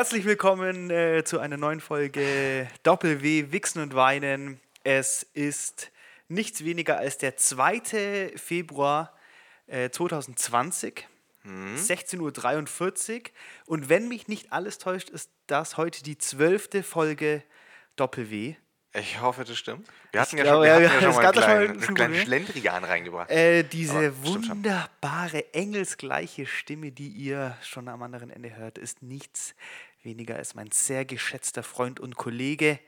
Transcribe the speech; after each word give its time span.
Herzlich 0.00 0.24
willkommen 0.24 0.88
äh, 0.88 1.24
zu 1.24 1.40
einer 1.40 1.58
neuen 1.58 1.82
Folge 1.82 2.66
Doppel-W, 2.84 3.52
Wichsen 3.52 3.82
und 3.82 3.94
Weinen. 3.94 4.58
Es 4.82 5.24
ist 5.34 5.90
nichts 6.26 6.64
weniger 6.64 6.96
als 6.96 7.18
der 7.18 7.36
2. 7.36 8.32
Februar 8.34 9.12
äh, 9.66 9.90
2020, 9.90 11.06
Mhm. 11.42 11.76
16.43 11.76 13.14
Uhr. 13.14 13.22
Und 13.66 13.90
wenn 13.90 14.08
mich 14.08 14.26
nicht 14.26 14.54
alles 14.54 14.78
täuscht, 14.78 15.10
ist 15.10 15.30
das 15.46 15.76
heute 15.76 16.02
die 16.02 16.16
zwölfte 16.16 16.82
Folge 16.82 17.42
Doppel-W. 17.96 18.54
Ich 18.92 19.20
hoffe, 19.20 19.44
das 19.44 19.56
stimmt. 19.56 19.86
Wir 20.10 20.20
hatten 20.20 20.36
ja 20.36 20.42
glaube, 20.42 20.66
schon, 20.66 20.74
wir 20.74 20.82
ja, 20.82 20.90
hatten 20.90 21.02
ja, 21.04 21.08
ja 21.08 21.12
schon 21.12 21.22
mal 21.22 21.26
einen 21.26 21.32
kleinen, 21.32 21.70
einen 21.70 21.82
einen 21.84 21.94
kleinen 21.94 22.14
Schwung, 22.14 22.24
Schlendrian 22.24 22.84
reingebracht. 22.84 23.30
Äh, 23.30 23.62
diese 23.62 23.96
Aber 24.08 24.24
wunderbare, 24.24 25.54
engelsgleiche 25.54 26.46
Stimme, 26.46 26.90
die 26.90 27.08
ihr 27.08 27.56
schon 27.62 27.86
am 27.86 28.02
anderen 28.02 28.30
Ende 28.30 28.56
hört, 28.56 28.78
ist 28.78 29.02
nichts 29.02 29.54
weniger 30.02 30.36
als 30.36 30.54
mein 30.54 30.70
sehr 30.70 31.04
geschätzter 31.04 31.62
Freund 31.62 32.00
und 32.00 32.16
Kollege. 32.16 32.78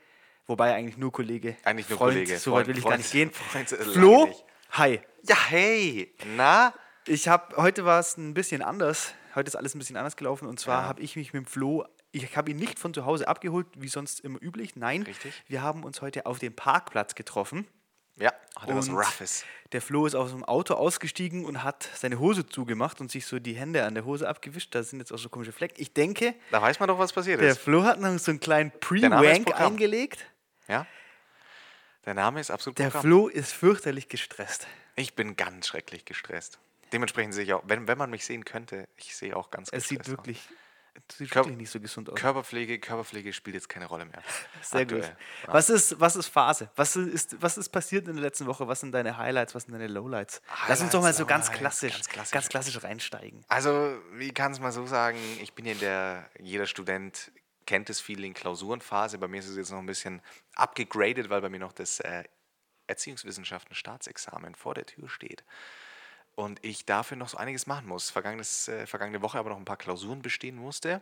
Wobei 0.45 0.73
eigentlich 0.73 0.97
nur 0.97 1.11
Kollege. 1.11 1.55
Eigentlich 1.63 1.89
nur 1.89 1.97
Freund, 1.97 2.13
Kollege. 2.15 2.37
So 2.37 2.51
weit 2.51 2.65
Freund- 2.65 2.67
will 2.67 2.77
ich 2.77 2.83
gar 2.83 2.91
Freund- 2.91 3.01
nicht 3.03 3.11
gehen. 3.11 3.31
Freund 3.31 3.71
ist 3.71 3.91
Flo, 3.93 4.25
nicht. 4.27 4.45
hi. 4.71 4.99
Ja, 5.23 5.37
hey. 5.49 6.13
Na? 6.35 6.73
Ich 7.07 7.27
habe 7.27 7.55
heute 7.57 7.85
war 7.85 7.99
es 7.99 8.17
ein 8.17 8.33
bisschen 8.33 8.61
anders. 8.61 9.13
Heute 9.35 9.47
ist 9.47 9.55
alles 9.55 9.73
ein 9.75 9.79
bisschen 9.79 9.97
anders 9.97 10.15
gelaufen. 10.15 10.47
Und 10.47 10.59
zwar 10.59 10.81
Ja. 10.83 10.87
habe 10.87 11.01
ich 11.01 11.15
mich 11.15 11.33
mit 11.33 11.43
dem 11.43 11.45
Flo, 11.45 11.85
ich 12.11 12.35
habe 12.37 12.51
ihn 12.51 12.57
nicht 12.57 12.77
von 12.77 12.93
zu 12.93 13.05
Hause 13.05 13.27
abgeholt, 13.27 13.67
wie 13.77 13.87
sonst 13.87 14.19
immer 14.19 14.41
üblich. 14.41 14.75
Nein, 14.75 15.03
Richtig. 15.03 15.33
wir 15.47 15.61
haben 15.61 15.83
uns 15.83 16.01
heute 16.01 16.25
auf 16.25 16.39
dem 16.39 16.53
Parkplatz 16.55 17.15
getroffen. 17.15 17.67
Ja, 18.17 18.31
hatte 18.57 18.75
was 18.75 18.89
Und 18.89 18.95
Roughes. 18.95 19.43
Der 19.71 19.81
Flo 19.81 20.05
ist 20.05 20.13
aus 20.13 20.29
dem 20.31 20.43
Auto 20.43 20.75
ausgestiegen 20.75 21.45
und 21.45 21.63
hat 21.63 21.89
seine 21.95 22.19
Hose 22.19 22.45
zugemacht 22.45 23.01
und 23.01 23.09
sich 23.11 23.25
so 23.25 23.39
die 23.39 23.53
Hände 23.53 23.85
an 23.85 23.95
der 23.95 24.05
Hose 24.05 24.29
abgewischt. 24.29 24.75
Da 24.75 24.83
sind 24.83 24.99
jetzt 24.99 25.11
auch 25.11 25.17
so 25.17 25.29
komische 25.29 25.51
Flecken. 25.51 25.81
Ich 25.81 25.93
denke, 25.93 26.35
Da 26.51 26.61
weiß 26.61 26.79
man 26.79 26.87
doch, 26.87 26.99
was 26.99 27.11
passiert 27.11 27.41
der 27.41 27.49
ist. 27.51 27.59
Flo 27.59 27.83
hat 27.83 27.99
noch 27.99 28.17
so 28.19 28.31
einen 28.31 28.39
kleinen 28.39 28.71
Pre-Wank 28.79 29.59
eingelegt. 29.59 30.25
Ja? 30.67 30.85
Der 32.05 32.13
Name 32.13 32.39
ist 32.39 32.51
absolut 32.51 32.77
Der 32.77 32.85
Programm. 32.85 33.01
Flo 33.01 33.27
ist 33.29 33.51
fürchterlich 33.51 34.09
gestresst. 34.09 34.67
Ich 34.95 35.15
bin 35.15 35.35
ganz 35.35 35.67
schrecklich 35.67 36.05
gestresst. 36.05 36.59
Dementsprechend 36.91 37.33
sehe 37.33 37.43
ich 37.45 37.53
auch, 37.53 37.63
wenn, 37.65 37.87
wenn 37.87 37.97
man 37.97 38.11
mich 38.11 38.25
sehen 38.25 38.45
könnte, 38.45 38.87
ich 38.97 39.15
sehe 39.15 39.35
auch 39.35 39.49
ganz 39.49 39.69
Es 39.71 39.87
sieht 39.87 40.07
wirklich, 40.07 40.37
es 40.37 40.55
sieht 41.11 41.31
Kör- 41.31 41.37
wirklich 41.37 41.57
nicht 41.57 41.69
so 41.71 41.79
gesund 41.79 42.09
aus. 42.09 42.15
Körperpflege, 42.19 42.79
Körperpflege 42.79 43.33
spielt 43.33 43.55
jetzt 43.55 43.69
keine 43.69 43.85
Rolle 43.85 44.05
mehr. 44.05 44.21
Sehr 44.61 44.81
Aktuell. 44.81 45.01
gut. 45.01 45.15
Was 45.47 45.69
ist, 45.69 45.99
was 45.99 46.15
ist 46.15 46.27
Phase? 46.27 46.69
Was 46.75 46.95
ist, 46.95 47.41
was 47.41 47.57
ist 47.57 47.69
passiert 47.69 48.07
in 48.07 48.15
der 48.15 48.23
letzten 48.23 48.45
Woche? 48.45 48.67
Was 48.67 48.79
sind 48.79 48.91
deine 48.91 49.17
Highlights? 49.17 49.55
Was 49.55 49.63
sind 49.63 49.73
deine 49.73 49.87
Lowlights? 49.87 50.41
Lass 50.67 50.81
uns 50.81 50.91
doch 50.91 50.99
mal 50.99 51.05
Highlights, 51.07 51.17
so 51.17 51.25
ganz 51.25 51.51
klassisch, 51.51 51.93
ganz 51.93 52.09
klassisch. 52.09 52.31
ganz 52.31 52.49
klassisch 52.49 52.83
reinsteigen. 52.83 53.43
Also, 53.47 53.97
wie 54.13 54.31
kann 54.33 54.51
es 54.51 54.59
mal 54.59 54.71
so 54.71 54.85
sagen, 54.85 55.17
ich 55.41 55.53
bin 55.53 55.65
in 55.65 55.79
der, 55.79 56.29
jeder 56.39 56.65
Student 56.65 57.31
kennt 57.65 57.89
das 57.89 57.99
Feeling 58.01 58.33
Klausurenphase. 58.33 59.17
Bei 59.17 59.27
mir 59.27 59.39
ist 59.39 59.47
es 59.47 59.55
jetzt 59.55 59.71
noch 59.71 59.79
ein 59.79 59.85
bisschen 59.85 60.21
abgegradet, 60.55 61.29
weil 61.29 61.41
bei 61.41 61.49
mir 61.49 61.59
noch 61.59 61.71
das 61.71 61.99
äh, 62.01 62.23
Erziehungswissenschaften 62.87 63.75
Staatsexamen 63.75 64.55
vor 64.55 64.73
der 64.73 64.85
Tür 64.85 65.07
steht. 65.09 65.43
Und 66.35 66.63
ich 66.65 66.85
dafür 66.85 67.15
noch 67.17 67.29
so 67.29 67.37
einiges 67.37 67.67
machen 67.67 67.87
muss. 67.87 68.09
Vergangenes, 68.09 68.67
äh, 68.67 68.87
vergangene 68.87 69.21
Woche 69.21 69.37
aber 69.37 69.51
noch 69.51 69.57
ein 69.57 69.65
paar 69.65 69.77
Klausuren 69.77 70.21
bestehen 70.21 70.55
musste. 70.55 71.01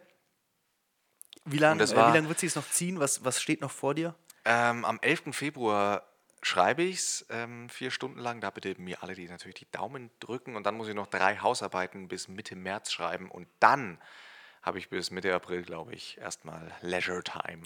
Wie 1.45 1.57
lange 1.57 1.83
äh, 1.83 1.95
war- 1.95 2.11
wie 2.13 2.17
lang 2.17 2.28
wird 2.28 2.39
sie 2.39 2.47
es 2.47 2.56
noch 2.56 2.69
ziehen? 2.69 3.00
Was, 3.00 3.23
was 3.23 3.41
steht 3.41 3.61
noch 3.61 3.72
vor 3.72 3.95
dir? 3.95 4.16
Ähm, 4.45 4.83
am 4.85 5.00
11. 5.01 5.33
Februar 5.33 6.03
schreibe 6.41 6.83
ich 6.83 6.97
es 6.97 7.25
ähm, 7.29 7.69
vier 7.69 7.91
Stunden 7.91 8.19
lang. 8.19 8.41
Da 8.41 8.50
bitte 8.50 8.75
mir 8.79 9.01
alle, 9.03 9.13
die 9.16 9.28
natürlich 9.28 9.56
die 9.56 9.72
Daumen 9.72 10.11
drücken. 10.19 10.56
Und 10.56 10.66
dann 10.66 10.75
muss 10.75 10.88
ich 10.88 10.95
noch 10.95 11.07
drei 11.07 11.38
Hausarbeiten 11.38 12.07
bis 12.07 12.27
Mitte 12.27 12.56
März 12.56 12.91
schreiben. 12.91 13.29
Und 13.31 13.47
dann 13.59 14.00
habe 14.61 14.79
ich 14.79 14.89
bis 14.89 15.11
Mitte 15.11 15.33
April, 15.33 15.63
glaube 15.63 15.94
ich, 15.94 16.17
erstmal 16.17 16.72
Leisure 16.81 17.23
Time. 17.23 17.63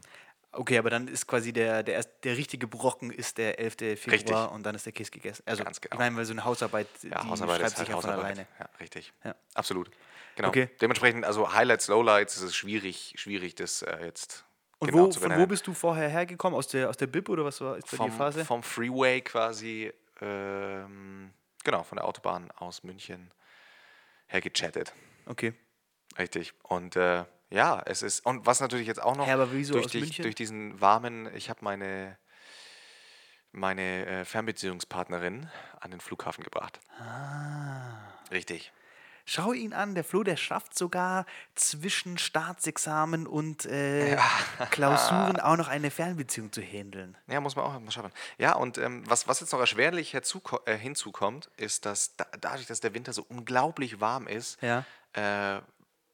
Okay, 0.57 0.77
aber 0.77 0.89
dann 0.89 1.07
ist 1.07 1.27
quasi 1.27 1.51
der, 1.51 1.83
der, 1.83 1.95
erst, 1.95 2.09
der 2.23 2.38
richtige 2.38 2.67
Brocken 2.67 3.11
ist 3.11 3.38
der 3.38 3.59
11. 3.59 3.75
Februar 3.99 4.11
Richtig. 4.13 4.51
und 4.51 4.63
dann 4.63 4.73
ist 4.75 4.85
der 4.85 4.93
Kiss 4.93 5.11
gegessen. 5.11 5.43
Also, 5.45 5.63
Ganz 5.63 5.81
genau. 5.81 5.95
ich 5.95 5.99
meine, 5.99 6.16
weil 6.16 6.25
so 6.25 6.31
eine 6.33 6.45
Hausarbeit, 6.45 6.88
Ja, 7.03 7.21
die 7.21 7.29
Hausarbeit 7.29 7.59
schreibt 7.59 7.69
sich 7.71 7.79
halt 7.79 7.89
ja 7.89 8.01
von 8.01 8.09
alleine. 8.09 8.47
Ja, 8.59 8.69
richtig. 8.79 9.13
Ja. 9.23 9.35
Absolut. 9.53 9.91
Genau. 10.35 10.49
Okay. 10.49 10.69
Dementsprechend, 10.81 11.25
also 11.25 11.53
Highlights, 11.53 11.88
Lowlights, 11.88 12.38
ist 12.38 12.43
es 12.43 12.55
schwierig, 12.55 13.13
schwierig, 13.17 13.55
das 13.55 13.81
äh, 13.81 14.05
jetzt 14.05 14.45
Und 14.79 14.91
genau 14.91 15.03
wo, 15.05 15.07
zu 15.07 15.19
von 15.19 15.29
wo 15.29 15.33
benennen. 15.33 15.49
bist 15.49 15.67
du 15.67 15.73
vorher 15.73 16.09
hergekommen? 16.09 16.57
Aus 16.57 16.67
der, 16.67 16.89
aus 16.89 16.97
der 16.97 17.07
Bib 17.07 17.29
oder 17.29 17.43
was 17.45 17.59
war 17.61 17.77
ist 17.77 17.85
bei 17.91 17.97
dir 17.97 18.03
vom, 18.03 18.11
Phase? 18.11 18.45
vom 18.45 18.63
Freeway 18.63 19.22
quasi, 19.22 19.91
ähm, 20.22 21.31
genau, 21.63 21.83
von 21.83 21.97
der 21.97 22.05
Autobahn 22.05 22.51
aus 22.51 22.83
München 22.83 23.31
her 24.27 24.41
gechattet. 24.41 24.93
Okay. 25.25 25.53
Richtig. 26.17 26.53
Und 26.63 26.95
äh, 26.95 27.25
ja, 27.50 27.81
es 27.85 28.01
ist, 28.01 28.25
und 28.25 28.45
was 28.45 28.59
natürlich 28.59 28.88
jetzt 28.88 29.01
auch 29.01 29.16
noch 29.16 29.28
Ja, 29.28 29.33
aber 29.35 29.51
wieso 29.51 29.73
durch, 29.73 29.88
die, 29.88 30.09
durch 30.22 30.35
diesen 30.35 30.79
warmen, 30.81 31.33
ich 31.35 31.50
habe 31.50 31.59
meine, 31.63 32.17
meine 33.51 34.06
äh, 34.06 34.25
Fernbeziehungspartnerin 34.25 35.50
an 35.79 35.91
den 35.91 36.00
Flughafen 36.00 36.44
gebracht. 36.44 36.79
Ah. 37.00 37.97
Richtig. 38.31 38.72
Schau 39.28 39.53
ihn 39.53 39.73
an, 39.73 39.95
der 39.95 40.03
Flo, 40.03 40.22
der 40.22 40.35
schafft 40.38 40.78
sogar 40.78 41.25
zwischen 41.55 42.19
Staatsexamen 42.19 43.25
und 43.25 43.66
äh, 43.66 44.17
Klausuren 44.69 45.39
auch 45.39 45.55
noch 45.57 45.67
eine 45.67 45.89
Fernbeziehung 45.89 46.51
zu 46.51 46.61
handeln. 46.61 47.17
Ja, 47.25 47.41
muss 47.41 47.55
man 47.55 47.66
auch 47.66 47.79
mal 47.79 47.89
schaffen. 47.89 48.11
Ja, 48.38 48.53
und 48.55 48.78
ähm, 48.78 49.01
was, 49.07 49.28
was 49.28 49.39
jetzt 49.39 49.51
noch 49.51 49.59
erschwerlich 49.59 50.13
äh, 50.13 50.78
hinzukommt, 50.78 51.50
ist, 51.57 51.88
dass 51.88 52.16
da, 52.17 52.28
dadurch, 52.39 52.67
dass 52.67 52.81
der 52.81 52.94
Winter 52.94 53.13
so 53.13 53.25
unglaublich 53.28 54.00
warm 54.00 54.28
ist, 54.28 54.61
Ja. 54.61 54.85
äh, 55.13 55.61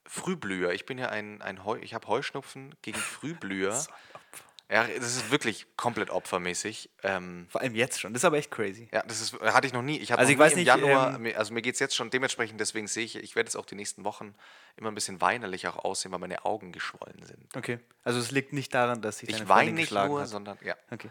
Frühblüher, 0.05 0.71
ich 0.73 0.85
bin 0.85 0.97
ja 0.97 1.09
ein, 1.09 1.41
ein 1.41 1.63
Heu, 1.63 1.77
ich 1.81 1.93
habe 1.93 2.07
Heuschnupfen 2.07 2.75
gegen 2.81 2.97
Frühblüher. 2.99 3.71
ja, 4.69 4.83
das 4.87 5.15
ist 5.17 5.31
wirklich 5.31 5.67
komplett 5.77 6.09
opfermäßig. 6.09 6.89
Ähm, 7.03 7.47
Vor 7.49 7.61
allem 7.61 7.75
jetzt 7.75 7.99
schon. 7.99 8.13
Das 8.13 8.21
ist 8.21 8.25
aber 8.25 8.37
echt 8.37 8.51
crazy. 8.51 8.89
ja, 8.91 9.03
das 9.03 9.21
ist, 9.21 9.39
hatte 9.39 9.67
ich 9.67 9.73
noch 9.73 9.81
nie. 9.81 9.97
Ich 9.99 10.11
hatte 10.11 10.19
Also 10.19 10.29
noch 10.29 10.33
ich 10.33 10.37
nie 10.37 10.43
weiß 10.43 10.51
im 10.53 10.57
nicht, 10.59 10.67
Januar, 10.67 11.15
ähm, 11.15 11.21
mir- 11.21 11.37
also 11.37 11.53
mir 11.53 11.61
geht 11.61 11.75
es 11.75 11.79
jetzt 11.79 11.95
schon 11.95 12.09
dementsprechend, 12.09 12.59
deswegen 12.59 12.87
sehe 12.87 13.05
ich, 13.05 13.15
ich 13.15 13.35
werde 13.35 13.47
jetzt 13.47 13.55
auch 13.55 13.65
die 13.65 13.75
nächsten 13.75 14.03
Wochen 14.03 14.33
immer 14.75 14.89
ein 14.91 14.95
bisschen 14.95 15.21
weinerlich 15.21 15.67
auch 15.67 15.77
aussehen, 15.77 16.11
weil 16.11 16.19
meine 16.19 16.45
Augen 16.45 16.71
geschwollen 16.71 17.23
sind. 17.23 17.55
Okay. 17.55 17.79
Also 18.03 18.19
es 18.19 18.31
liegt 18.31 18.53
nicht 18.53 18.73
daran, 18.73 19.01
dass 19.01 19.21
Ich 19.23 19.29
deine 19.31 19.47
weine 19.49 19.71
nicht 19.71 19.91
nur, 19.91 20.21
hat. 20.21 20.27
sondern 20.29 20.57
ja. 20.63 20.75
Okay. 20.89 21.09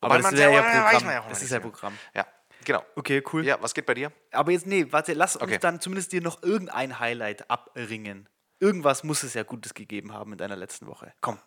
Wobei 0.00 0.14
Aber 0.14 0.22
das 0.22 0.32
ist 0.32 0.38
ja, 0.40 0.50
weiß 0.50 0.92
Programm. 1.02 1.10
ja 1.12 1.26
das 1.28 1.42
ist 1.42 1.50
ja. 1.50 1.60
Programm. 1.60 1.98
Ja, 2.14 2.26
genau. 2.64 2.84
Okay, 2.96 3.22
cool. 3.32 3.44
Ja, 3.44 3.58
was 3.60 3.74
geht 3.74 3.86
bei 3.86 3.94
dir? 3.94 4.12
Aber 4.32 4.52
jetzt, 4.52 4.66
nee, 4.66 4.86
warte, 4.90 5.12
lass 5.14 5.36
uns 5.36 5.44
Okay. 5.44 5.58
dann 5.58 5.80
zumindest 5.80 6.12
dir 6.12 6.20
noch 6.20 6.42
irgendein 6.42 6.98
Highlight 6.98 7.50
abringen. 7.50 8.28
Irgendwas 8.58 9.04
muss 9.04 9.22
es 9.22 9.34
ja 9.34 9.42
Gutes 9.42 9.74
gegeben 9.74 10.12
haben 10.12 10.32
in 10.32 10.38
deiner 10.38 10.56
letzten 10.56 10.86
Woche. 10.86 11.12
Komm, 11.20 11.38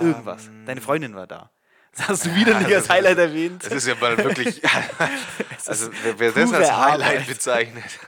irgendwas. 0.00 0.48
Deine 0.66 0.80
Freundin 0.80 1.14
war 1.14 1.26
da. 1.26 1.50
Das 1.96 2.08
hast 2.08 2.26
du 2.26 2.34
wieder 2.34 2.58
nicht 2.58 2.74
als 2.74 2.88
Highlight 2.88 3.18
erwähnt. 3.18 3.64
Das 3.64 3.72
ist 3.72 3.86
ja 3.86 3.94
mal 3.94 4.16
wirklich. 4.18 4.60
also, 5.66 5.90
wer, 6.02 6.18
wer 6.18 6.32
das 6.32 6.52
als 6.52 6.72
Highlight 6.72 7.12
Arbeit. 7.12 7.26
bezeichnet. 7.28 7.84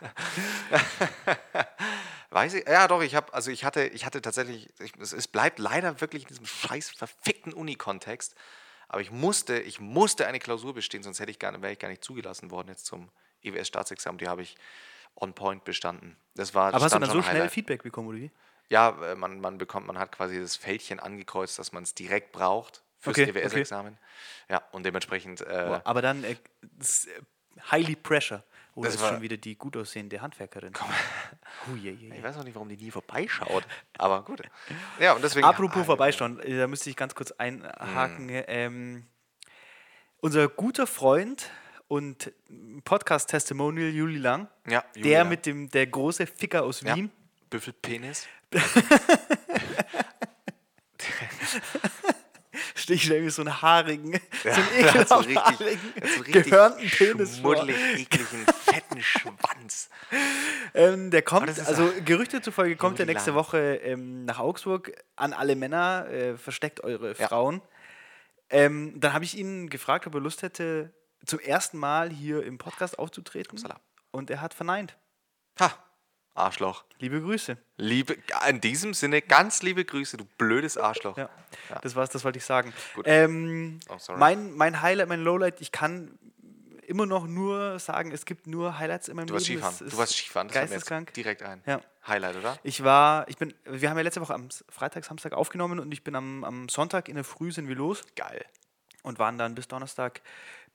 Weiß 2.31 2.55
ich? 2.55 2.66
Ja, 2.66 2.89
doch, 2.89 3.03
ich 3.03 3.15
habe, 3.15 3.33
also 3.33 3.50
ich 3.50 3.65
hatte, 3.65 3.84
ich 3.84 4.05
hatte 4.05 4.21
tatsächlich, 4.21 4.69
ich, 4.81 4.93
es, 5.00 5.12
es 5.12 5.28
bleibt 5.28 5.59
leider 5.59 6.00
wirklich 6.00 6.25
in 6.25 6.28
diesem 6.28 6.47
scheiß 6.47 6.91
verfickten 6.91 7.53
Uni-Kontext. 7.53 8.34
Aber 8.88 9.00
ich 9.00 9.10
musste, 9.10 9.58
ich 9.58 9.80
musste 9.80 10.27
eine 10.27 10.38
Klausur 10.38 10.74
bestehen, 10.74 11.03
sonst 11.03 11.21
hätte 11.21 11.30
ich 11.30 11.38
gar, 11.38 11.60
wäre 11.60 11.72
ich 11.72 11.78
gar 11.78 11.88
nicht 11.88 12.04
zugelassen 12.04 12.50
worden 12.50 12.68
jetzt 12.68 12.86
zum 12.86 13.10
EWS-Staatsexamen. 13.42 14.18
Die 14.18 14.28
habe 14.28 14.42
ich 14.42 14.56
on 15.16 15.34
point 15.34 15.65
bestanden. 15.65 16.16
Das 16.34 16.54
war 16.54 16.74
Aber 16.74 16.84
hast 16.84 16.94
du 16.94 16.98
dann 16.98 17.10
so 17.10 17.22
schnell. 17.22 17.48
Feedback 17.48 17.83
bekommen, 17.83 18.09
oder 18.09 18.18
wie? 18.18 18.30
Ja, 18.68 18.91
äh, 19.12 19.15
man, 19.15 19.41
man 19.41 19.59
bekommt, 19.59 19.86
man 19.86 19.98
hat 19.98 20.12
quasi 20.12 20.41
das 20.41 20.56
Fältchen 20.56 21.00
angekreuzt, 21.00 21.59
dass 21.59 21.72
man 21.72 21.83
es 21.83 21.94
direkt 21.94 22.33
braucht 22.33 22.83
fürs 22.98 23.18
Okay, 23.18 23.30
EWS-Examen. 23.30 23.97
Ja, 24.48 24.62
und 24.72 24.84
dementsprechend. 24.84 25.41
Äh, 25.41 25.80
Aber 25.84 26.03
dann 26.03 26.24
äh, 26.24 26.32
äh, 26.32 26.36
highly 27.71 27.97
pressure. 27.97 28.42
Oder 28.77 28.89
Das 28.89 28.95
ist 28.97 29.03
war- 29.03 29.13
schon 29.15 29.23
wieder 29.23 29.37
die 29.39 29.57
gut 29.57 29.77
aussehende 29.77 30.21
Handwerkerin? 30.21 30.73
Hui, 31.67 31.78
je, 31.81 31.91
je, 31.93 32.09
je. 32.09 32.15
Ich 32.17 32.23
weiß 32.23 32.37
auch 32.37 32.45
nicht, 32.45 32.55
warum 32.55 32.69
die 32.69 32.77
nie 32.77 32.91
vorbeischaut. 32.91 33.65
Aber 33.99 34.23
gut. 34.23 34.43
Ja, 35.01 35.15
und 35.15 35.25
deswegen. 35.25 35.47
Apropos 35.47 35.83
Ah, 35.83 35.84
vorbeischauen, 35.84 36.39
äh, 36.41 36.59
da 36.59 36.67
müsste 36.67 36.91
ich 36.91 36.97
ganz 36.97 37.15
kurz 37.15 37.33
einhaken. 37.33 38.27
Mhm. 38.27 38.43
Ähm, 38.47 39.07
unser 40.21 40.47
guter 40.49 40.87
Freund 40.87 41.51
und 41.89 42.33
Podcast-Testimonial 42.84 43.89
Juli 43.89 44.19
Lang, 44.19 44.49
Ja, 44.69 44.84
Juli 44.95 45.09
der 45.09 45.21
Lang. 45.21 45.28
mit 45.31 45.47
dem 45.47 45.71
der 45.71 45.87
große 45.87 46.27
Ficker 46.27 46.63
aus 46.65 46.83
Ja. 46.83 46.95
Wien, 46.97 47.11
Büffelpenis. 47.49 48.27
stehe 52.94 53.18
ich 53.18 53.24
mir 53.24 53.30
so 53.30 53.42
einen 53.42 53.60
haarigen, 53.62 54.21
so 54.42 54.48
einen 54.50 54.68
Der 54.83 54.94
hat 54.94 55.09
so 55.09 55.21
ekelhaft 55.21 55.28
richtig, 55.28 55.36
haarigen, 55.60 55.92
der 55.94 56.09
so 56.09 56.22
gehörnten 56.50 56.91
Penis 56.91 57.38
vor. 57.38 57.68
ekligen, 57.68 58.47
fetten 58.65 59.03
Schwanz. 59.03 59.91
Ähm, 60.74 61.10
der 61.10 61.22
kommt, 61.22 61.48
also 61.48 61.92
Gerüchte 62.04 62.41
zufolge 62.41 62.77
kommt 62.77 62.98
er 62.98 63.04
Juli 63.04 63.15
nächste. 63.15 63.34
Woche 63.34 63.77
ähm, 63.77 64.24
nach 64.24 64.38
Augsburg. 64.38 64.92
An 65.16 65.33
alle 65.33 65.56
Männer, 65.56 66.06
äh, 66.10 66.36
versteckt 66.36 66.83
eure 66.84 67.15
Ja. 67.18 67.28
Frauen. 67.28 67.62
Ähm, 68.50 68.94
dann 69.00 69.12
habe 69.12 69.24
ich 69.24 69.36
ihn 69.36 69.68
gefragt, 69.68 70.06
ob 70.06 70.15
er 70.15 70.21
Lust 70.21 70.42
hätte, 70.42 70.92
zum 71.24 71.41
ersten 71.41 71.78
Mal 71.78 72.10
hier 72.10 72.44
im 72.44 72.59
Podcast 72.59 72.98
aufzutreten. 72.98 73.59
Und 74.12 74.30
er 74.30 74.41
hat 74.41 74.54
verneint. 74.54 74.97
Ha. 75.59 75.72
Arschloch. 76.36 76.84
Liebe 76.98 77.21
Grüße. 77.21 77.56
Liebe, 77.77 78.16
in 78.48 78.60
diesem 78.60 78.94
Sinne, 78.94 79.22
ganz 79.22 79.62
liebe 79.62 79.84
Grüße, 79.84 80.16
du 80.16 80.24
blödes 80.38 80.77
Arschloch. 80.78 81.16
Ja, 81.16 81.28
das 81.83 81.94
war's, 81.97 82.10
das 82.10 82.24
wollte 82.24 82.38
ich 82.38 82.44
sagen. 82.44 82.72
Ähm, 83.04 83.80
Oh, 83.88 83.97
sorry. 83.98 84.18
mein, 84.18 84.54
mein 84.56 84.80
Highlight, 84.83 85.09
mein 85.09 85.21
Lowlight, 85.22 85.60
ich 85.60 85.72
kann 85.72 86.18
immer 86.86 87.04
noch 87.06 87.27
nur 87.27 87.78
sagen, 87.80 88.12
es 88.12 88.24
gibt 88.27 88.47
nur 88.47 88.78
Highlights 88.78 89.09
in 89.09 89.16
meinem 89.16 89.27
Du 89.27 89.34
warst 89.34 89.48
Leben. 89.48 89.60
Skifahren. 89.60 89.86
Es 89.86 89.92
Du 89.92 89.98
warst 89.98 90.12
Skifahren, 90.16 90.48
das 90.48 90.54
geisteskrank. 90.54 91.12
direkt 91.15 91.42
ein. 91.42 91.62
Ja. 91.66 91.80
Highlight, 92.06 92.36
oder? 92.36 92.56
Ich 92.62 92.84
war, 92.84 93.28
ich 93.28 93.36
bin, 93.36 93.53
wir 93.65 93.91
haben 93.91 93.97
ja 93.97 94.04
letzte 94.04 94.21
Woche 94.21 94.34
am 94.34 94.48
Freitag, 94.68 95.04
Samstag 95.04 95.32
aufgenommen 95.32 95.80
und 95.80 95.91
ich 95.92 96.04
bin 96.04 96.15
am, 96.15 96.44
am 96.44 96.68
Sonntag 96.68 97.09
in 97.09 97.16
der 97.16 97.24
Früh 97.24 97.50
sind 97.50 97.66
wir 97.68 97.74
los 97.74 98.03
Geil. 98.15 98.44
und 99.03 99.18
waren 99.18 99.36
dann 99.39 99.56
bis 99.56 99.66
Donnerstag 99.66 100.21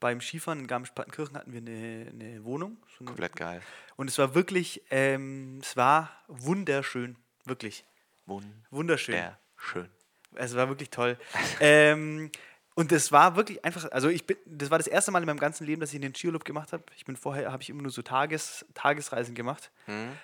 beim 0.01 0.19
Skifahren 0.19 0.59
in 0.59 0.67
Garmisch-Partenkirchen 0.67 1.37
hatten 1.37 1.53
wir 1.53 1.61
eine, 1.61 2.07
eine 2.11 2.43
Wohnung. 2.43 2.77
So 2.89 2.99
eine, 2.99 3.07
Komplett 3.07 3.35
geil. 3.37 3.61
und 3.95 4.09
es 4.09 4.17
war 4.17 4.35
wirklich, 4.35 4.83
ähm, 4.89 5.59
es 5.61 5.77
war 5.77 6.11
wunderschön, 6.27 7.15
wirklich 7.45 7.85
wunderschön. 8.25 9.15
Wunderschön. 9.15 9.89
Es 10.35 10.55
war 10.55 10.67
wirklich 10.67 10.89
toll. 10.89 11.17
ähm, 11.61 12.29
und 12.73 12.91
es 12.91 13.11
war 13.11 13.35
wirklich 13.35 13.63
einfach, 13.63 13.91
also 13.91 14.09
ich 14.09 14.25
bin, 14.25 14.37
das 14.45 14.71
war 14.71 14.77
das 14.77 14.87
erste 14.87 15.11
Mal 15.11 15.19
in 15.19 15.25
meinem 15.25 15.39
ganzen 15.39 15.65
Leben, 15.65 15.81
dass 15.81 15.93
ich 15.93 16.01
einen 16.01 16.15
Skiurlaub 16.15 16.45
gemacht 16.45 16.71
habe. 16.71 16.83
Ich 16.95 17.05
bin 17.05 17.15
vorher, 17.15 17.51
habe 17.51 17.61
ich 17.61 17.69
immer 17.69 17.81
nur 17.81 17.91
so 17.91 18.01
Tages, 18.01 18.65
Tagesreisen 18.73 19.35
gemacht. 19.35 19.71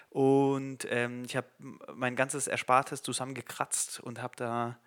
Und 0.09 0.87
ähm, 0.89 1.23
ich 1.25 1.35
habe 1.35 1.47
mein 1.93 2.15
ganzes 2.15 2.47
Erspartes 2.47 3.03
zusammengekratzt 3.03 3.99
und 3.99 4.21
habe 4.21 4.35
da 4.37 4.79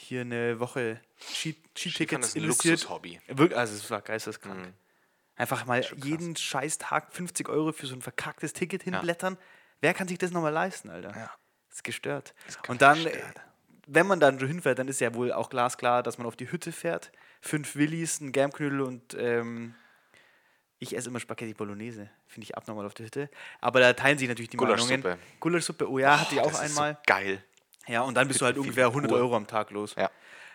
hier 0.00 0.20
eine 0.20 0.60
Woche 0.60 1.00
Skitickets 1.20 2.34
investiert. 2.36 2.88
Wirklich, 3.26 3.58
also 3.58 3.74
es 3.74 3.90
war 3.90 4.00
geisteskrank. 4.00 4.72
Einfach 5.34 5.66
mal 5.66 5.84
jeden 5.96 6.36
scheiß 6.36 6.78
Tag 6.78 7.12
50 7.12 7.48
Euro 7.48 7.72
für 7.72 7.86
so 7.86 7.94
ein 7.94 8.02
verkacktes 8.02 8.52
Ticket 8.52 8.84
hinblättern. 8.84 9.36
Wer 9.80 9.94
kann 9.94 10.08
sich 10.08 10.18
das 10.18 10.30
nochmal 10.30 10.52
leisten, 10.52 10.88
Alter? 10.88 11.10
Ja. 11.10 11.30
Das 11.68 11.78
ist 11.78 11.84
gestört. 11.84 12.34
ist 12.46 12.68
Und 12.68 12.80
dann, 12.80 13.02
gestört. 13.02 13.36
äh, 13.36 13.40
wenn 13.86 14.06
man 14.06 14.20
dann 14.20 14.38
so 14.38 14.46
hinfährt, 14.46 14.78
dann 14.78 14.88
ist 14.88 15.00
ja 15.00 15.14
wohl 15.14 15.32
auch 15.32 15.50
glasklar, 15.50 16.02
dass 16.02 16.18
man 16.18 16.26
auf 16.26 16.36
die 16.36 16.50
Hütte 16.50 16.72
fährt. 16.72 17.12
Fünf 17.40 17.76
Willis, 17.76 18.20
ein 18.20 18.32
Germknödel 18.32 18.80
und 18.80 19.14
ähm, 19.18 19.74
ich 20.78 20.96
esse 20.96 21.08
immer 21.08 21.20
Spaghetti 21.20 21.54
Bolognese. 21.54 22.08
Finde 22.26 22.44
ich 22.44 22.56
abnormal 22.56 22.86
auf 22.86 22.94
der 22.94 23.06
Hütte. 23.06 23.30
Aber 23.60 23.80
da 23.80 23.92
teilen 23.92 24.18
sich 24.18 24.28
natürlich 24.28 24.50
die 24.50 24.56
Gulaschsuppe. 24.56 24.98
Meinungen. 24.98 25.18
Gulaschsuppe, 25.40 25.90
oh 25.90 25.98
ja, 25.98 26.20
hatte 26.20 26.36
ich 26.36 26.40
auch 26.40 26.50
das 26.50 26.60
einmal. 26.60 26.92
Ist 26.92 26.98
so 26.98 27.02
geil. 27.06 27.44
Ja, 27.88 28.02
und 28.02 28.14
dann 28.14 28.28
bist 28.28 28.40
du 28.40 28.44
halt 28.44 28.58
ungefähr 28.58 28.86
viel 28.86 29.00
100 29.02 29.12
Uhr? 29.12 29.18
Euro 29.18 29.36
am 29.36 29.46
Tag 29.46 29.70
los. 29.70 29.94
Ja. 29.96 30.10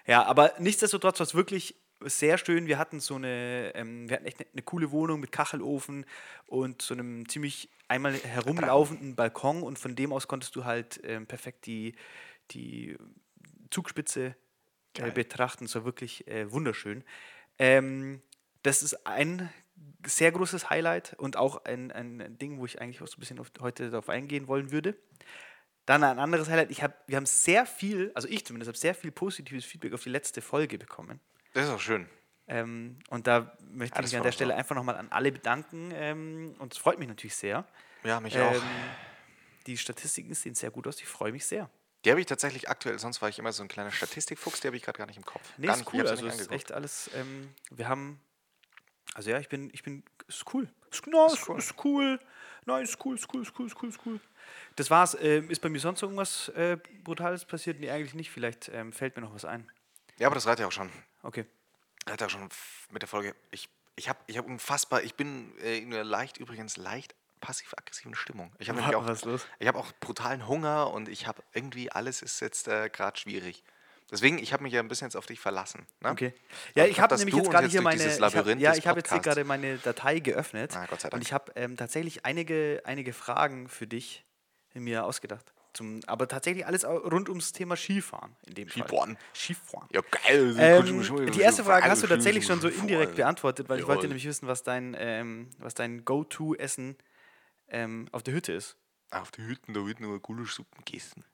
Ja, 0.06 0.24
aber 0.24 0.54
nichtsdestotrotz 0.60 1.20
war 1.20 1.26
es 1.26 1.34
wirklich 1.34 1.76
sehr 2.02 2.38
schön. 2.38 2.68
Wir 2.68 2.78
hatten 2.78 3.00
so 3.00 3.16
eine, 3.16 3.72
ähm, 3.76 4.10
wir 4.10 4.18
hatten 4.18 4.26
echt 4.26 4.40
eine, 4.40 4.50
eine 4.52 4.62
coole 4.62 4.92
Wohnung 4.92 5.20
mit 5.20 5.32
Kachelofen 5.32 6.06
und 6.46 6.82
so 6.82 6.94
einem 6.94 7.28
ziemlich 7.30 7.70
einmal 7.88 8.14
herumlaufenden 8.14 9.16
Balkon 9.16 9.64
und 9.64 9.80
von 9.80 9.96
dem 9.96 10.12
aus 10.12 10.28
konntest 10.28 10.56
du 10.56 10.66
halt 10.66 11.00
ähm, 11.04 11.26
perfekt 11.26 11.66
die, 11.66 11.96
die 12.52 12.98
Zugspitze 13.70 14.36
äh, 14.98 15.12
betrachten. 15.12 15.66
Es 15.66 15.76
war 15.76 15.86
wirklich 15.86 16.28
äh, 16.28 16.52
wunderschön. 16.52 17.04
Ähm, 17.58 18.22
das 18.64 18.84
ist 18.84 19.06
ein 19.08 19.50
sehr 20.06 20.32
großes 20.32 20.70
Highlight 20.70 21.16
und 21.18 21.38
auch 21.38 21.66
ein, 21.66 21.92
ein 21.92 22.38
Ding, 22.38 22.60
wo 22.60 22.66
ich 22.66 22.82
eigentlich 22.82 23.02
auch 23.02 23.08
so 23.08 23.18
ein 23.18 23.20
bisschen 23.20 23.40
auf, 23.40 23.52
heute 23.60 23.90
darauf 23.90 24.10
eingehen 24.10 24.48
wollen 24.48 24.72
würde. 24.72 24.96
Dann 25.86 26.04
ein 26.04 26.18
anderes 26.20 26.50
Highlight, 26.50 26.72
ich 26.72 26.82
hab, 26.82 27.08
wir 27.08 27.18
haben 27.18 27.26
sehr 27.26 27.66
viel, 27.66 28.12
also 28.16 28.28
ich 28.30 28.46
zumindest, 28.46 28.70
habe 28.70 28.78
sehr 28.78 28.96
viel 28.96 29.12
positives 29.12 29.66
Feedback 29.66 29.94
auf 29.94 30.04
die 30.04 30.10
letzte 30.10 30.42
Folge 30.42 30.78
bekommen. 30.78 31.20
Das 31.54 31.66
ist 31.66 31.72
auch 31.72 31.80
schön. 31.80 32.08
Ähm, 32.48 33.00
und 33.10 33.28
da 33.28 33.56
möchte 33.72 33.96
Ja, 33.98 34.02
ich 34.04 34.12
mich 34.12 34.18
an 34.18 34.24
der 34.24 34.32
Stelle 34.32 34.54
auch. 34.54 34.58
einfach 34.60 34.76
nochmal 34.76 34.96
an 34.96 35.10
alle 35.12 35.32
bedanken. 35.32 35.92
Ähm, 35.94 36.56
und 36.60 36.74
es 36.74 36.80
freut 36.80 37.00
mich 37.00 37.08
natürlich 37.08 37.36
sehr. 37.36 37.66
Ja, 38.04 38.20
mich 38.20 38.36
Ähm, 38.36 38.44
auch. 38.44 38.62
die 39.68 39.78
Statistiken 39.78 40.34
sehen 40.34 40.56
sehr 40.56 40.72
gut 40.72 40.88
aus, 40.88 41.00
ich 41.00 41.06
freue 41.08 41.32
mich 41.32 41.46
sehr. 41.46 41.70
Die 42.06 42.12
habe 42.12 42.20
ich 42.20 42.26
tatsächlich 42.28 42.68
aktuell, 42.70 43.00
sonst 43.00 43.22
war 43.22 43.30
ich 43.30 43.40
immer 43.40 43.54
so 43.54 43.64
ein 43.64 43.70
kleiner 43.70 43.92
Statistikfuchs, 43.92 44.60
die 44.60 44.68
habe 44.68 44.76
ich 44.76 44.84
gerade 44.84 44.98
gar 44.98 45.06
nicht 45.08 45.16
im 45.16 45.24
Kopf. 45.26 45.42
Nee, 45.58 45.68
gar 45.68 45.76
ist 45.76 45.80
nicht, 45.82 45.88
ich 45.88 45.94
cool. 46.02 46.08
Also 46.08 46.28
ist 46.28 46.52
echt 46.52 46.74
alles, 46.74 47.10
ähm, 47.16 47.50
wir 47.72 47.88
haben, 47.88 48.20
also 49.14 49.30
ja, 49.30 49.40
ich 49.40 49.48
bin, 49.48 49.70
ich 49.74 49.84
bin, 49.84 50.04
ist 50.28 50.44
cool. 50.54 50.68
Ist, 50.94 51.04
na, 51.08 51.26
ist, 51.28 51.50
cool. 51.50 51.58
ist 51.58 51.76
cool. 51.84 52.20
Nein, 52.66 52.84
ist 52.84 52.98
cool, 53.06 53.16
ist 53.16 53.28
cool, 53.34 53.42
ist 53.42 53.54
cool, 53.60 53.68
ist 53.68 53.76
cool, 53.82 53.90
ist 53.90 54.00
cool. 54.06 54.20
Das 54.76 54.90
war's. 54.90 55.18
Ähm, 55.20 55.50
ist 55.50 55.62
bei 55.62 55.70
mir 55.70 55.80
sonst 55.80 56.02
irgendwas 56.02 56.50
äh, 56.50 56.78
Brutales 57.04 57.46
passiert? 57.46 57.80
Nee, 57.80 57.90
eigentlich 57.92 58.14
nicht. 58.14 58.32
Vielleicht 58.32 58.70
ähm, 58.70 58.94
fällt 58.94 59.16
mir 59.16 59.22
noch 59.22 59.34
was 59.34 59.46
ein. 59.46 59.70
Ja, 60.18 60.28
aber 60.28 60.36
das 60.36 60.46
reicht 60.48 60.60
ja 60.60 60.68
auch 60.68 60.72
schon. 60.72 60.90
Okay. 61.24 61.46
Hat 62.10 62.22
ja 62.22 62.30
schon 62.30 62.48
f- 62.48 62.88
mit 62.92 63.02
der 63.02 63.10
Folge. 63.10 63.36
Ich, 63.52 63.70
ich 63.96 64.10
habe 64.10 64.20
ich 64.28 64.38
hab 64.38 64.46
unfassbar, 64.46 65.04
ich 65.04 65.16
bin 65.16 65.58
äh, 65.60 65.78
in 65.80 65.94
einer 65.94 66.04
leicht, 66.04 66.38
übrigens 66.38 66.78
leicht 66.78 67.16
passiv-aggressiven 67.42 68.16
Stimmung. 68.16 68.54
Ich 68.60 68.70
habe 68.70 68.82
auch, 68.98 69.06
was 69.06 69.20
ist 69.20 69.26
los? 69.26 69.46
Ich 69.60 69.68
habe 69.68 69.78
auch 69.78 69.92
brutalen 70.00 70.48
Hunger 70.48 70.92
und 70.92 71.10
ich 71.10 71.28
habe 71.28 71.44
irgendwie, 71.54 71.92
alles 71.92 72.22
ist 72.22 72.40
jetzt 72.40 72.68
äh, 72.70 72.90
gerade 72.90 73.20
schwierig. 73.20 73.64
Deswegen, 74.14 74.38
ich 74.38 74.54
habe 74.54 74.62
mich 74.62 74.72
ja 74.72 74.80
ein 74.80 74.88
bisschen 74.88 75.08
jetzt 75.08 75.16
auf 75.16 75.26
dich 75.26 75.40
verlassen. 75.40 75.88
Ne? 76.00 76.12
Okay. 76.12 76.34
Ja, 76.76 76.84
Und 76.84 76.92
ich 76.92 77.00
habe 77.00 77.10
dass 77.10 77.20
nämlich 77.22 77.36
jetzt 77.36 77.50
gerade 77.50 77.68
hier 77.68 77.82
meine. 77.82 78.06
Ich 78.06 78.22
hab, 78.22 78.46
ja, 78.60 78.76
ich 78.76 78.86
habe 78.88 79.00
jetzt 79.00 79.12
hier 79.12 79.20
gerade 79.20 79.44
meine 79.44 79.80
Datei 79.80 80.20
geöffnet. 80.20 80.76
Ah, 80.76 80.86
Gott 80.86 81.02
sei 81.02 81.08
Und 81.08 81.14
Dank. 81.14 81.24
ich 81.24 81.34
habe 81.34 81.52
ähm, 81.56 81.78
tatsächlich 81.78 82.24
einige, 82.24 82.84
einige 82.86 83.12
Fragen 83.12 83.68
für 83.68 83.88
dich 83.88 84.24
mir 84.76 85.04
ausgedacht. 85.04 85.52
Zum, 85.74 86.02
aber 86.06 86.28
tatsächlich 86.28 86.68
alles 86.68 86.86
rund 86.86 87.28
ums 87.28 87.54
Thema 87.54 87.76
Skifahren 87.76 88.36
in 88.46 88.54
dem 88.54 88.70
Skifahren. 88.70 89.16
Fall. 89.16 89.26
Skifahren. 89.34 89.90
Ja, 89.92 90.02
geil. 90.12 90.56
Ähm, 90.60 91.32
die 91.32 91.42
erste 91.42 91.64
Frage 91.64 91.90
hast 91.90 92.04
du 92.04 92.08
tatsächlich 92.08 92.46
schon 92.46 92.62
so 92.62 92.68
indirekt 92.68 93.16
beantwortet. 93.16 93.68
weil 93.68 93.80
ich 93.80 93.88
wollte 93.88 94.02
Jawohl. 94.02 94.10
nämlich 94.10 94.28
wissen, 94.28 94.48
was 94.48 94.62
dein, 94.62 94.96
ähm, 95.00 95.50
was 95.58 95.74
dein 95.74 96.06
Go-To-Essen 96.06 96.98
ähm, 97.68 98.08
auf 98.12 98.22
der 98.22 98.36
Hütte 98.36 98.54
ist. 98.54 98.78
Auf 99.10 99.32
die 99.32 99.42
Hütten, 99.42 99.74
da 99.74 99.84
wird 99.88 100.00
nur 100.00 100.20
Gulaschsuppen 100.20 100.86
gegessen. 100.86 101.26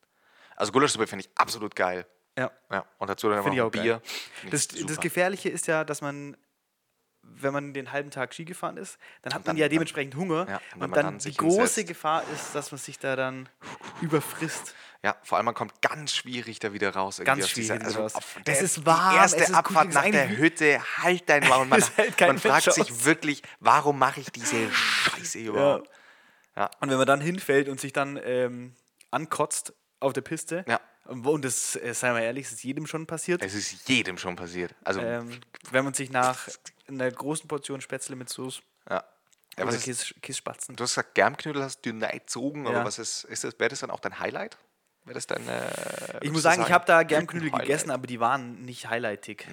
Also 0.55 0.71
Gulaschsuppe 0.71 1.07
finde 1.07 1.25
ich 1.25 1.37
absolut 1.37 1.75
geil. 1.75 2.05
Ja. 2.39 2.51
Ja, 2.71 2.85
und 2.97 3.09
dazu 3.09 3.29
dann 3.29 3.43
Finde 3.43 3.57
ich 3.57 3.63
noch. 3.63 3.69
Bier. 3.71 4.01
Das, 4.49 4.67
das. 4.67 4.99
Gefährliche 4.99 5.49
ist 5.49 5.67
ja, 5.67 5.83
dass 5.83 6.01
man, 6.01 6.37
wenn 7.21 7.53
man 7.53 7.73
den 7.73 7.91
halben 7.91 8.11
Tag 8.11 8.33
Ski 8.33 8.45
gefahren 8.45 8.77
ist, 8.77 8.97
dann 9.21 9.33
hat 9.33 9.41
man 9.41 9.55
dann- 9.55 9.57
ja 9.57 9.65
dann- 9.65 9.71
dementsprechend 9.71 10.15
Hunger. 10.15 10.47
ja, 10.49 10.55
und 10.57 10.73
und 10.73 10.79
man 10.79 10.91
dann, 10.91 11.05
dann 11.05 11.17
die 11.19 11.35
große 11.35 11.59
hinsetzt. 11.59 11.87
Gefahr 11.87 12.23
ist, 12.33 12.55
dass 12.55 12.71
man 12.71 12.79
sich 12.79 12.97
da 12.99 13.15
dann 13.15 13.49
überfrisst. 14.01 14.73
Ja, 15.01 15.15
vor 15.23 15.37
allem 15.37 15.45
man 15.45 15.53
kommt 15.55 15.81
ganz 15.81 16.13
schwierig 16.13 16.59
da 16.59 16.73
wieder 16.73 16.93
raus. 16.93 17.21
Ganz 17.23 17.43
aus 17.45 17.53
dieser- 17.53 17.75
schwierig 17.75 17.85
also 17.87 18.01
raus. 18.01 18.13
Es 18.45 18.61
ist 18.61 18.85
warm, 18.85 19.13
Die 19.13 19.17
erste 19.17 19.37
es 19.43 19.49
ist 19.49 19.55
Abfahrt 19.55 19.85
gut 19.87 19.93
nach 19.93 20.03
der 20.09 20.29
Hütte, 20.37 20.81
halt 20.97 21.29
dein 21.29 21.47
Maul. 21.47 21.65
Man, 21.67 21.81
kein 22.17 22.27
man 22.29 22.37
fragt 22.39 22.65
Mensch 22.65 22.75
sich 22.75 22.91
aus. 22.91 23.05
wirklich, 23.05 23.41
warum 23.61 23.97
mache 23.97 24.19
ich 24.19 24.29
diese 24.31 24.69
Scheiße 24.71 25.39
überhaupt? 25.39 25.89
Und 26.81 26.89
wenn 26.89 26.97
man 26.97 27.07
dann 27.07 27.21
hinfällt 27.21 27.69
und 27.69 27.79
sich 27.79 27.93
dann 27.93 28.19
ähm, 28.21 28.73
ankotzt 29.11 29.73
auf 30.01 30.11
der 30.11 30.21
Piste, 30.21 30.65
Ja. 30.67 30.81
Und 31.09 31.43
das, 31.45 31.75
äh, 31.75 31.93
seien 31.93 32.15
wir 32.15 32.21
ehrlich, 32.21 32.45
ist 32.51 32.63
jedem 32.63 32.85
schon 32.87 33.05
passiert, 33.07 33.41
Es 33.43 33.53
ist 33.53 33.87
jedem 33.89 34.17
schon 34.17 34.35
passiert. 34.35 34.73
Also, 34.83 35.01
ähm, 35.01 35.39
wenn 35.71 35.83
man 35.83 35.93
sich 35.93 36.11
nach 36.11 36.47
einer 36.87 37.09
großen 37.11 37.47
Portion 37.47 37.81
Spätzle 37.81 38.15
mit 38.15 38.29
Soße 38.29 38.61
ja. 38.89 39.03
ja 39.57 39.63
oder 39.65 39.77
Käse, 39.77 40.13
Kässpatzen. 40.21 40.75
du 40.75 40.83
hast 40.83 40.91
gesagt, 40.91 41.15
Germknödel 41.15 41.63
hast 41.63 41.85
du 41.85 41.93
gezogen, 41.97 42.67
aber 42.67 42.77
Ja. 42.79 42.85
was 42.85 42.99
ist, 42.99 43.23
ist 43.25 43.43
das, 43.43 43.59
wäre 43.59 43.69
das 43.69 43.79
dann 43.79 43.91
auch 43.91 43.99
dein 43.99 44.19
Highlight? 44.19 44.57
Wäre 45.05 45.15
das 45.15 45.27
dein, 45.27 45.47
äh, 45.47 46.19
Ich 46.21 46.29
muss 46.31 46.39
du 46.39 46.49
sagen, 46.49 46.61
ich 46.61 46.71
habe 46.71 46.85
da 46.85 47.03
gern 47.03 47.23
Hütten- 47.23 47.27
Knödel 47.39 47.51
Highlight? 47.53 47.61
gegessen, 47.67 47.91
aber 47.91 48.05
die 48.07 48.19
waren 48.19 48.61
nicht 48.61 48.87
highlightig. 48.89 49.47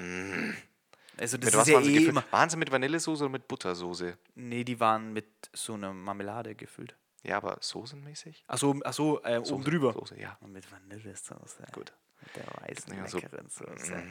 Also 1.19 1.39
das 1.39 1.53
Mit 1.55 1.61
ist 1.63 1.69
ja 1.69 1.81
eh 1.81 2.05
immer. 2.07 2.25
Waren 2.31 2.51
sie 2.51 2.57
mit 2.59 2.71
Vanillesoße 2.71 3.23
oder 3.25 3.33
mit 3.33 3.49
Buttersoße? 3.49 4.19
Nee, 4.35 4.65
die 4.65 4.79
waren 4.81 5.15
mit 5.15 5.27
so 5.55 5.73
einer 5.75 5.95
Marmelade 5.95 6.55
gefüllt. 6.55 6.95
Ja, 7.27 7.39
aber 7.39 7.57
soßenmäßig? 7.61 8.45
Achso, 8.47 8.77
ach 8.85 8.93
so, 8.93 9.21
äh, 9.25 9.39
oben 9.39 9.65
drüber. 9.65 9.93
Soße, 9.93 10.17
ja. 10.21 10.37
Und 10.41 10.53
mit 10.53 10.65
Vanillesoße. 10.71 11.65
Gut. 11.73 11.93
Mit 12.23 12.37
der 12.37 12.45
weißen, 12.63 12.97
Ja, 12.97 13.07
so- 13.09 13.19
leckeren 13.19 13.49
Soße. 13.49 14.03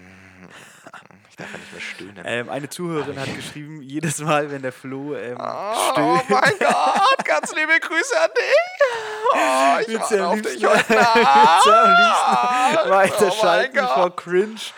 Ich 1.30 1.36
darf 1.38 1.52
ja 1.52 1.58
nicht 1.58 1.72
mehr 1.72 1.82
stöhnen. 1.82 2.24
Ähm, 2.26 2.50
eine 2.50 2.70
Zuhörerin 2.70 3.18
hat 3.20 3.34
geschrieben, 3.36 3.82
jedes 3.82 4.20
Mal, 4.20 4.52
wenn 4.52 4.62
der 4.62 4.72
Flo 4.74 5.16
ähm, 5.16 5.38
Oh 5.40 5.74
stöhnt, 5.92 6.30
mein 6.30 6.54
Gott, 6.60 7.26
ganz 7.26 7.56
liebe 7.56 7.80
Grüße 7.80 8.22
an 8.22 8.30
dich. 8.38 8.56
Oh, 9.34 9.78
ich 9.88 10.00
warte 10.00 10.22
am 10.24 10.28
auf 10.30 10.36
liebsten, 10.36 10.60
dich 10.60 10.66
heute 10.68 10.94
Nacht. 11.24 11.66
weiterschalten 12.90 13.80
Oh 13.80 13.84
mein 13.84 13.94
vor 13.94 14.16
Cringe. 14.16 14.60
So, 14.60 14.74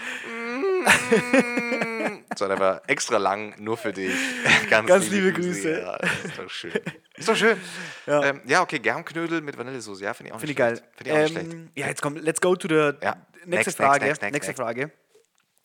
der 2.46 2.60
war 2.60 2.82
extra 2.88 3.18
lang, 3.18 3.56
nur 3.60 3.78
für 3.78 3.92
dich. 3.94 4.14
Ganz, 4.70 4.88
Ganz 4.88 5.10
liebe 5.10 5.34
Grüße. 5.34 5.80
Ja, 5.82 5.96
ist 5.96 6.38
doch 6.38 6.50
schön. 6.50 6.72
Ist 7.18 7.28
doch 7.28 7.36
schön. 7.36 7.58
Ja. 8.06 8.24
Ähm, 8.26 8.42
ja 8.46 8.62
okay, 8.62 8.78
Germknödel 8.78 9.42
mit 9.42 9.58
Vanillesoße. 9.58 10.04
Ja, 10.04 10.14
finde 10.14 10.30
ich 10.30 10.34
auch 10.36 10.40
Finde 10.40 10.52
nicht 10.52 10.52
ich 10.52 10.58
geil. 10.58 10.78
schlecht. 10.78 10.98
Finde 10.98 11.10
ich 11.10 11.16
auch 11.16 11.22
nicht 11.22 11.32
schlecht. 11.32 11.54
Ähm, 11.54 11.72
ja, 11.76 11.88
jetzt 11.88 12.02
komm, 12.04 12.16
let's 12.18 12.40
go 12.42 12.56
to 12.56 12.68
the 12.68 12.96
Ja. 13.04 13.26
nächste 13.46 13.50
Next, 13.50 13.78
Frage. 13.78 14.06
next, 14.06 14.22
next, 14.22 14.34
nächste. 14.34 14.54
Frage. 14.54 14.92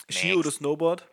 Ski 0.08 0.34
oder 0.34 0.50
Snowboard? 0.50 1.06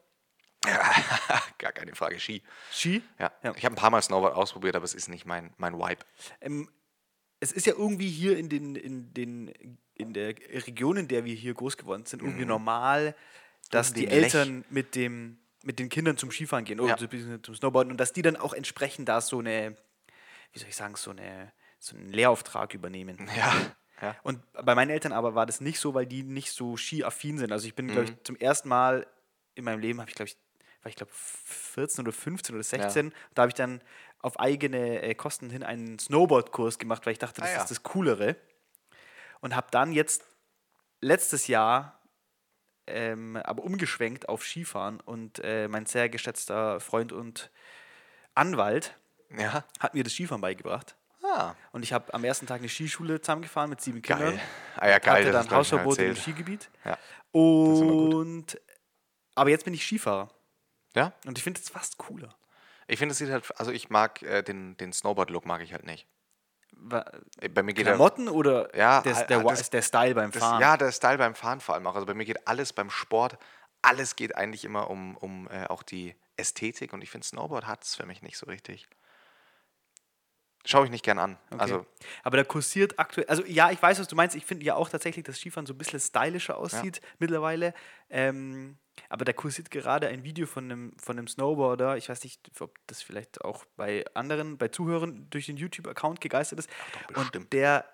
Gar 1.58 1.72
keine 1.74 1.94
Frage. 1.94 2.20
Ski. 2.22 2.42
Ski? 2.72 3.02
Ja. 3.20 3.32
Ja. 3.44 3.54
Ich 3.58 3.66
habe 3.66 3.74
ein 3.74 3.78
paar 3.78 3.90
Mal 3.90 4.02
Snowboard 4.02 4.34
ausprobiert, 4.34 4.78
aber 4.78 4.86
es 4.86 4.94
ist 4.94 5.10
nicht 5.10 5.26
mein, 5.26 5.54
mein 5.58 5.74
Vibe. 5.78 6.06
Ähm, 6.40 6.70
es 7.42 7.52
ist 7.52 7.66
ja 7.66 7.74
irgendwie 7.74 8.10
hier 8.10 8.38
in 8.38 8.48
den, 8.48 8.76
in 8.76 9.14
den 9.14 9.78
in 9.96 10.14
der 10.14 10.30
Region, 10.30 10.96
in 10.96 11.08
der 11.10 11.26
wir 11.26 11.36
hier 11.36 11.54
groß 11.54 11.76
geworden 11.76 12.06
sind, 12.06 12.22
irgendwie 12.22 12.46
normal, 12.46 13.14
dass 13.72 13.92
die 13.92 14.06
den 14.06 14.22
Lech. 14.22 14.34
Eltern 14.34 14.64
mit 14.70 14.96
dem 14.96 15.38
mit 15.64 15.80
den 15.80 15.90
Kindern 15.90 16.18
zum 16.18 16.32
Skifahren 16.32 16.66
gehen 16.66 16.80
oder 16.80 16.98
Ja. 16.98 17.42
zum- 17.42 17.56
Snowboarden 17.56 17.92
und 17.92 17.98
dass 17.98 18.14
die 18.14 18.22
dann 18.22 18.36
auch 18.38 18.54
entsprechend 18.54 19.10
da 19.10 19.20
so 19.22 19.40
eine, 19.40 19.76
wie 20.54 20.60
soll 20.60 20.70
ich 20.70 20.76
sagen, 20.76 20.96
so 20.96 21.12
eine 21.12 21.52
so 21.82 21.96
einen 21.96 22.10
Lehrauftrag 22.12 22.74
übernehmen. 22.74 23.30
Ja. 23.38 23.54
ja. 24.02 24.16
Und 24.24 24.42
bei 24.52 24.76
meinen 24.76 24.90
Eltern 24.90 25.14
aber 25.14 25.34
war 25.34 25.46
das 25.46 25.62
nicht 25.62 25.80
so, 25.80 25.94
weil 25.94 26.06
die 26.06 26.24
nicht 26.24 26.52
so 26.52 26.76
skiaffin 26.76 27.38
sind. 27.38 27.54
Also 27.54 27.68
ich 27.68 27.74
bin, 27.76 27.88
glaube 27.88 28.02
Mhm. 28.10 28.16
ich, 28.18 28.24
zum 28.24 28.36
ersten 28.36 28.68
Mal 28.68 29.08
in 29.56 29.64
meinem 29.64 29.80
Leben, 29.80 30.02
habe 30.02 30.10
ich, 30.10 30.16
glaube 30.16 30.28
ich, 30.30 30.38
war 30.84 30.90
ich 30.90 30.96
glaube 30.98 31.12
14 31.14 32.04
oder 32.06 32.12
15 32.14 32.56
oder 32.56 32.64
16. 32.64 33.14
Da 33.34 33.44
habe 33.44 33.50
ich 33.50 33.54
dann 33.56 33.82
auf 34.22 34.38
eigene 34.42 35.02
äh, 35.02 35.16
Kosten 35.16 35.50
hin 35.50 35.64
einen 35.64 36.00
Snowboard-Kurs 36.00 36.80
gemacht, 36.80 37.06
weil 37.06 37.14
ich 37.14 37.20
dachte, 37.20 37.40
das 37.42 37.50
Ah, 37.52 37.54
ja. 37.56 37.62
ist 37.64 37.72
das 37.72 37.84
Coolere. 37.84 38.36
Und 39.40 39.56
habe 39.56 39.68
dann 39.72 39.94
jetzt 39.94 40.26
letztes 41.00 41.48
Jahr 41.48 41.99
ähm, 42.90 43.38
aber 43.38 43.64
umgeschwenkt 43.64 44.28
auf 44.30 44.44
Skifahren 44.46 45.00
und 45.00 45.40
äh, 45.44 45.68
mein 45.68 45.86
sehr 45.86 46.10
geschätzter 46.10 46.80
Freund 46.80 47.12
und 47.12 47.50
Anwalt 48.36 48.96
Ja. 49.38 49.64
hat 49.80 49.94
mir 49.94 50.04
das 50.04 50.14
Skifahren 50.14 50.42
beigebracht. 50.42 50.96
Ah, 51.24 51.54
Und 51.74 51.84
ich 51.84 51.92
habe 51.94 52.14
am 52.14 52.24
ersten 52.24 52.48
Tag 52.48 52.60
eine 52.60 52.70
Skischule 52.70 53.22
zusammengefahren 53.22 53.70
mit 53.70 53.82
sieben 53.82 54.02
Kindern. 54.02 54.32
geil. 54.36 54.40
Ah 54.78 54.88
ja, 54.88 55.00
geil. 55.00 55.22
hatte 55.26 55.32
dann 55.32 55.50
Hausverbot 55.52 55.98
im. 56.00 56.16
Skigebiet. 56.16 56.70
Ja. 56.86 56.98
Und 57.32 58.60
aber 59.36 59.50
jetzt 59.50 59.66
bin 59.66 59.74
ich 59.74 59.86
Skifahrer. 59.86 60.30
Ja? 60.96 61.14
Und 61.26 61.38
ich 61.38 61.44
finde 61.44 61.60
es 61.62 61.70
fast 61.70 61.98
cooler. 61.98 62.36
Ich 62.88 62.98
finde, 63.00 63.12
es 63.12 63.20
sieht 63.20 63.30
halt, 63.30 63.44
also 63.60 63.72
ich 63.72 63.90
mag 63.90 64.22
äh, 64.24 64.42
den, 64.42 64.76
den 64.78 64.92
Snowboard-Look 64.92 65.46
mag 65.46 65.62
ich 65.62 65.74
halt 65.74 65.86
nicht. 65.86 66.08
Bei 66.72 67.64
mir 67.64 67.74
geht 67.74 67.86
Klamotten 67.86 68.28
oder 68.30 68.76
Ja, 68.76 69.02
der, 69.02 69.26
der, 69.26 69.44
das- 69.44 69.70
der 69.70 69.82
Style 69.82 70.16
beim 70.16 70.32
das, 70.32 70.42
Fahren? 70.42 70.62
ja, 70.62 70.78
der 70.78 70.92
Style 70.92 71.18
beim 71.18 71.36
Fahren 71.36 71.60
vor 71.60 71.76
allem 71.76 71.86
auch. 71.88 71.96
Also 71.96 72.06
bei 72.06 72.14
mir 72.14 72.26
geht 72.26 72.48
alles 72.48 72.74
beim 72.74 72.90
Sport, 72.90 73.38
alles 73.82 74.16
geht 74.16 74.36
eigentlich 74.36 74.66
immer 74.66 74.90
um, 74.90 75.16
um 75.18 75.48
äh, 75.50 75.66
auch 75.68 75.84
die 75.84 76.16
Ästhetik 76.38 76.94
und 76.94 77.02
ich 77.04 77.10
finde, 77.10 77.28
Snowboard 77.28 77.68
hat 77.68 77.84
es 77.84 77.96
für 77.96 78.06
mich 78.06 78.22
nicht 78.22 78.38
so 78.38 78.46
richtig. 78.46 78.88
Schaue 80.66 80.86
ich 80.86 80.92
nicht 80.92 81.06
gern 81.06 81.20
an. 81.20 81.38
Okay. 81.52 81.62
Also, 81.62 81.86
aber 82.24 82.38
da 82.38 82.44
kursiert 82.44 83.00
aktuell, 83.00 83.28
also 83.28 83.44
ja, 83.46 83.72
ich 83.72 83.82
weiß, 83.82 84.00
was 84.00 84.08
du 84.08 84.16
meinst. 84.16 84.36
Ich 84.36 84.46
finde 84.46 84.66
ja 84.66 84.76
auch 84.76 84.90
tatsächlich, 84.90 85.26
dass 85.26 85.38
Skifahren 85.38 85.66
so 85.66 85.74
ein 85.74 85.78
bisschen 85.78 86.00
stylischer 86.00 86.58
aussieht 86.58 87.02
mittlerweile. 87.18 87.74
Ähm, 88.10 88.78
aber 89.08 89.24
da 89.24 89.32
kursiert 89.32 89.72
gerade 89.72 90.08
ein 90.08 90.24
Video 90.24 90.46
von 90.46 90.66
einem, 90.66 90.94
von 91.00 91.18
einem 91.18 91.28
Snowboarder. 91.28 91.96
Ich 91.96 92.10
weiß 92.10 92.24
nicht, 92.24 92.52
ob 92.60 92.78
das 92.88 93.02
vielleicht 93.02 93.42
auch 93.42 93.66
bei 93.78 94.04
anderen, 94.14 94.58
bei 94.58 94.68
Zuhörern 94.68 95.28
durch 95.30 95.46
den 95.46 95.56
YouTube-Account 95.56 96.20
gegeistert 96.20 96.60
ist. 96.60 96.70
doch, 97.14 97.22
und 97.34 97.54
der 97.54 97.86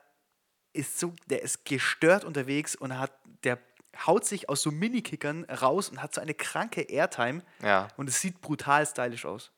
ist 0.74 1.00
so, 1.00 1.14
der 1.28 1.44
ist 1.44 1.66
gestört 1.66 2.26
unterwegs 2.26 2.76
und 2.76 2.98
hat, 2.98 3.12
der 3.44 3.60
haut 4.06 4.26
sich 4.26 4.50
aus 4.50 4.62
so 4.62 4.72
Minikickern 4.72 5.46
raus 5.46 5.90
und 5.90 6.02
hat 6.02 6.14
so 6.14 6.20
eine 6.20 6.34
kranke 6.34 6.82
Airtime. 6.82 7.44
Ja. 7.62 7.88
Und 7.96 8.10
es 8.10 8.20
sieht 8.20 8.42
brutal 8.42 8.86
stylisch 8.86 9.26
aus. 9.26 9.52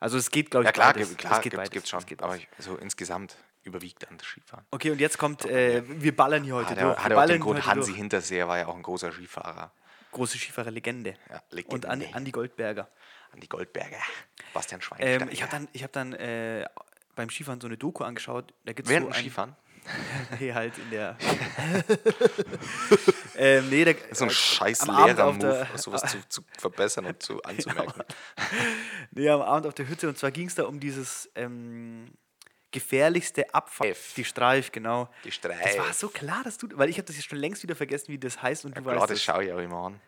Also 0.00 0.16
es 0.18 0.30
geht, 0.30 0.50
glaube 0.50 0.64
ich, 0.64 0.68
Ja, 0.68 0.72
klar, 0.72 0.92
beides. 0.92 1.16
klar 1.16 1.32
es 1.32 1.38
geht 1.38 1.50
gibt, 1.52 1.56
beides. 1.56 1.70
gibt's 1.70 1.88
schon. 1.90 1.98
Es 2.00 2.06
geht 2.06 2.22
aber 2.22 2.36
ich, 2.36 2.48
so 2.58 2.76
insgesamt 2.76 3.36
überwiegt 3.64 4.02
dann 4.08 4.16
das 4.18 4.26
Skifahren. 4.26 4.64
Okay, 4.70 4.90
und 4.90 5.00
jetzt 5.00 5.18
kommt, 5.18 5.44
äh, 5.44 5.82
wir 5.86 6.14
ballern 6.16 6.44
hier 6.44 6.54
heute 6.54 6.70
Hat 6.70 6.80
durch. 6.80 6.96
er, 6.96 7.04
hat 7.04 7.10
er 7.12 7.18
auch 7.22 7.26
den 7.26 7.40
Grund, 7.40 7.66
Hansi 7.66 7.90
durch. 7.90 7.98
Hinterseher 7.98 8.48
war 8.48 8.58
ja 8.58 8.66
auch 8.68 8.76
ein 8.76 8.82
großer 8.82 9.12
Skifahrer. 9.12 9.72
Große 10.12 10.38
Skifahrer-Legende. 10.38 11.14
Ja, 11.28 11.42
Und 11.66 11.84
Andi, 11.86 12.04
Legende. 12.04 12.16
Andi 12.16 12.30
Goldberger. 12.30 12.88
An 13.32 13.40
die 13.40 13.48
Goldberger. 13.48 13.98
Bastian 14.54 14.80
Schweinsteiger. 14.80 15.24
Ähm, 15.24 15.28
ich 15.30 15.42
habe 15.42 15.50
dann, 15.52 15.68
ich 15.72 15.82
hab 15.84 15.92
dann 15.92 16.14
äh, 16.14 16.64
beim 17.14 17.28
Skifahren 17.28 17.60
so 17.60 17.66
eine 17.66 17.76
Doku 17.76 18.04
angeschaut. 18.04 18.54
Da 18.64 18.72
gibt's 18.72 18.90
Während 18.90 19.08
so 19.08 19.12
ein, 19.12 19.20
Skifahren? 19.20 19.56
Nee, 20.40 20.52
halt 20.52 20.76
in 20.78 20.90
der. 20.90 21.16
ähm, 23.36 23.68
nee, 23.70 23.82
ist 23.82 24.18
so 24.18 24.24
ein 24.24 24.30
scheiß 24.30 24.86
Lehrer-Move, 24.86 25.38
der- 25.38 25.78
sowas 25.78 26.02
zu, 26.02 26.28
zu 26.28 26.42
verbessern 26.58 27.06
und 27.06 27.22
zu 27.22 27.42
anzumerken. 27.42 28.02
nee, 29.12 29.28
am 29.28 29.42
Abend 29.42 29.66
auf 29.66 29.74
der 29.74 29.88
Hütte. 29.88 30.08
Und 30.08 30.18
zwar 30.18 30.30
ging 30.30 30.48
es 30.48 30.54
da 30.54 30.64
um 30.64 30.80
dieses 30.80 31.30
ähm, 31.34 32.10
gefährlichste 32.70 33.52
Abfall. 33.54 33.94
Die 34.16 34.24
Streif, 34.24 34.72
genau. 34.72 35.08
Die 35.24 35.32
Streif. 35.32 35.60
Das 35.62 35.78
war 35.78 35.92
so 35.92 36.08
klar, 36.08 36.42
dass 36.44 36.58
du. 36.58 36.68
Weil 36.74 36.88
ich 36.88 36.96
habe 36.98 37.06
das 37.06 37.16
jetzt 37.16 37.28
schon 37.28 37.38
längst 37.38 37.62
wieder 37.62 37.76
vergessen, 37.76 38.08
wie 38.08 38.18
das 38.18 38.42
heißt. 38.42 38.64
Und 38.64 38.76
du 38.76 38.82
Klar, 38.82 38.96
weißt 38.96 39.10
das 39.10 39.22
schaue 39.22 39.44
ich 39.44 39.52
auch 39.52 39.58
immer 39.58 39.86
an. 39.86 40.00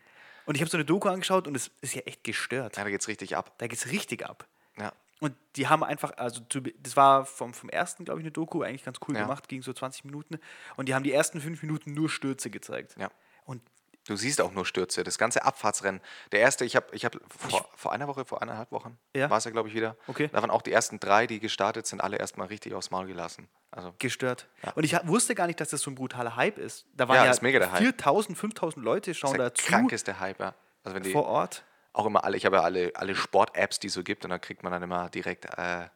Und 0.45 0.55
ich 0.55 0.61
habe 0.61 0.69
so 0.69 0.77
eine 0.77 0.85
Doku 0.85 1.07
angeschaut 1.07 1.47
und 1.47 1.55
es 1.55 1.71
ist 1.81 1.93
ja 1.93 2.01
echt 2.01 2.23
gestört. 2.23 2.75
Ja, 2.77 2.83
da 2.83 2.89
geht's 2.89 3.07
richtig 3.07 3.37
ab. 3.37 3.53
Da 3.59 3.67
geht 3.67 3.77
es 3.77 3.91
richtig 3.91 4.25
ab. 4.25 4.47
Ja. 4.77 4.91
Und 5.21 5.35
die 5.55 5.67
haben 5.69 5.83
einfach, 5.83 6.17
also 6.17 6.41
zu, 6.49 6.61
das 6.61 6.97
war 6.97 7.25
vom, 7.25 7.53
vom 7.53 7.69
ersten, 7.69 8.03
glaube 8.05 8.19
ich, 8.19 8.23
eine 8.25 8.31
Doku, 8.31 8.63
eigentlich 8.63 8.83
ganz 8.83 8.97
cool 9.07 9.15
Ja. 9.15 9.21
gemacht, 9.21 9.47
ging 9.47 9.61
so 9.61 9.71
20 9.71 10.03
Minuten. 10.03 10.39
Und 10.75 10.89
die 10.89 10.95
haben 10.95 11.03
die 11.03 11.13
ersten 11.13 11.39
fünf 11.39 11.61
Minuten 11.61 11.93
nur 11.93 12.09
Stürze 12.09 12.49
gezeigt. 12.49 12.95
Ja. 12.99 13.09
Und 13.45 13.61
Du 14.07 14.15
siehst 14.15 14.41
auch 14.41 14.51
nur 14.51 14.65
Stürze. 14.65 15.03
Das 15.03 15.19
ganze 15.19 15.43
Abfahrtsrennen. 15.45 16.01
Der 16.31 16.39
erste, 16.39 16.65
ich 16.65 16.75
habe 16.75 16.87
ich 16.91 17.05
hab 17.05 17.15
vor, 17.29 17.69
vor 17.75 17.91
einer 17.93 18.07
Woche, 18.07 18.25
vor 18.25 18.41
eineinhalb 18.41 18.71
Wochen, 18.71 18.97
Ja. 19.15 19.29
war 19.29 19.37
es 19.37 19.43
ja, 19.43 19.51
glaube 19.51 19.69
ich, 19.69 19.75
wieder. 19.75 19.95
Okay. 20.07 20.27
Da 20.33 20.41
waren 20.41 20.49
auch 20.49 20.63
die 20.63 20.71
ersten 20.71 20.99
drei, 20.99 21.27
die 21.27 21.39
gestartet 21.39 21.85
sind, 21.85 22.01
alle 22.01 22.17
erstmal 22.17 22.47
richtig 22.47 22.73
aufs 22.73 22.89
Maul 22.89 23.05
gelassen. 23.05 23.47
Also, 23.69 23.93
gestört. 23.99 24.47
Ja. 24.63 24.71
Und 24.71 24.85
ich 24.85 24.97
wusste 25.07 25.35
gar 25.35 25.45
nicht, 25.45 25.59
dass 25.59 25.69
das 25.69 25.81
so 25.81 25.91
ein 25.91 25.95
brutaler 25.95 26.35
Hype 26.35 26.57
ist. 26.57 26.87
Da 26.95 27.07
waren 27.07 27.17
Ja, 27.17 27.21
ja, 27.21 27.27
das 27.27 27.37
ist 27.37 27.41
mega 27.43 27.59
der 27.59 27.71
Hype. 27.71 27.79
4000, 27.83 28.35
5000 28.39 28.83
Leute 28.83 29.13
schauen 29.13 29.35
der 29.37 29.49
dazu 29.51 29.67
krankeste 29.67 30.19
Hype, 30.19 30.39
ja. 30.39 30.55
Also 30.83 30.95
wenn 30.95 31.03
die 31.03 31.11
vor 31.11 31.25
Ort. 31.27 31.63
Auch 31.93 32.05
immer 32.05 32.23
alle, 32.23 32.37
ich 32.37 32.45
habe 32.45 32.57
ja 32.57 32.63
alle, 32.63 32.91
alle 32.95 33.15
Sport-Apps, 33.15 33.79
die 33.79 33.87
es 33.87 33.93
so 33.93 34.03
gibt, 34.03 34.23
und 34.23 34.31
da 34.31 34.39
kriegt 34.39 34.63
man 34.63 34.71
dann 34.71 34.83
immer 34.83 35.09
direkt 35.09 35.45
äh, 35.57 35.87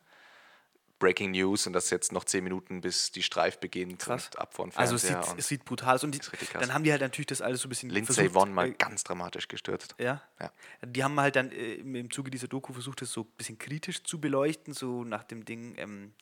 Breaking 1.00 1.32
News 1.32 1.68
und 1.68 1.74
das 1.74 1.86
ist 1.86 1.92
jetzt 1.92 2.12
noch 2.14 2.24
zehn 2.24 2.44
Minuten, 2.44 2.82
bis 2.82 3.12
die 3.12 3.22
Streif 3.22 3.60
beginnt 3.60 4.00
Krass. 4.00 4.28
und 4.28 4.40
ab 4.40 4.54
von 4.54 4.72
Also 4.75 4.96
es 4.96 5.02
sieht, 5.04 5.18
es 5.38 5.48
sieht 5.48 5.66
brutal 5.66 5.96
aus. 5.96 6.04
Und 6.04 6.16
die, 6.16 6.22
dann 6.54 6.74
haben 6.74 6.84
die 6.84 6.92
halt 6.92 7.02
natürlich 7.02 7.28
das 7.28 7.42
alles 7.42 7.62
so 7.62 7.68
ein 7.68 7.70
bisschen 7.70 7.90
Lindsay 7.90 8.34
Vonn 8.34 8.54
mal 8.54 8.70
äh, 8.70 8.72
ganz 8.72 9.04
dramatisch 9.04 9.48
gestürzt. 9.48 9.96
Ja. 9.98 10.22
Ja. 10.40 10.52
Die 10.86 11.04
haben 11.04 11.20
halt 11.20 11.36
dann 11.36 11.52
äh, 11.52 11.75
im, 11.75 11.96
im 11.96 12.12
Zuge 12.12 12.32
dieser 12.32 12.48
Doku 12.48 12.72
versucht, 12.72 13.02
das 13.02 13.12
so 13.12 13.22
ein 13.22 13.32
bisschen 13.38 13.58
kritisch 13.58 14.04
zu 14.04 14.20
beleuchten, 14.22 14.74
so 14.74 15.04
nach 15.04 15.24
dem 15.24 15.44
Ding, 15.44 15.75
ähm, 15.78 16.14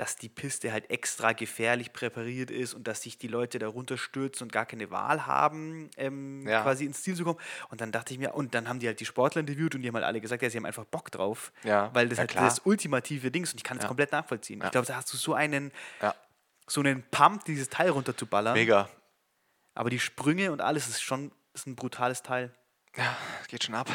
dass 0.00 0.16
die 0.16 0.30
Piste 0.30 0.72
halt 0.72 0.88
extra 0.88 1.32
gefährlich 1.34 1.92
präpariert 1.92 2.50
ist 2.50 2.72
und 2.72 2.88
dass 2.88 3.02
sich 3.02 3.18
die 3.18 3.28
Leute 3.28 3.58
darunter 3.58 3.98
stürzen 3.98 4.44
und 4.46 4.52
gar 4.52 4.64
keine 4.64 4.90
Wahl 4.90 5.26
haben, 5.26 5.90
ähm, 5.98 6.46
Ja. 6.48 6.62
quasi 6.62 6.86
ins 6.86 7.02
Ziel 7.02 7.14
zu 7.14 7.24
kommen. 7.24 7.38
Und 7.68 7.82
dann 7.82 7.92
dachte 7.92 8.14
ich 8.14 8.18
mir, 8.18 8.34
und 8.34 8.54
dann 8.54 8.66
haben 8.66 8.78
die 8.80 8.86
halt 8.86 8.98
die 9.00 9.04
Sportler 9.04 9.40
interviewt 9.40 9.74
und 9.74 9.82
die 9.82 9.88
haben 9.88 9.94
halt 9.96 10.06
alle 10.06 10.20
gesagt, 10.22 10.42
ja, 10.42 10.48
sie 10.48 10.56
haben 10.56 10.64
einfach 10.64 10.86
Bock 10.86 11.10
drauf, 11.10 11.52
Ja, 11.64 11.90
weil 11.94 12.08
das 12.08 12.16
ja, 12.16 12.20
halt 12.22 12.30
klar. 12.30 12.44
das 12.44 12.60
ultimative 12.64 13.30
Ding 13.30 13.42
ist 13.42 13.52
und 13.52 13.58
ich 13.58 13.64
kann 13.64 13.76
es 13.78 13.86
komplett 13.86 14.10
nachvollziehen. 14.12 14.62
Ich 14.64 14.70
glaube, 14.70 14.86
da 14.86 14.96
hast 14.96 15.12
du 15.12 15.18
so 15.18 15.34
einen, 15.34 15.70
so 16.66 16.80
einen 16.80 17.02
Pump, 17.10 17.44
dieses 17.44 17.68
Teil 17.68 17.90
runterzuballern. 17.90 18.54
mega. 18.54 18.88
Aber 19.74 19.90
die 19.90 20.00
Sprünge 20.00 20.50
und 20.50 20.60
alles 20.62 20.88
ist 20.88 21.02
schon 21.02 21.30
ist 21.52 21.66
ein 21.66 21.76
brutales 21.76 22.22
Teil. 22.22 22.52
Ja, 22.96 23.16
geht 23.48 23.64
schon 23.64 23.74
ab. 23.74 23.88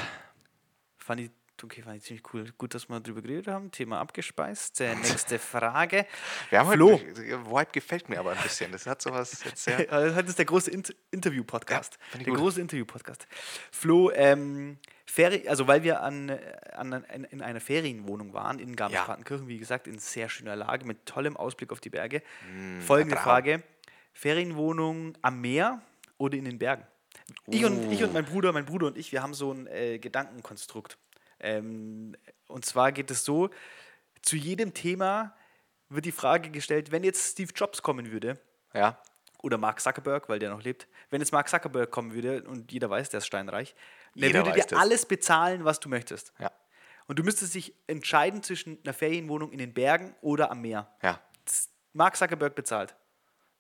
Fand 0.98 1.22
ich, 1.22 1.32
okay, 1.64 1.82
fand 1.82 1.98
ich 1.98 2.04
ziemlich 2.04 2.34
cool. 2.34 2.52
Gut, 2.58 2.74
dass 2.74 2.90
wir 2.90 3.00
darüber 3.00 3.22
geredet 3.22 3.48
haben. 3.48 3.72
Thema 3.72 4.00
abgespeist. 4.00 4.82
Äh, 4.82 4.96
nächste 4.96 5.40
Frage. 5.40 6.06
Wir 6.50 6.60
haben 6.60 6.72
Flo. 6.72 6.94
heute, 6.94 7.46
Vibe 7.46 7.72
gefällt 7.72 8.10
mir 8.10 8.20
aber 8.20 8.32
ein 8.32 8.42
bisschen. 8.44 8.72
Das 8.72 8.86
hat 8.86 9.02
sowas 9.02 9.44
jetzt 9.44 9.64
sehr. 9.64 9.78
Heute 9.90 10.28
ist 10.28 10.38
der 10.38 10.46
große 10.46 10.72
Int 10.72 10.96
Interview-Podcast. 11.12 11.98
Ja, 12.14 12.20
der 12.20 12.28
gut. 12.28 12.38
große 12.38 12.62
Interview-Podcast. 12.62 13.28
Flo, 13.72 14.12
ähm, 14.12 14.78
Feri 15.06 15.48
also 15.48 15.68
weil 15.68 15.84
wir 15.84 16.02
an, 16.02 16.30
äh, 16.30 16.40
an, 16.74 16.92
in, 17.14 17.24
in 17.26 17.42
einer 17.42 17.62
Ferienwohnung 17.62 18.34
waren 18.34 18.60
in 18.60 18.76
Garmisch-Partenkirchen, 18.76 19.48
wie 19.48 19.60
gesagt, 19.60 19.88
in 19.88 20.00
sehr 20.00 20.30
schöner 20.30 20.56
Lage 20.56 20.86
mit 20.86 21.06
tollem 21.06 21.38
Ausblick 21.38 21.72
auf 21.72 21.80
die 21.80 21.90
Berge. 21.90 22.22
Folgende 22.80 23.16
Traum. 23.16 23.24
Frage: 23.24 23.64
Ferienwohnung 24.14 25.14
am 25.22 25.42
Meer 25.42 25.82
oder 26.18 26.38
in 26.38 26.46
den 26.46 26.58
Bergen? 26.58 26.86
Ich, 27.48 27.66
und, 27.66 27.92
ich 27.92 28.04
und 28.04 28.14
mein 28.14 28.26
Bruder, 28.26 28.52
mein 28.52 28.66
Bruder 28.66 28.88
und 28.88 28.98
ich, 28.98 29.12
wir 29.12 29.24
haben 29.24 29.34
so 29.34 29.52
ein 29.52 29.68
äh, 29.68 30.00
Gedankenkonstrukt. 30.00 30.98
Ähm, 31.40 32.16
und 32.48 32.66
zwar 32.66 32.92
geht 32.92 33.12
es 33.12 33.24
so: 33.26 33.50
Zu 34.22 34.36
jedem 34.36 34.74
Thema 34.74 35.36
wird 35.90 36.06
die 36.06 36.12
Frage 36.12 36.50
gestellt, 36.50 36.92
wenn 36.92 37.04
jetzt 37.04 37.32
Steve 37.32 37.52
Jobs 37.56 37.82
kommen 37.82 38.12
würde, 38.12 38.40
Ja, 38.74 39.00
oder 39.44 39.58
Mark 39.58 39.80
Zuckerberg, 39.80 40.28
weil 40.30 40.40
der 40.40 40.50
noch 40.50 40.64
lebt. 40.64 40.88
Wenn 41.12 41.22
jetzt 41.22 41.32
Mark 41.32 41.48
Zuckerberg 41.50 41.92
kommen 41.92 42.14
würde 42.14 42.44
und 42.44 42.72
jeder 42.72 42.90
weiß, 42.90 43.10
der 43.10 43.20
ist 43.20 43.28
steinreich, 43.28 43.76
der 44.16 44.28
Jeder 44.30 44.46
würde 44.46 44.60
dir 44.60 44.66
das. 44.68 44.80
alles 44.80 45.06
bezahlen, 45.06 45.64
was 45.66 45.80
du 45.80 45.88
möchtest. 45.90 46.34
ja, 46.40 46.50
Und 47.08 47.20
du 47.20 47.24
müsstest 47.24 47.54
dich 47.54 47.76
entscheiden 47.86 48.42
zwischen 48.42 48.80
einer 48.84 48.94
Ferienwohnung 48.94 49.52
in 49.52 49.60
den 49.60 49.74
Bergen 49.74 50.16
oder 50.22 50.50
am 50.50 50.62
Meer. 50.62 50.90
ja, 51.04 51.20
Mark 51.94 52.16
Zuckerberg 52.18 52.56
bezahlt. 52.56 52.96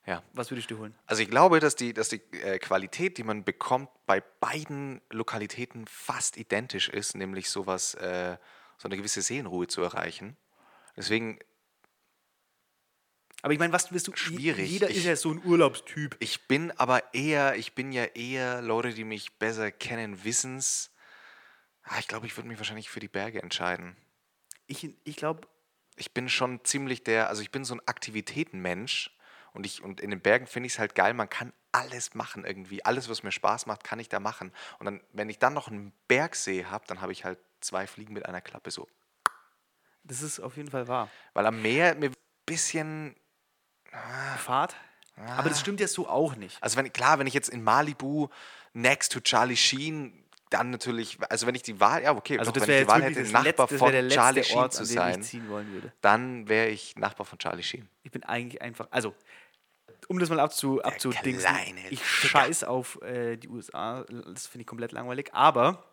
Ja. 0.05 0.23
Was 0.33 0.51
würdest 0.51 0.69
du 0.71 0.77
holen? 0.77 0.93
Also 1.07 1.21
ich 1.23 1.29
glaube, 1.29 1.59
dass 1.59 1.75
die, 1.75 1.93
dass 1.93 2.09
die 2.09 2.21
äh, 2.41 2.59
Qualität, 2.59 3.17
die 3.17 3.23
man 3.23 3.43
bekommt, 3.43 3.89
bei 4.05 4.21
beiden 4.21 5.01
Lokalitäten 5.11 5.87
fast 5.87 6.37
identisch 6.37 6.89
ist, 6.89 7.15
nämlich 7.15 7.49
sowas, 7.49 7.93
äh, 7.95 8.37
so 8.77 8.87
eine 8.87 8.97
gewisse 8.97 9.21
Seelenruhe 9.21 9.67
zu 9.67 9.81
erreichen. 9.81 10.37
Deswegen, 10.97 11.39
Aber 13.41 13.53
ich 13.53 13.59
meine, 13.59 13.73
was 13.73 13.91
willst 13.91 14.07
du? 14.07 14.15
Schwierig. 14.15 14.69
Jeder 14.71 14.89
Ich- 14.89 14.97
ist 14.97 15.05
ja 15.05 15.15
so 15.15 15.31
ein 15.31 15.43
Urlaubstyp. 15.43 16.15
ich 16.19 16.47
bin 16.47 16.71
aber 16.71 17.13
eher, 17.13 17.55
ich 17.57 17.73
bin 17.75 17.91
ja 17.91 18.05
eher 18.05 18.61
Leute, 18.61 18.93
die 18.93 19.03
mich 19.03 19.37
besser 19.37 19.71
kennen, 19.71 20.23
wissens. 20.23 20.91
Ah, 21.83 21.99
ich 21.99 22.07
glaube, 22.07 22.25
ich 22.25 22.35
würde 22.35 22.47
mich 22.47 22.57
wahrscheinlich 22.57 22.89
für 22.89 22.99
die 22.99 23.07
Berge 23.07 23.41
entscheiden. 23.43 23.95
Ich, 24.65 24.89
ich 25.03 25.15
glaube, 25.15 25.47
ich 25.95 26.11
bin 26.13 26.27
schon 26.29 26.63
ziemlich 26.65 27.03
der, 27.03 27.29
also 27.29 27.43
ich 27.43 27.51
bin 27.51 27.63
so 27.65 27.75
ein 27.75 27.87
Aktivitätenmensch 27.87 29.14
und 29.55 29.65
ich 29.65 29.83
und 29.83 29.99
in 30.01 30.11
den 30.11 30.21
Bergen 30.21 30.47
finde 30.47 30.67
ich 30.67 30.73
es 30.73 30.79
halt 30.79 30.95
geil, 30.95 31.13
man 31.13 31.29
kann 31.29 31.53
alles 31.71 32.13
machen 32.13 32.45
irgendwie, 32.45 32.85
alles 32.85 33.09
was 33.09 33.23
mir 33.23 33.31
Spaß 33.31 33.65
macht, 33.65 33.83
kann 33.83 33.99
ich 33.99 34.09
da 34.09 34.19
machen 34.19 34.51
und 34.79 34.85
dann 34.85 35.01
wenn 35.13 35.29
ich 35.29 35.39
dann 35.39 35.53
noch 35.53 35.67
einen 35.67 35.91
Bergsee 36.07 36.65
habe, 36.65 36.85
dann 36.87 37.01
habe 37.01 37.11
ich 37.11 37.25
halt 37.25 37.39
zwei 37.61 37.87
Fliegen 37.87 38.13
mit 38.13 38.25
einer 38.25 38.41
Klappe 38.41 38.71
so. 38.71 38.87
Das 40.03 40.21
ist 40.21 40.39
auf 40.39 40.55
jeden 40.55 40.69
Fall 40.69 40.87
wahr. 40.87 41.09
Weil 41.33 41.45
am 41.47 41.61
Meer 41.61 41.95
mir 41.95 42.09
ein 42.09 42.15
bisschen. 42.45 43.15
Fahrt. 44.37 44.75
Aber 45.37 45.49
das 45.49 45.61
stimmt 45.61 45.79
ja 45.79 45.87
so 45.87 46.07
auch 46.07 46.35
nicht. 46.35 46.61
Also 46.61 46.77
wenn, 46.77 46.91
klar, 46.91 47.19
wenn 47.19 47.27
ich 47.27 47.33
jetzt 47.33 47.49
in 47.49 47.63
Malibu 47.63 48.27
next 48.73 49.13
to 49.13 49.21
Charlie 49.21 49.55
Sheen, 49.55 50.25
dann 50.49 50.69
natürlich, 50.69 51.17
also 51.29 51.47
wenn 51.47 51.55
ich 51.55 51.63
die 51.63 51.79
Wahl, 51.79 52.03
ja 52.03 52.11
okay, 52.13 52.37
Also 52.37 52.51
doch, 52.51 52.59
das 52.59 52.67
wenn 52.67 52.81
ich 52.81 52.83
die 52.83 52.87
Wahl 52.87 53.03
hätte, 53.03 53.21
Nachbar 53.23 53.43
letzte, 53.43 53.77
von 53.77 54.09
Charlie 54.09 54.43
Sheen 54.43 54.57
Ort, 54.57 54.73
zu 54.73 54.85
sein, 54.85 55.21
ich 55.21 55.27
ziehen 55.27 55.49
wollen 55.49 55.71
würde. 55.71 55.91
dann 56.01 56.47
wäre 56.47 56.67
ich 56.67 56.95
Nachbar 56.97 57.25
von 57.25 57.39
Charlie 57.39 57.63
Sheen. 57.63 57.87
Ich 58.03 58.11
bin 58.11 58.23
eigentlich 58.23 58.61
einfach, 58.61 58.87
also 58.91 59.15
um 60.07 60.19
das 60.19 60.29
mal 60.29 60.39
abzu, 60.39 60.81
abzudingsen, 60.81 61.55
ich 61.89 62.05
scheiß 62.05 62.63
auf 62.63 63.01
äh, 63.01 63.37
die 63.37 63.47
USA, 63.49 64.03
das 64.03 64.47
finde 64.47 64.61
ich 64.61 64.67
komplett 64.67 64.91
langweilig, 64.91 65.33
aber 65.33 65.83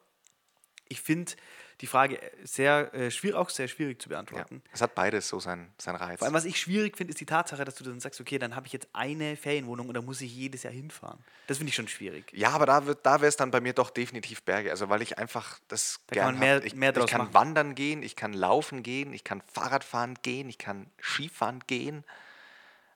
ich 0.88 1.00
finde 1.00 1.32
die 1.80 1.86
Frage 1.86 2.20
sehr 2.44 2.92
äh, 2.94 3.10
schwierig, 3.10 3.34
auch 3.36 3.48
sehr 3.48 3.66
schwierig 3.66 4.00
zu 4.00 4.08
Ja. 4.08 4.16
beantworten. 4.16 4.62
Es 4.72 4.82
hat 4.82 4.94
beides 4.94 5.26
so 5.28 5.40
seinen, 5.40 5.72
seinen 5.78 5.96
Reiz. 5.96 6.18
Vor 6.18 6.26
allem, 6.26 6.34
was 6.34 6.44
ich 6.44 6.60
schwierig 6.60 6.96
finde, 6.96 7.10
ist 7.12 7.18
die 7.20 7.26
Tatsache, 7.26 7.64
dass 7.64 7.74
du 7.76 7.82
dann 7.82 7.98
sagst, 7.98 8.20
okay, 8.20 8.38
dann 8.38 8.54
habe 8.54 8.66
ich 8.66 8.72
jetzt 8.72 8.88
eine 8.92 9.36
Ferienwohnung 9.36 9.88
und 9.88 9.94
da 9.94 10.02
muss 10.02 10.20
ich 10.20 10.32
jedes 10.32 10.62
Jahr 10.64 10.72
hinfahren. 10.72 11.18
Das 11.48 11.56
finde 11.56 11.70
ich 11.70 11.74
schon 11.74 11.88
schwierig. 11.88 12.30
Ja, 12.34 12.50
aber 12.50 12.66
da, 12.66 12.86
wird- 12.86 13.04
da 13.04 13.20
wäre 13.20 13.28
es 13.30 13.36
dann 13.36 13.50
bei 13.50 13.60
mir 13.60 13.72
doch 13.72 13.90
definitiv 13.90 14.42
Berge. 14.42 14.70
Also 14.70 14.90
weil 14.90 15.02
ich 15.02 15.18
einfach 15.18 15.58
das 15.68 15.98
Da 16.08 16.14
kann 16.16 16.24
gern 16.24 16.34
man 16.34 16.40
mehr-. 16.40 16.64
Ich, 16.64 16.74
mehr 16.76 16.96
ich 16.96 17.06
kann 17.06 17.22
machen. 17.22 17.34
wandern 17.34 17.74
gehen, 17.74 18.02
ich 18.02 18.14
kann 18.14 18.32
laufen 18.34 18.82
gehen, 18.84 19.12
ich 19.12 19.24
kann 19.24 19.42
Fahrradfahren 19.52 20.16
gehen, 20.22 20.48
ich 20.50 20.58
kann 20.58 20.88
Skifahren 21.00 21.60
gehen. 21.66 22.04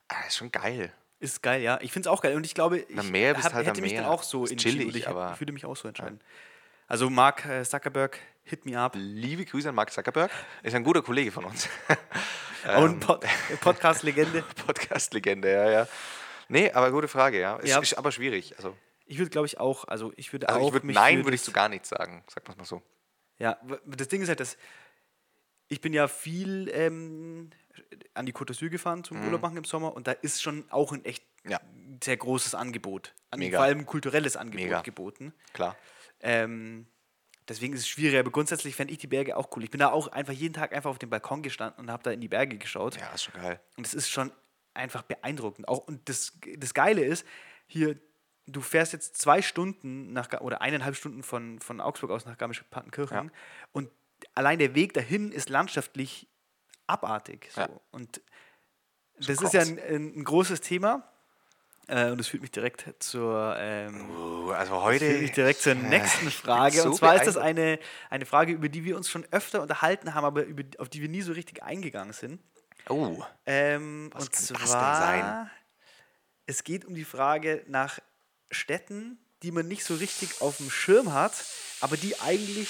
Ah, 0.09 0.17
Das 0.19 0.29
ist 0.29 0.37
schon 0.37 0.53
geil. 0.53 0.93
Ist 1.19 1.43
geil, 1.43 1.63
ja. 1.63 1.79
Ich 1.81 1.93
finde 1.93 2.09
es 2.09 2.13
auch 2.13 2.21
geil. 2.23 2.37
Und 2.37 2.45
ich 2.45 2.55
glaube, 2.55 2.79
ich 2.79 2.87
bist 2.89 2.99
hab, 3.45 3.53
halt 3.55 3.67
hätte 3.67 3.81
mich 3.81 3.95
dann 3.95 4.03
Meer. 4.05 4.11
auch 4.11 4.23
so 4.23 4.45
Ist 4.45 4.51
entschieden. 4.53 4.81
chillig, 4.81 4.97
ich, 4.97 5.09
aber- 5.09 5.33
ich 5.35 5.41
würde 5.41 5.53
mich 5.53 5.65
auch 5.65 5.77
so 5.77 5.89
entscheiden. 5.89 6.21
Also 6.89 7.11
Mark 7.11 7.45
äh, 7.47 7.65
Zuckerberg, 7.65 8.19
hit 8.45 8.65
me 8.65 8.79
up. 8.79 8.93
Liebe 8.97 9.45
Grüße 9.45 9.69
an 9.71 9.75
Mark 9.75 9.93
Zuckerberg. 9.93 10.31
Ist 10.63 10.75
ein 10.75 10.85
guter 10.85 11.03
Kollege 11.03 11.33
von 11.33 11.45
uns. 11.45 11.69
Und 12.77 12.95
Ähm. 12.95 13.01
Pod 13.01 13.25
Podcast-Legende. 13.61 14.43
Podcast-Legende, 14.67 15.51
ja, 15.53 15.71
ja. 15.71 15.89
Nee, 16.49 16.71
aber 16.73 16.91
gute 16.93 17.09
Frage, 17.09 17.41
ja. 17.41 17.57
Ist, 17.57 17.69
Ja. 17.71 17.81
ist 17.81 17.95
aber 17.95 18.13
schwierig. 18.13 18.55
Also, 18.57 18.77
Ich 19.07 19.19
würde, 19.19 19.31
glaube 19.31 19.47
ich, 19.47 19.59
auch, 19.59 19.85
also 19.89 20.13
ich 20.17 20.33
würde 20.33 20.49
also 20.49 20.61
auch 20.61 20.75
ich 20.75 20.83
mich 20.83 20.95
nein, 20.95 21.25
würde 21.25 21.35
ich 21.35 21.43
zu 21.43 21.53
gar 21.53 21.69
nichts 21.69 21.89
sagen. 21.89 22.25
Sag 22.29 22.47
mal 22.57 22.65
so. 22.65 22.83
Ja, 23.39 23.59
das 23.85 24.09
Ding 24.09 24.23
ist 24.23 24.29
halt, 24.29 24.41
dass 24.41 24.57
ich 25.69 25.81
bin 25.81 25.93
ja 25.93 26.07
viel 26.09 26.71
ähm, 26.73 27.51
an 28.15 28.27
die 28.27 28.33
Côte 28.33 28.53
d'Azur 28.53 28.69
gefahren 28.71 29.05
zum 29.05 29.23
Urlaub 29.25 29.43
machen 29.43 29.57
im 29.57 29.65
Sommer 29.65 29.95
und 29.95 30.07
da 30.07 30.13
ist 30.13 30.43
schon 30.43 30.65
auch 30.71 30.93
ein 30.93 31.05
echt 31.05 31.25
Mhm. 31.45 31.51
Ja. 31.53 31.61
sehr 32.03 32.17
großes 32.17 32.55
Angebot. 32.57 33.15
An, 33.31 33.41
vor 33.51 33.61
allem 33.61 33.79
ein 33.81 33.87
kulturelles 33.87 34.37
Angebot 34.37 34.65
Mega. 34.65 34.81
geboten. 34.83 35.33
Klar. 35.53 35.77
Ähm, 36.21 36.87
deswegen 37.49 37.73
ist 37.75 37.81
es 37.81 37.89
schwierig, 37.89 38.19
aber 38.19 38.31
grundsätzlich 38.33 38.75
fände 38.75 38.93
ich 38.93 38.99
die 38.99 39.07
Berge 39.07 39.37
auch 39.37 39.49
cool. 39.57 39.63
Ich 39.63 39.71
bin 39.71 39.79
da 39.79 39.91
auch 39.91 40.09
einfach 40.09 40.33
jeden 40.33 40.55
Tag 40.55 40.73
einfach 40.75 40.91
auf 40.91 40.99
dem 40.99 41.11
Balkon 41.11 41.43
gestanden 41.43 41.79
und 41.85 41.91
habe 41.93 42.03
da 42.03 42.11
in 42.11 42.21
die 42.21 42.27
Berge 42.29 42.59
geschaut. 42.59 42.97
Ja, 42.99 43.13
ist 43.15 43.23
schon 43.25 43.35
geil. 43.35 43.61
Und 43.77 43.87
es 43.87 43.95
ist 43.95 44.09
schon 44.09 44.33
einfach 44.75 45.03
beeindruckend. 45.03 45.69
Auch, 45.69 45.79
und 45.87 46.09
das, 46.09 46.33
das 46.57 46.75
Geile 46.75 47.05
ist, 47.05 47.25
hier, 47.69 47.97
du 48.47 48.61
fährst 48.61 48.93
jetzt 48.93 49.17
zwei 49.17 49.41
Stunden 49.41 50.13
nach, 50.13 50.33
oder 50.41 50.61
eineinhalb 50.63 50.97
Stunden 50.97 51.23
von, 51.23 51.61
von 51.61 51.81
Augsburg 51.81 52.11
aus 52.11 52.25
nach 52.27 52.37
Garmisch-Partenkirchen 52.39 53.17
Ja. 53.17 53.33
und 53.73 53.89
allein 54.35 54.59
der 54.59 54.75
Weg 54.75 54.95
dahin 54.95 55.31
ist 55.31 55.49
landschaftlich 55.49 56.27
abartig. 56.87 57.49
So. 57.55 57.61
Ja. 57.63 57.69
Und 57.91 58.21
das 59.19 59.39
krass. 59.39 59.43
ist 59.43 59.53
ja 59.55 59.61
ein, 59.63 59.79
ein 60.19 60.25
großes 60.25 60.61
Thema. 60.61 61.03
Äh, 61.89 62.11
und 62.11 62.19
das 62.19 62.27
führt 62.29 62.43
mich 62.43 62.51
direkt 62.51 62.85
zur, 62.99 63.55
ähm, 63.59 64.11
Uh, 64.11 64.51
also 64.51 64.75
das 64.75 64.83
heute. 64.83 65.07
führt 65.07 65.23
mich 65.23 65.33
direkt 65.33 65.61
zur 65.61 65.75
nächsten 65.77 66.31
Frage. 66.33 66.81
so 66.81 66.89
und 66.89 66.97
zwar 66.97 67.15
ist 67.15 67.27
das 67.27 67.37
eine, 67.37 67.79
eine 68.11 68.27
Frage, 68.27 68.53
über 68.53 68.69
die 68.69 68.85
wir 68.85 68.97
uns 68.97 69.09
schon 69.09 69.25
öfter 69.31 69.63
unterhalten 69.63 70.13
haben, 70.15 70.25
aber 70.25 70.43
über, 70.43 70.65
auf 70.79 70.89
die 70.89 71.01
wir 71.01 71.09
nie 71.09 71.23
so 71.23 71.33
richtig 71.33 71.63
eingegangen 71.63 72.13
sind. 72.13 72.43
Oh, 72.89 73.23
Ähm, 73.47 74.11
Was 74.13 74.25
und 74.25 74.33
kann 74.33 74.41
das 74.41 74.47
denn 74.49 74.57
zwar, 74.69 75.01
sein? 75.01 75.51
es 76.47 76.65
geht 76.65 76.85
um 76.85 76.95
die 76.95 77.05
Frage 77.05 77.65
nach 77.69 78.01
Städten, 78.51 79.19
die 79.43 79.53
man 79.53 79.69
nicht 79.69 79.85
so 79.85 79.95
richtig 79.95 80.41
auf 80.41 80.57
dem 80.59 80.71
Schirm 80.71 81.13
hat, 81.13 81.33
aber 81.81 81.97
die 81.97 82.19
eigentlich. 82.21 82.69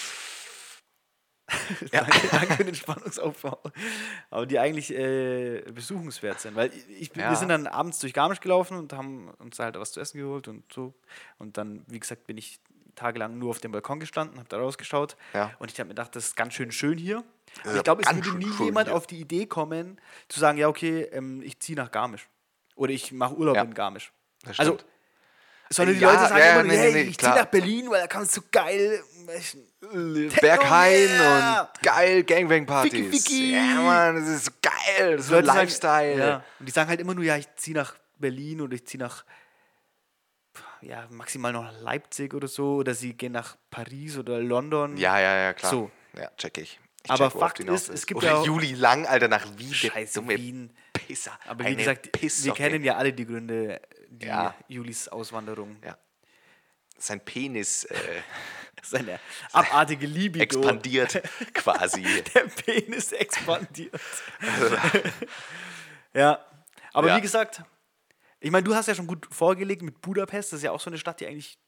danke, 1.92 2.28
danke 2.30 2.54
für 2.54 2.64
den 2.64 2.74
Spannungsaufbau. 2.74 3.61
Aber 4.30 4.46
die 4.46 4.59
eigentlich 4.59 4.92
äh, 4.92 5.62
besuchungswert 5.72 6.40
sind. 6.40 6.56
Weil 6.56 6.72
ich, 6.98 7.14
Ja. 7.14 7.30
wir 7.30 7.37
sind 7.37 7.48
dann 7.50 7.66
abends 7.66 7.98
durch 8.00 8.12
Garmisch 8.12 8.40
gelaufen 8.40 8.76
und 8.76 8.92
haben 8.92 9.30
uns 9.38 9.59
halt 9.59 9.78
was 9.78 9.92
zu 9.92 10.00
essen 10.00 10.18
geholt 10.18 10.48
und 10.48 10.64
so. 10.72 10.94
Und 11.38 11.56
dann, 11.56 11.85
wie 11.87 12.00
gesagt, 12.00 12.24
bin 12.26 12.37
ich 12.37 12.59
tagelang 12.96 13.38
nur 13.38 13.50
auf 13.50 13.61
dem 13.61 13.72
Balkon 13.72 14.00
gestanden, 14.00 14.38
habe 14.38 14.48
da 14.48 14.59
rausgeschaut. 14.59 15.16
Ja. 15.35 15.52
Und 15.59 15.70
ich 15.70 15.78
habe 15.78 15.88
mir 15.88 15.94
gedacht, 15.94 16.16
das 16.16 16.28
ist 16.28 16.37
ganz 16.37 16.54
schön 16.54 16.72
schön 16.72 16.98
hier. 16.98 17.22
Ja, 17.64 17.76
ich 17.76 17.82
glaube, 17.85 18.02
es 18.02 18.12
würde 18.12 18.37
nie 18.38 18.50
jemand 18.64 18.88
hier. 18.88 18.96
auf 18.96 19.06
die 19.06 19.20
Idee 19.20 19.46
kommen, 19.46 20.00
zu 20.28 20.40
sagen, 20.40 20.59
ja, 20.59 20.68
okay, 20.68 21.02
ähm, 21.12 21.42
ich 21.42 21.61
ziehe 21.61 21.76
nach 21.76 21.90
Garmisch. 21.90 22.28
Oder 22.74 22.92
ich 22.92 23.12
mache 23.12 23.35
Urlaub 23.35 23.56
in 23.56 23.72
Garmisch. 23.72 24.12
Also, 24.56 24.78
sondern 25.70 25.96
die 25.96 26.00
Leute 26.04 26.18
sagen 26.28 26.61
immer, 26.66 26.72
hey, 26.74 27.02
ich 27.02 27.18
ziehe 27.18 27.35
nach 27.35 27.46
Berlin, 27.46 27.90
weil 27.90 28.00
da 28.02 28.06
kannst 28.06 28.37
du 28.37 28.40
geil 28.52 29.02
Berghain 30.41 31.09
yeah! 31.09 31.61
und 31.62 31.83
geil 31.83 32.23
Gangbang-Partys. 32.25 33.29
Ja, 33.51 33.75
Mann, 33.83 34.17
das 34.17 34.29
ist 34.29 34.62
geil. 34.62 35.17
Das 35.17 35.21
ist 35.23 35.27
so 35.29 35.35
Leute 35.35 35.47
sagen- 35.47 35.59
Lifestyle. 35.59 36.19
Ja. 36.19 36.45
Und 36.59 36.67
die 36.67 36.73
sagen 36.73 36.89
halt 36.89 37.01
immer 37.01 37.15
nur, 37.15 37.25
ja, 37.25 37.37
ich 37.37 37.47
ziehe 37.57 37.77
nach 37.77 37.95
Berlin 38.19 38.61
oder 38.61 38.75
ich 38.75 38.87
ziehe 38.87 39.03
nach 39.03 39.25
ja, 40.83 41.07
maximal 41.11 41.53
noch 41.53 41.65
nach 41.65 41.81
Leipzig 41.81 42.33
oder 42.35 42.49
so. 42.49 42.77
Oder 42.77 42.95
sie 42.95 43.15
gehen 43.15 43.33
nach 43.33 43.57
Paris 43.71 44.17
oder 44.19 44.41
London. 44.41 44.97
Ja, 44.97 45.19
ja, 45.19 45.37
ja, 45.37 45.53
klar. 45.55 45.71
So. 45.71 45.91
Ja, 46.17 46.31
check 46.37 46.59
ich. 46.59 46.79
ich 47.05 47.11
Aber 47.11 47.31
check, 47.31 47.41
Fakt 47.41 47.61
ist, 47.61 47.89
es 47.89 48.07
gibt 48.07 48.19
Oder 48.19 48.29
ja 48.29 48.35
auch- 48.37 48.47
Juli 48.47 48.73
Lang, 48.75 49.07
Alter, 49.07 49.29
nach 49.29 49.47
Wien. 49.57 49.73
Scheiße, 49.75 50.15
dumme 50.21 50.37
Wien. 50.37 50.73
Pisser. 50.93 51.39
Aber 51.47 51.65
wie 51.65 51.69
Eine 51.69 51.77
gesagt, 51.77 52.07
wir 52.07 52.12
Pisssocke. 52.12 52.57
kennen 52.57 52.83
ja 52.85 52.97
alle 52.97 53.12
die 53.12 53.27
Gründe, 53.27 53.81
die 54.09 54.27
Ja. 54.27 54.55
Julis 54.69 55.09
Auswanderung. 55.09 55.77
Ja. 55.85 55.97
Sein 56.98 57.24
Penis 57.24 57.85
äh, 57.85 57.94
Seine 58.82 59.18
abartige 59.52 60.06
Libido. 60.06 60.42
expandiert 60.44 61.20
quasi. 61.54 62.02
Der 62.35 62.42
Penis 62.42 63.12
expandiert. 63.12 63.92
ja, 66.14 66.44
aber 66.92 67.09
Ja. 67.09 67.16
wie 67.16 67.20
gesagt, 67.20 67.62
ich 68.40 68.50
meine, 68.50 68.64
du 68.64 68.74
hast 68.74 68.87
ja 68.87 68.94
schon 68.94 69.06
gut 69.06 69.26
vorgelegt 69.30 69.82
mit 69.82 70.00
Budapest. 70.00 70.52
Das 70.52 70.59
ist 70.59 70.62
ja 70.64 70.70
auch 70.72 70.80
so 70.80 70.90
eine 70.90 70.98
Stadt, 70.98 71.20
die 71.20 71.26
eigentlich. 71.26 71.59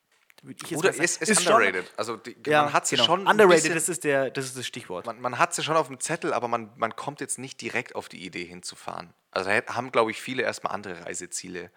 Oder 0.77 0.95
ist, 0.95 1.21
ist, 1.21 1.43
schon- 1.43 1.55
underrated. 1.55 1.93
also 1.97 2.17
die, 2.17 2.37
Ja, 2.47 2.63
man 2.65 2.73
hat 2.73 2.87
sie 2.87 2.95
genau. 2.95 3.07
schon 3.07 3.27
Underrated, 3.27 3.55
bisschen- 3.65 3.75
das, 3.75 3.89
ist 3.89 4.05
der, 4.05 4.31
das 4.31 4.45
ist 4.45 4.57
das 4.57 4.67
Stichwort. 4.69 5.05
man, 5.05 5.21
man 5.21 5.37
hat 5.37 5.53
sie 5.53 5.65
schon 5.65 5.77
auf 5.77 5.89
dem 5.89 5.99
Zettel, 5.99 6.33
aber 6.33 6.47
man, 6.47 6.71
man 6.77 6.95
kommt 6.95 7.21
jetzt 7.21 7.39
nicht 7.41 7.61
direkt 7.61 7.97
auf 7.97 8.09
die 8.09 8.25
Idee 8.25 8.45
hinzufahren. 8.45 9.13
Also 9.33 9.51
da 9.51 9.75
haben, 9.75 9.91
glaube 9.91 10.13
ich, 10.13 10.21
viele 10.23 10.45
erstmal 10.45 10.73
andere 10.73 11.05
Reiseziele. 11.05 11.73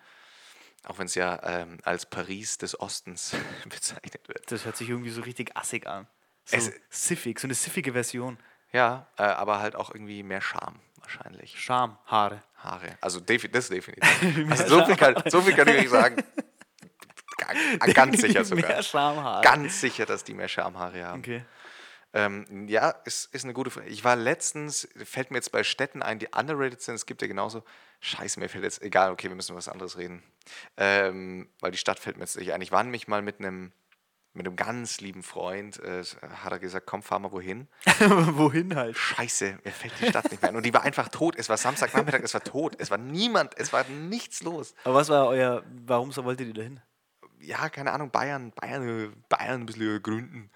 Auch 0.87 0.97
wenn 0.97 1.05
es 1.05 1.15
ja 1.15 1.39
ähm, 1.43 1.77
als 1.83 2.05
Paris 2.07 2.57
des 2.57 2.79
Ostens 2.79 3.35
bezeichnet 3.69 4.27
wird. 4.27 4.51
Das 4.51 4.65
hört 4.65 4.75
sich 4.77 4.89
irgendwie 4.89 5.11
so 5.11 5.21
richtig 5.21 5.55
assig 5.55 5.87
an. 5.87 6.07
So 6.45 6.57
Es- 6.57 6.71
siffig, 6.89 7.39
so 7.39 7.47
eine 7.47 7.53
siffige 7.53 7.93
Version. 7.93 8.37
Ja, 8.71 9.07
äh, 9.17 9.23
aber 9.23 9.59
halt 9.59 9.75
auch 9.75 9.93
irgendwie 9.93 10.23
mehr 10.23 10.41
Charme 10.41 10.79
wahrscheinlich. 10.97 11.59
Charme, 11.61 11.97
Haare. 12.05 12.41
Haare. 12.57 12.97
Also 13.01 13.19
defi 13.19 13.49
das 13.49 13.67
definitiv. 13.69 14.47
Also 14.49 14.67
so 14.79 14.85
viel, 14.85 14.95
kann, 14.95 15.21
so 15.29 15.41
viel 15.41 15.53
kann 15.55 15.67
ich 15.67 15.77
euch 15.79 15.89
sagen. 15.89 16.23
Ga- 17.37 17.87
Ganz 17.93 18.21
sicher 18.21 18.45
sogar. 18.45 18.69
Mehr 18.69 18.83
Schamhaare. 18.83 19.41
Ganz 19.43 19.81
sicher, 19.81 20.05
dass 20.05 20.23
die 20.23 20.33
mehr 20.33 20.47
Schamhaare 20.47 21.03
haben. 21.05 21.19
Okay. 21.19 21.43
Ähm, 22.13 22.67
ja, 22.67 22.89
ist, 23.05 23.33
ist 23.33 23.45
eine 23.45 23.53
gute 23.53 23.71
Frage. 23.71 23.87
Ich 23.87 24.03
war 24.03 24.15
letztens, 24.15 24.87
fällt 25.03 25.31
mir 25.31 25.37
jetzt 25.37 25.51
bei 25.51 25.63
Städten 25.63 26.01
ein, 26.01 26.19
die 26.19 26.27
underrated 26.27 26.81
sind. 26.81 26.95
Es 26.95 27.05
gibt 27.05 27.21
ja 27.21 27.27
genauso. 27.27 27.63
Scheiße, 28.01 28.39
mir 28.39 28.49
fällt 28.49 28.63
jetzt. 28.63 28.81
Egal, 28.81 29.11
okay, 29.11 29.29
wir 29.29 29.35
müssen 29.35 29.51
über 29.51 29.59
was 29.59 29.69
anderes 29.69 29.97
reden. 29.97 30.23
Ähm, 30.77 31.49
weil 31.59 31.71
die 31.71 31.77
Stadt 31.77 31.99
fällt 31.99 32.17
mir 32.17 32.23
jetzt 32.23 32.37
nicht 32.37 32.51
ein. 32.51 32.61
Ich 32.61 32.71
war 32.71 32.83
nämlich 32.83 33.07
mal 33.07 33.21
mit 33.21 33.39
einem 33.39 33.71
mit 34.33 34.47
einem 34.47 34.55
ganz 34.55 35.01
lieben 35.01 35.23
Freund, 35.23 35.79
äh, 35.79 36.03
hat 36.03 36.51
er 36.53 36.59
gesagt, 36.59 36.85
komm, 36.85 37.03
fahr 37.03 37.19
mal 37.19 37.31
wohin. 37.31 37.67
Wohin 37.99 38.75
halt? 38.75 38.97
Scheiße, 38.97 39.59
mir 39.63 39.71
fällt 39.71 39.93
die 39.99 40.07
Stadt 40.07 40.31
nicht 40.31 40.41
mehr 40.41 40.51
ein. 40.51 40.55
Und 40.55 40.65
die 40.65 40.73
war 40.73 40.83
einfach 40.83 41.09
tot. 41.09 41.35
Es 41.37 41.49
war 41.49 41.57
Samstagnachmittag, 41.57 42.21
es 42.23 42.33
war 42.33 42.43
tot. 42.43 42.75
Es 42.79 42.89
war 42.89 42.97
niemand, 42.97 43.57
es 43.57 43.73
war 43.73 43.83
nichts 43.83 44.41
los. 44.41 44.73
Aber 44.85 44.95
was 44.95 45.09
war 45.09 45.27
euer. 45.27 45.63
Warum 45.85 46.11
so 46.11 46.23
wolltet 46.23 46.47
ihr 46.47 46.53
da 46.53 46.61
hin? 46.61 46.79
Ja, 47.39 47.69
keine 47.69 47.91
Ahnung, 47.91 48.11
Bayern, 48.11 48.51
Bayern, 48.51 49.21
Bayern 49.27 49.61
ein 49.61 49.65
bisschen 49.65 50.01
gründen. 50.01 50.49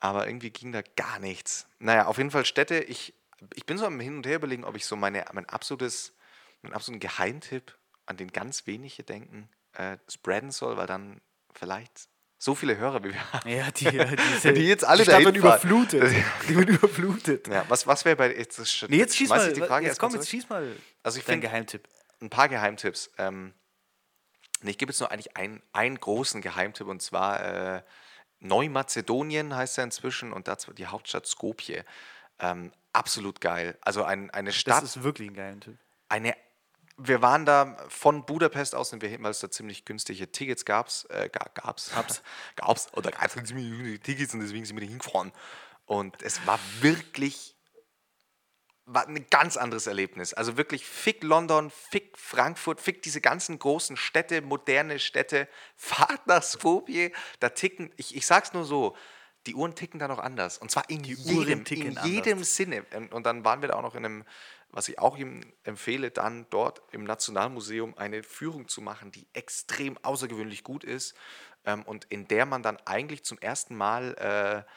Aber 0.00 0.26
irgendwie 0.26 0.50
ging 0.50 0.72
da 0.72 0.80
gar 0.96 1.18
nichts. 1.18 1.66
Naja, 1.78 2.06
auf 2.06 2.16
jeden 2.18 2.30
Fall 2.30 2.44
Städte. 2.46 2.78
Ich, 2.80 3.14
ich 3.54 3.66
bin 3.66 3.76
so 3.78 3.86
am 3.86 4.00
Hin 4.00 4.16
und 4.16 4.26
Her 4.26 4.36
überlegen, 4.36 4.64
ob 4.64 4.74
ich 4.76 4.86
so 4.86 4.96
meine, 4.96 5.24
mein 5.32 5.46
absolutes, 5.48 6.14
meinen 6.62 6.72
absoluten 6.72 7.00
Geheimtipp, 7.00 7.76
an 8.06 8.16
den 8.16 8.32
ganz 8.32 8.66
wenige 8.66 9.02
denken, 9.04 9.48
äh, 9.74 9.98
spreaden 10.08 10.50
soll, 10.50 10.76
weil 10.76 10.86
dann 10.86 11.20
vielleicht 11.54 12.08
so 12.38 12.54
viele 12.54 12.78
Hörer 12.78 13.04
wie 13.04 13.12
wir 13.12 13.32
haben. 13.32 13.48
Ja, 13.50 13.70
die, 13.70 13.84
diese, 13.84 14.52
Die 14.54 14.66
jetzt 14.66 14.84
alle 14.84 15.04
die 15.04 15.10
dahin 15.10 15.34
überflutet. 15.34 16.02
Die 16.48 16.56
wird 16.56 16.70
überflutet. 16.70 17.46
Ja, 17.48 17.66
was, 17.68 17.86
was 17.86 18.04
wäre 18.06 18.16
bei. 18.16 18.34
Jetzt, 18.34 18.58
das- 18.58 18.86
Nee, 18.88 18.96
jetzt 18.96 19.14
schieß 19.16 19.28
mal. 19.28 19.52
die 19.52 19.60
Frage 19.60 19.86
jetzt 19.86 19.98
komm, 19.98 20.14
jetzt 20.14 20.28
schieß 20.30 20.48
mal. 20.48 20.74
Also 21.02 21.18
ich 21.18 21.24
dein 21.26 21.34
find- 21.34 21.42
Geheimtipp. 21.42 21.86
ein 22.22 22.30
paar 22.30 22.48
Geheimtipps. 22.48 23.10
Ähm, 23.18 23.52
nee, 24.62 24.70
ich 24.70 24.78
gebe 24.78 24.90
jetzt 24.90 25.00
nur 25.00 25.12
eigentlich 25.12 25.36
einen, 25.36 25.62
einen 25.74 26.00
großen 26.00 26.40
Geheimtipp 26.40 26.86
und 26.86 27.02
zwar 27.02 27.76
äh, 27.76 27.82
Neumazedonien 28.40 29.54
heißt 29.54 29.78
er 29.78 29.84
inzwischen 29.84 30.32
und 30.32 30.48
dazu 30.48 30.72
die 30.72 30.86
Hauptstadt 30.86 31.26
Skopje. 31.26 31.84
Ähm, 32.38 32.72
absolut 32.92 33.40
geil. 33.40 33.78
Also 33.82 34.02
ein, 34.04 34.30
eine 34.30 34.48
Das 34.50 34.56
Stadt, 34.56 34.82
ist 34.82 35.02
wirklich 35.02 35.30
ein 35.30 35.34
geiler 35.34 35.60
Typ. 35.60 35.78
eine. 36.08 36.34
Wir 37.02 37.22
waren 37.22 37.46
da 37.46 37.78
von 37.88 38.26
Budapest 38.26 38.74
aus, 38.74 38.90
sind 38.90 39.00
wir 39.00 39.08
hin, 39.08 39.22
weil 39.22 39.30
es 39.30 39.40
da 39.40 39.50
ziemlich 39.50 39.86
günstige 39.86 40.30
Tickets 40.30 40.66
gab's, 40.66 41.06
äh, 41.06 41.30
ga- 41.32 41.46
gab's, 41.54 41.92
gab's, 41.94 42.22
gab's, 42.56 42.92
oder 42.92 43.10
gab's 43.10 43.32
dann 43.34 43.46
ziemlich 43.46 43.70
günstige 43.70 44.00
Tickets 44.00 44.34
und 44.34 44.40
deswegen 44.40 44.66
sind 44.66 44.76
wir 44.76 44.84
da 44.86 44.90
hingefahren. 44.90 45.32
Und 45.86 46.20
es 46.22 46.46
war 46.46 46.58
wirklich 46.80 47.56
war 48.92 49.06
ein 49.06 49.26
ganz 49.30 49.56
anderes 49.56 49.86
Erlebnis. 49.86 50.34
Also 50.34 50.56
wirklich 50.56 50.84
fick 50.84 51.22
London, 51.22 51.70
fick 51.70 52.18
Frankfurt, 52.18 52.80
fick 52.80 53.02
diese 53.02 53.20
ganzen 53.20 53.58
großen 53.58 53.96
Städte, 53.96 54.42
moderne 54.42 54.98
Städte, 54.98 55.48
fahrt 55.76 56.26
nach 56.26 56.42
Skopje, 56.42 57.12
da 57.38 57.50
ticken, 57.50 57.92
ich, 57.96 58.16
ich 58.16 58.26
sag's 58.26 58.52
nur 58.52 58.64
so, 58.64 58.96
die 59.46 59.54
Uhren 59.54 59.74
ticken 59.74 59.98
da 59.98 60.08
noch 60.08 60.18
anders. 60.18 60.58
Und 60.58 60.70
zwar 60.70 60.90
in 60.90 61.02
jedem, 61.02 61.64
in 61.64 61.98
jedem 62.04 62.44
Sinne. 62.44 62.84
Und 62.94 63.12
und 63.14 63.24
dann 63.24 63.44
waren 63.44 63.62
wir 63.62 63.68
da 63.68 63.76
auch 63.76 63.82
noch 63.82 63.94
in 63.94 64.04
einem, 64.04 64.24
was 64.68 64.88
ich 64.88 64.98
auch 64.98 65.16
ihm 65.16 65.40
empfehle, 65.64 66.10
dann 66.10 66.46
dort 66.50 66.82
im 66.92 67.04
Nationalmuseum 67.04 67.96
eine 67.96 68.22
Führung 68.22 68.68
zu 68.68 68.82
machen, 68.82 69.12
die 69.12 69.26
extrem 69.32 69.96
außergewöhnlich 70.02 70.62
gut 70.62 70.84
ist 70.84 71.14
ähm, 71.64 71.82
und 71.84 72.04
in 72.06 72.28
der 72.28 72.44
man 72.44 72.62
dann 72.62 72.76
eigentlich 72.84 73.24
zum 73.24 73.38
ersten 73.38 73.76
Mal 73.76 74.14
äh, 74.66 74.70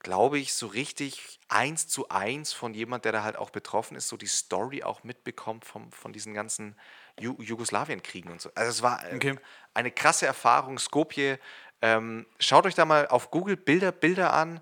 glaube 0.00 0.38
ich, 0.38 0.54
so 0.54 0.66
richtig 0.66 1.38
eins 1.48 1.86
zu 1.86 2.08
eins 2.08 2.52
von 2.52 2.74
jemand, 2.74 3.04
der 3.04 3.12
da 3.12 3.22
halt 3.22 3.36
auch 3.36 3.50
betroffen 3.50 3.96
ist, 3.96 4.08
so 4.08 4.16
die 4.16 4.26
Story 4.26 4.82
auch 4.82 5.04
mitbekommt 5.04 5.64
vom, 5.64 5.92
von 5.92 6.12
diesen 6.12 6.34
ganzen 6.34 6.76
Ju 7.18 7.36
Jugoslawienkriegen 7.40 8.30
und 8.30 8.40
so. 8.40 8.50
Also 8.54 8.70
es 8.70 8.82
war 8.82 9.04
äh, 9.10 9.14
Okay. 9.16 9.36
eine 9.74 9.90
krasse 9.90 10.26
Erfahrung. 10.26 10.78
Skopje, 10.78 11.38
ähm, 11.82 12.26
schaut 12.38 12.66
euch 12.66 12.74
da 12.74 12.84
mal 12.84 13.08
auf 13.08 13.30
Google 13.30 13.56
Bilder, 13.56 13.92
Bilder 13.92 14.32
an. 14.32 14.60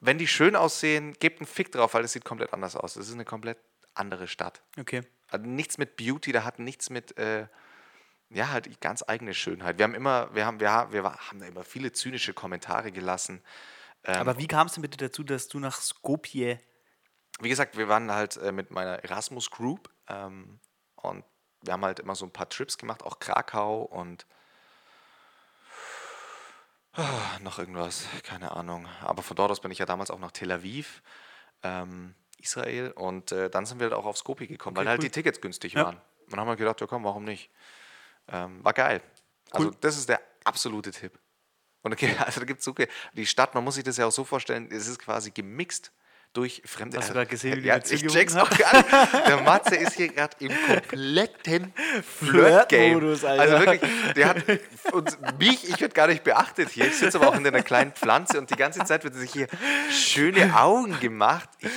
Wenn 0.00 0.18
die 0.18 0.26
schön 0.28 0.56
aussehen, 0.56 1.14
gebt 1.18 1.40
einen 1.40 1.46
Fick 1.46 1.72
drauf, 1.72 1.94
weil 1.94 2.02
das 2.02 2.12
sieht 2.12 2.24
komplett 2.24 2.52
anders 2.52 2.76
aus. 2.76 2.94
Das 2.94 3.06
ist 3.08 3.14
eine 3.14 3.24
komplett 3.24 3.58
andere 3.94 4.28
Stadt. 4.28 4.62
Okay. 4.78 5.02
Also 5.28 5.46
nichts 5.46 5.78
mit 5.78 5.96
Beauty, 5.96 6.32
da 6.32 6.44
hat 6.44 6.58
nichts 6.58 6.90
mit, 6.90 7.16
äh, 7.18 7.46
ja, 8.30 8.50
halt 8.50 8.66
die 8.66 8.78
ganz 8.80 9.04
eigene 9.06 9.34
Schönheit. 9.34 9.78
Wir 9.78 9.84
haben 9.84 9.94
immer, 9.94 10.34
wir 10.34 10.46
haben, 10.46 10.60
wir 10.60 10.70
haben, 10.70 10.92
wir 10.92 11.04
haben 11.04 11.38
da 11.38 11.46
immer 11.46 11.64
viele 11.64 11.92
zynische 11.92 12.34
Kommentare 12.34 12.92
gelassen. 12.92 13.42
Ähm, 14.04 14.16
Aber 14.20 14.38
wie 14.38 14.46
kam 14.46 14.66
es 14.66 14.74
denn 14.74 14.82
bitte 14.82 14.98
dazu, 14.98 15.22
dass 15.24 15.48
du 15.48 15.58
nach 15.58 15.80
Skopje. 15.80 16.60
wie 17.40 17.48
gesagt, 17.48 17.76
wir 17.76 17.88
waren 17.88 18.10
halt 18.12 18.36
äh, 18.36 18.52
mit 18.52 18.70
meiner 18.70 19.02
Erasmus 19.04 19.50
Group 19.50 19.90
ähm, 20.08 20.60
und 20.96 21.24
wir 21.62 21.72
haben 21.72 21.84
halt 21.84 21.98
immer 22.00 22.14
so 22.14 22.26
ein 22.26 22.30
paar 22.32 22.48
Trips 22.48 22.76
gemacht, 22.78 23.02
auch 23.02 23.18
Krakau 23.18 23.82
und 23.82 24.26
ah, 26.92 27.38
noch 27.40 27.58
irgendwas, 27.58 28.06
keine 28.22 28.52
Ahnung. 28.52 28.86
Aber 29.02 29.22
von 29.22 29.36
dort 29.36 29.50
aus 29.50 29.60
bin 29.60 29.70
ich 29.70 29.78
ja 29.78 29.86
damals 29.86 30.10
auch 30.10 30.18
nach 30.18 30.30
Tel 30.32 30.52
Aviv, 30.52 31.02
ähm, 31.62 32.14
Israel 32.38 32.90
und 32.92 33.32
äh, 33.32 33.48
dann 33.48 33.64
sind 33.66 33.78
wir 33.80 33.86
halt 33.86 33.94
auch 33.94 34.04
auf 34.04 34.18
Skopje 34.18 34.46
gekommen, 34.46 34.76
weil 34.76 34.82
Okay, 34.82 34.90
halt 34.90 35.00
cool. 35.00 35.04
die 35.06 35.10
Tickets 35.10 35.40
günstig 35.40 35.72
Ja. 35.72 35.84
waren. 35.86 35.96
Und 35.96 36.30
dann 36.32 36.40
haben 36.40 36.48
wir 36.48 36.56
gedacht, 36.56 36.80
ja 36.80 36.86
komm, 36.86 37.04
warum 37.04 37.24
nicht? 37.24 37.50
Ähm, 38.28 38.62
war 38.64 38.72
geil. 38.74 39.02
Also 39.50 39.68
Cool. 39.68 39.76
das 39.80 39.96
ist 39.96 40.08
der 40.08 40.20
absolute 40.44 40.90
Tipp. 40.90 41.18
Und 41.84 41.92
okay, 41.92 42.16
also 42.18 42.40
da 42.40 42.46
gibt 42.46 42.58
es 42.58 42.64
so, 42.64 42.74
die 43.12 43.26
Stadt, 43.26 43.54
man 43.54 43.62
muss 43.62 43.76
sich 43.76 43.84
das 43.84 43.96
ja 43.96 44.06
auch 44.06 44.12
so 44.12 44.24
vorstellen, 44.24 44.68
es 44.72 44.88
ist 44.88 44.98
quasi 44.98 45.30
gemixt 45.30 45.92
durch 46.32 46.62
fremde. 46.64 46.98
Hast 46.98 47.10
du 47.10 47.14
grad 47.14 47.28
gesehen, 47.28 47.58
wie 47.58 47.60
die 47.60 47.68
ja, 47.68 47.76
ich 47.76 48.04
check's 48.08 48.34
auch 48.34 48.50
gar 48.50 48.76
nicht. 48.76 48.92
Der 49.28 49.40
Matze 49.42 49.76
ist 49.76 49.92
hier 49.92 50.08
gerade 50.08 50.34
im 50.40 50.50
kompletten 50.66 51.72
Flirt-Game. 52.18 53.06
Also 53.06 53.60
wirklich, 53.60 53.80
der 54.16 54.28
hat 54.28 54.44
uns, 54.92 55.16
mich, 55.38 55.68
ich 55.68 55.80
werde 55.80 55.94
gar 55.94 56.08
nicht 56.08 56.24
beachtet 56.24 56.70
hier. 56.70 56.86
Ich 56.86 56.96
sitze 56.96 57.18
aber 57.18 57.28
auch 57.28 57.36
in 57.36 57.46
einer 57.46 57.62
kleinen 57.62 57.92
Pflanze 57.92 58.38
und 58.40 58.50
die 58.50 58.56
ganze 58.56 58.84
Zeit 58.84 59.04
wird 59.04 59.14
sich 59.14 59.32
hier 59.32 59.46
schöne 59.92 60.58
Augen 60.58 60.98
gemacht. 60.98 61.48
Ich, 61.60 61.70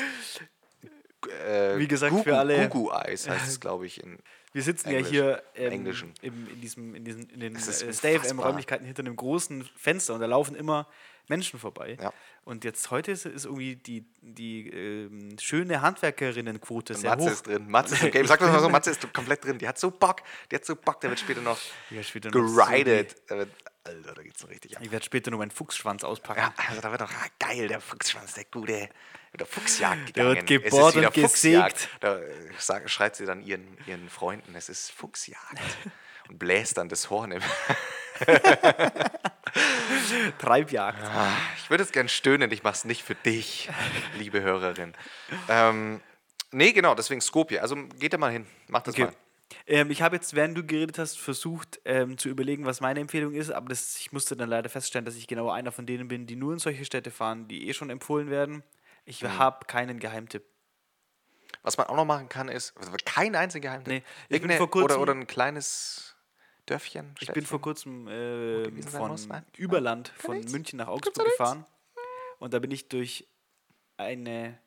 äh, 1.29 1.77
Wie 1.77 1.87
gesagt, 1.87 2.11
Gugu, 2.11 2.23
für 2.23 2.37
alle- 2.37 2.67
Gugu-Eis 2.69 3.27
heißt 3.29 3.47
es, 3.47 3.59
glaube 3.59 3.85
ich, 3.85 4.01
in 4.03 4.17
Wir 4.53 4.61
sitzen 4.63 4.89
Englisch. 4.89 5.05
ja 5.07 5.11
hier 5.11 5.43
ähm, 5.55 5.71
Englischen. 5.71 6.13
Im, 6.21 6.47
in, 6.49 6.61
diesem, 6.61 6.95
in, 6.95 7.03
diesen, 7.05 7.29
in 7.29 7.39
den 7.39 7.53
äh, 7.53 7.55
unfassbar. 7.57 7.93
Stay-FM-Räumlichkeiten 7.93 8.85
hinter 8.85 9.01
einem 9.01 9.15
großen 9.15 9.67
Fenster 9.75 10.13
und 10.13 10.19
da 10.21 10.25
laufen 10.25 10.55
immer 10.55 10.87
Menschen 11.29 11.59
vorbei. 11.59 11.97
Ja. 12.01 12.13
Und 12.45 12.63
jetzt 12.63 12.89
heute 12.89 13.11
ist, 13.11 13.25
ist 13.25 13.43
irgendwie 13.43 13.75
die, 13.75 14.05
die 14.21 14.69
ähm, 14.69 15.35
schöne 15.39 15.81
Handwerkerinnenquote 15.81 16.93
sehr 16.93 17.09
Matze 17.11 17.25
hoch. 17.25 17.31
ist 17.31 17.47
drin. 17.47 17.69
Matze 17.69 17.95
ist 17.95 18.03
im 18.03 18.11
Game. 18.11 18.25
Sag 18.25 18.39
das 18.39 18.49
mal 18.49 18.61
so, 18.61 18.69
Matze 18.69 18.91
ist 18.91 19.13
komplett 19.13 19.43
drin. 19.43 19.57
Die 19.57 19.67
hat 19.67 19.77
so 19.77 19.91
Bock. 19.91 20.21
Die 20.49 20.55
hat 20.55 20.65
so 20.65 20.77
Bock, 20.77 21.01
der 21.01 21.09
wird 21.09 21.19
später 21.19 21.41
noch 21.41 21.59
Ja, 21.89 22.01
später 22.03 22.29
noch 22.31 22.47
so 22.47 22.55
geridet. 22.65 23.15
Der 23.29 23.37
wird- 23.39 23.49
Alter, 23.87 24.13
da 24.13 24.21
geht's 24.21 24.41
so 24.41 24.47
richtig 24.47 24.77
ab. 24.77 24.83
Ich 24.83 24.91
werde 24.91 25.05
später 25.05 25.31
nur 25.31 25.39
meinen 25.39 25.51
Fuchsschwanz 25.51 26.03
auspacken. 26.03 26.41
Ja, 26.41 26.53
also 26.69 26.81
da 26.81 26.91
wird 26.91 27.01
doch 27.01 27.11
ah, 27.11 27.25
geil, 27.39 27.67
der 27.67 27.81
Fuchsschwanz, 27.81 28.33
der 28.33 28.45
gute, 28.45 28.89
der 29.33 29.45
Fuchsjagd 29.45 30.15
Der 30.15 30.25
gegangen. 30.35 30.49
wird 30.49 30.65
Es 30.65 30.73
ist 30.73 30.75
gebohrt 30.77 30.95
und 30.95 31.13
gesägt. 31.13 31.89
Da 32.01 32.17
äh, 32.19 32.33
sagt, 32.57 32.89
schreit 32.89 33.15
sie 33.15 33.25
dann 33.25 33.41
ihren, 33.41 33.77
ihren 33.85 34.09
Freunden, 34.09 34.55
es 34.55 34.69
ist 34.69 34.91
Fuchsjagd. 34.91 35.59
Und 36.29 36.39
bläst 36.39 36.77
dann 36.77 36.89
das 36.89 37.09
Horn 37.09 37.31
im. 37.31 37.41
Treibjagd. 40.39 41.01
Ah, 41.03 41.31
Ich 41.57 41.69
würde 41.69 41.83
es 41.83 41.91
gern 41.91 42.09
stöhnen, 42.09 42.51
ich 42.51 42.63
mache 42.63 42.73
es 42.75 42.85
nicht 42.85 43.03
für 43.03 43.15
dich, 43.15 43.69
liebe 44.17 44.41
Hörerin. 44.41 44.93
Ähm, 45.49 46.01
nee, 46.51 46.71
genau, 46.73 46.95
deswegen 46.95 47.21
Skopje. 47.21 47.61
Also 47.61 47.75
geht 47.99 48.13
da 48.13 48.17
mal 48.17 48.31
hin, 48.31 48.45
mach 48.67 48.81
das 48.81 48.95
Okay. 48.95 49.05
mal. 49.05 49.13
Ähm, 49.67 49.91
ich 49.91 50.01
habe 50.01 50.15
jetzt, 50.15 50.33
während 50.33 50.57
du 50.57 50.65
geredet 50.65 50.97
hast, 50.97 51.19
versucht 51.19 51.79
ähm, 51.83 52.17
zu 52.17 52.29
überlegen, 52.29 52.65
was 52.65 52.79
meine 52.79 53.01
Empfehlung 53.01 53.33
ist, 53.33 53.51
aber 53.51 53.67
das, 53.69 53.97
ich 53.99 54.11
musste 54.13 54.35
dann 54.37 54.49
leider 54.49 54.69
feststellen, 54.69 55.03
dass 55.05 55.15
ich 55.15 55.27
genau 55.27 55.49
einer 55.49 55.71
von 55.73 55.85
denen 55.85 56.07
bin, 56.07 56.25
die 56.25 56.37
nur 56.37 56.53
in 56.53 56.59
solche 56.59 56.85
Städte 56.85 57.11
fahren, 57.11 57.47
die 57.49 57.67
eh 57.67 57.73
schon 57.73 57.89
empfohlen 57.89 58.29
werden. 58.29 58.63
Ich 59.05 59.21
Mhm. 59.21 59.37
habe 59.37 59.65
keinen 59.65 59.99
Geheimtipp. 59.99 60.43
Was 61.63 61.77
man 61.77 61.87
auch 61.87 61.95
noch 61.95 62.05
machen 62.05 62.29
kann, 62.29 62.47
ist, 62.49 62.75
also 62.77 62.91
kein 63.05 63.35
einziger 63.35 63.69
Geheimtipp. 63.69 63.93
Nee, 63.93 64.03
ich 64.35 64.41
bin 64.41 64.51
vor 64.51 64.69
kurzem- 64.69 64.85
oder, 64.85 65.01
oder 65.01 65.13
ein 65.13 65.27
kleines 65.27 66.15
Dörfchen. 66.65 67.15
Ich 67.19 67.31
bin 67.31 67.45
vor 67.45 67.59
kurzem 67.61 68.07
äh, 68.07 68.81
von 68.83 69.09
muss? 69.11 69.27
Nein? 69.27 69.45
Überland, 69.57 70.11
Kein 70.15 70.21
von 70.25 70.35
nichts? 70.37 70.51
München 70.51 70.77
nach 70.77 70.87
Augsburg 70.87 71.25
gefahren. 71.25 71.65
Und 72.39 72.53
da 72.53 72.59
bin 72.59 72.71
ich 72.71 72.87
durch 72.89 73.27
eine, 73.97 74.57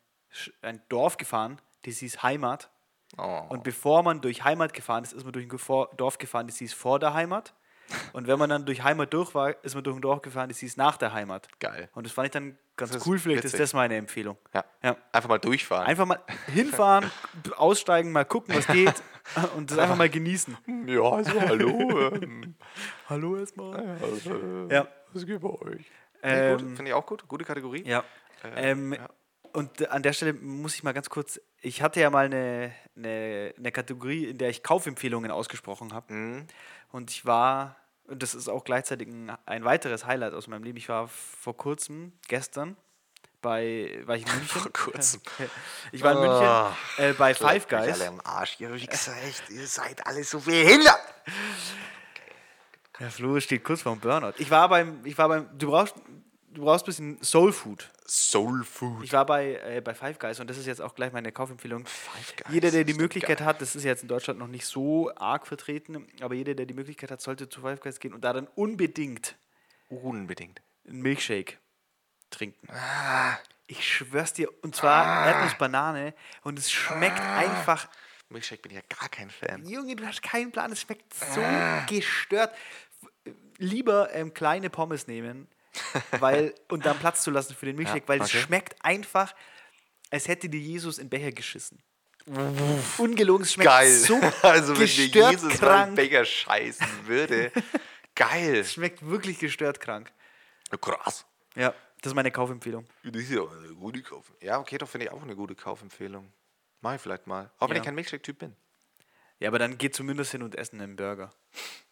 ein 0.61 0.81
Dorf 0.89 1.17
gefahren, 1.17 1.59
das 1.83 1.97
hieß 1.97 2.21
Heimat. 2.21 2.69
Oh. 3.17 3.41
Und 3.49 3.63
bevor 3.63 4.03
man 4.03 4.21
durch 4.21 4.43
Heimat 4.43 4.73
gefahren 4.73 5.03
ist, 5.03 5.13
ist 5.13 5.23
man 5.23 5.33
durch 5.33 5.45
ein 5.51 5.97
Dorf 5.97 6.17
gefahren, 6.17 6.47
das 6.47 6.57
hieß 6.57 6.73
vor 6.73 6.99
der 6.99 7.13
Heimat. 7.13 7.53
Und 8.13 8.25
wenn 8.27 8.39
man 8.39 8.49
dann 8.49 8.65
durch 8.65 8.83
Heimat 8.83 9.13
durch 9.13 9.35
war, 9.35 9.53
ist 9.65 9.75
man 9.75 9.83
durch 9.83 9.97
ein 9.97 10.01
Dorf 10.01 10.21
gefahren, 10.21 10.47
das 10.47 10.59
hieß 10.59 10.77
nach 10.77 10.95
der 10.95 11.11
Heimat. 11.11 11.47
Geil. 11.59 11.89
Und 11.93 12.05
das 12.05 12.13
fand 12.13 12.27
ich 12.27 12.31
dann 12.31 12.57
ganz 12.77 12.93
cool. 13.05 13.19
Vielleicht 13.19 13.43
witzig. 13.43 13.53
ist 13.55 13.59
das 13.59 13.73
meine 13.73 13.97
Empfehlung. 13.97 14.37
Ja. 14.53 14.63
Ja. 14.81 14.95
Einfach 15.11 15.27
mal 15.27 15.39
durchfahren. 15.39 15.87
Einfach 15.87 16.05
mal 16.05 16.19
hinfahren, 16.47 17.11
aussteigen, 17.57 18.13
mal 18.13 18.23
gucken, 18.23 18.55
was 18.55 18.65
geht 18.67 18.93
und 19.57 19.71
das 19.71 19.77
einfach 19.77 19.97
mal 19.97 20.09
genießen. 20.09 20.57
ja, 20.87 21.01
also 21.01 21.41
hallo. 21.41 22.11
ähm, 22.15 22.55
Hallo 23.09 23.35
erstmal. 23.37 23.97
also, 24.01 24.67
Ja. 24.69 24.87
Was 25.11 25.25
geht 25.25 25.41
bei 25.41 25.49
euch? 25.49 25.85
Ähm, 26.23 26.75
Finde 26.77 26.91
ich 26.91 26.93
auch 26.93 27.05
gut. 27.05 27.27
Gute 27.27 27.43
Kategorie. 27.43 27.83
Ja. 27.85 28.05
Äh, 28.43 28.71
ähm, 28.71 28.93
ja. 28.93 29.09
Und 29.53 29.89
an 29.89 30.03
der 30.03 30.13
Stelle 30.13 30.33
muss 30.33 30.75
ich 30.75 30.83
mal 30.83 30.93
ganz 30.93 31.09
kurz, 31.09 31.39
ich 31.61 31.81
hatte 31.81 31.99
ja 31.99 32.09
mal 32.09 32.25
eine, 32.25 32.71
eine, 32.95 33.53
eine 33.57 33.71
Kategorie, 33.71 34.25
in 34.25 34.37
der 34.37 34.49
ich 34.49 34.63
Kaufempfehlungen 34.63 35.31
ausgesprochen 35.31 35.93
habe. 35.93 36.13
Mhm. 36.13 36.47
Und 36.91 37.11
ich 37.11 37.25
war, 37.25 37.75
und 38.05 38.23
das 38.23 38.33
ist 38.33 38.49
auch 38.49 38.63
gleichzeitig 38.63 39.07
ein, 39.07 39.31
ein 39.45 39.63
weiteres 39.63 40.05
Highlight 40.05 40.33
aus 40.33 40.47
meinem 40.47 40.63
Leben, 40.63 40.77
ich 40.77 40.89
war 40.89 41.07
vor 41.07 41.55
kurzem, 41.57 42.13
gestern, 42.27 42.77
bei, 43.41 44.01
war 44.05 44.15
ich 44.15 44.25
in 44.25 44.31
München. 44.35 44.47
Vor 44.47 44.71
kurzem. 44.71 45.21
Ich 45.91 46.03
war 46.03 46.13
in 46.13 46.19
München 46.19 47.09
äh, 47.09 47.13
bei 47.13 47.33
Five 47.33 47.67
Guys. 47.67 47.99
alle 47.99 48.07
am 48.07 48.21
Arsch, 48.23 48.57
ihr 48.59 48.73
Wichser, 48.73 49.13
echt. 49.23 49.49
Ihr 49.49 49.67
seid 49.67 50.05
alle 50.05 50.23
so 50.23 50.39
behindert. 50.39 50.99
Der 52.99 53.09
Flo 53.09 53.39
steht 53.39 53.63
kurz 53.63 53.81
vorm 53.81 53.99
Burnout. 53.99 54.33
Ich 54.37 54.51
war 54.51 54.69
beim, 54.69 55.03
ich 55.05 55.17
war 55.17 55.27
beim, 55.27 55.49
du 55.57 55.71
brauchst, 55.71 55.95
du 56.53 56.63
brauchst 56.63 56.83
ein 56.83 56.87
bisschen 56.87 57.23
Soul 57.23 57.51
Food. 57.53 57.89
Soul 58.07 58.63
Food. 58.63 59.03
Ich 59.03 59.13
war 59.13 59.25
bei, 59.25 59.55
äh, 59.55 59.81
bei 59.81 59.93
Five 59.93 60.19
Guys 60.19 60.39
und 60.39 60.49
das 60.49 60.57
ist 60.57 60.65
jetzt 60.65 60.81
auch 60.81 60.95
gleich 60.95 61.11
meine 61.13 61.31
Kaufempfehlung. 61.31 61.85
Five 61.85 62.35
Guys, 62.37 62.53
jeder, 62.53 62.71
der 62.71 62.83
die 62.83 62.93
Möglichkeit 62.93 63.37
geil. 63.39 63.47
hat, 63.47 63.61
das 63.61 63.75
ist 63.75 63.83
jetzt 63.83 64.01
in 64.03 64.07
Deutschland 64.09 64.39
noch 64.39 64.47
nicht 64.47 64.65
so 64.65 65.11
arg 65.15 65.47
vertreten, 65.47 66.07
aber 66.21 66.35
jeder, 66.35 66.53
der 66.55 66.65
die 66.65 66.73
Möglichkeit 66.73 67.11
hat, 67.11 67.21
sollte 67.21 67.47
zu 67.49 67.61
Five 67.61 67.79
Guys 67.79 67.99
gehen 67.99 68.13
und 68.13 68.21
da 68.23 68.33
dann 68.33 68.47
unbedingt 68.55 69.35
Unbedingt. 69.89 70.61
einen 70.87 71.01
Milkshake 71.01 71.57
trinken. 72.29 72.67
Ah. 72.69 73.37
Ich 73.67 73.87
schwör's 73.87 74.33
dir, 74.33 74.49
und 74.63 74.75
zwar 74.75 75.27
Erdnuss-Banane 75.27 76.13
und 76.43 76.59
es 76.59 76.69
schmeckt 76.71 77.19
Ah. 77.21 77.37
einfach. 77.39 77.87
Milchshake 78.27 78.61
bin 78.61 78.71
ich 78.71 78.77
ja 78.77 78.97
gar 78.99 79.09
kein 79.09 79.29
Fan. 79.29 79.65
Junge, 79.65 79.95
du 79.95 80.05
hast 80.05 80.21
keinen 80.21 80.51
Plan, 80.51 80.71
es 80.71 80.81
schmeckt 80.81 81.13
so 81.13 81.41
Ah. 81.41 81.85
gestört. 81.85 82.53
Lieber 83.57 84.13
ähm, 84.13 84.33
kleine 84.33 84.69
Pommes 84.69 85.07
nehmen 85.07 85.47
weil, 86.19 86.53
und 86.69 86.85
dann 86.85 86.97
Platz 86.99 87.23
zu 87.23 87.31
lassen 87.31 87.55
für 87.55 87.65
den 87.65 87.75
Milkshake, 87.75 88.01
Ja, 88.03 88.07
weil 88.07 88.21
es 88.21 88.27
okay. 88.29 88.41
schmeckt 88.41 88.75
einfach, 88.83 89.33
als 90.09 90.27
hätte 90.27 90.49
dir 90.49 90.59
Jesus 90.59 90.97
in 90.97 91.09
Becher 91.09 91.31
geschissen. 91.31 91.81
Ungelogen, 92.97 93.43
es 93.43 93.53
schmeckt 93.53 93.69
Geil. 93.69 93.91
so 93.91 94.19
also 94.43 94.77
wenn 94.77 94.85
dir 94.87 95.31
Jesus 95.31 95.53
krank. 95.53 95.95
Becher 95.95 96.23
scheißen 96.25 97.07
würde. 97.07 97.51
Geil. 98.15 98.57
Es 98.57 98.73
schmeckt 98.73 99.05
wirklich 99.07 99.39
gestört 99.39 99.79
krank. 99.79 100.11
Krass. 100.79 101.25
Ja. 101.55 101.73
Das 102.01 102.11
ist 102.11 102.15
meine 102.15 102.31
Kaufempfehlung. 102.31 102.85
Das 103.03 103.21
ist 103.21 103.31
ja 103.31 103.41
eine 103.41 103.73
gute 103.75 104.01
Kauf. 104.01 104.31
Ja, 104.41 104.59
okay, 104.59 104.77
doch 104.77 104.89
finde 104.89 105.05
ich 105.07 105.11
auch 105.11 105.21
eine 105.21 105.35
gute 105.35 105.53
Kaufempfehlung. 105.55 106.31
Mach 106.81 106.95
ich 106.95 107.01
vielleicht 107.01 107.27
mal. 107.27 107.51
Auch 107.59 107.69
wenn 107.69 107.75
Ja. 107.75 107.81
ich 107.81 107.85
kein 107.85 107.95
Milkshake-Typ 107.95 108.39
bin. 108.39 108.55
Ja, 109.39 109.49
aber 109.49 109.59
dann 109.59 109.77
geh 109.77 109.89
zumindest 109.91 110.31
hin 110.31 110.41
und 110.43 110.55
essen 110.55 110.81
einen 110.81 110.95
Burger. 110.95 111.31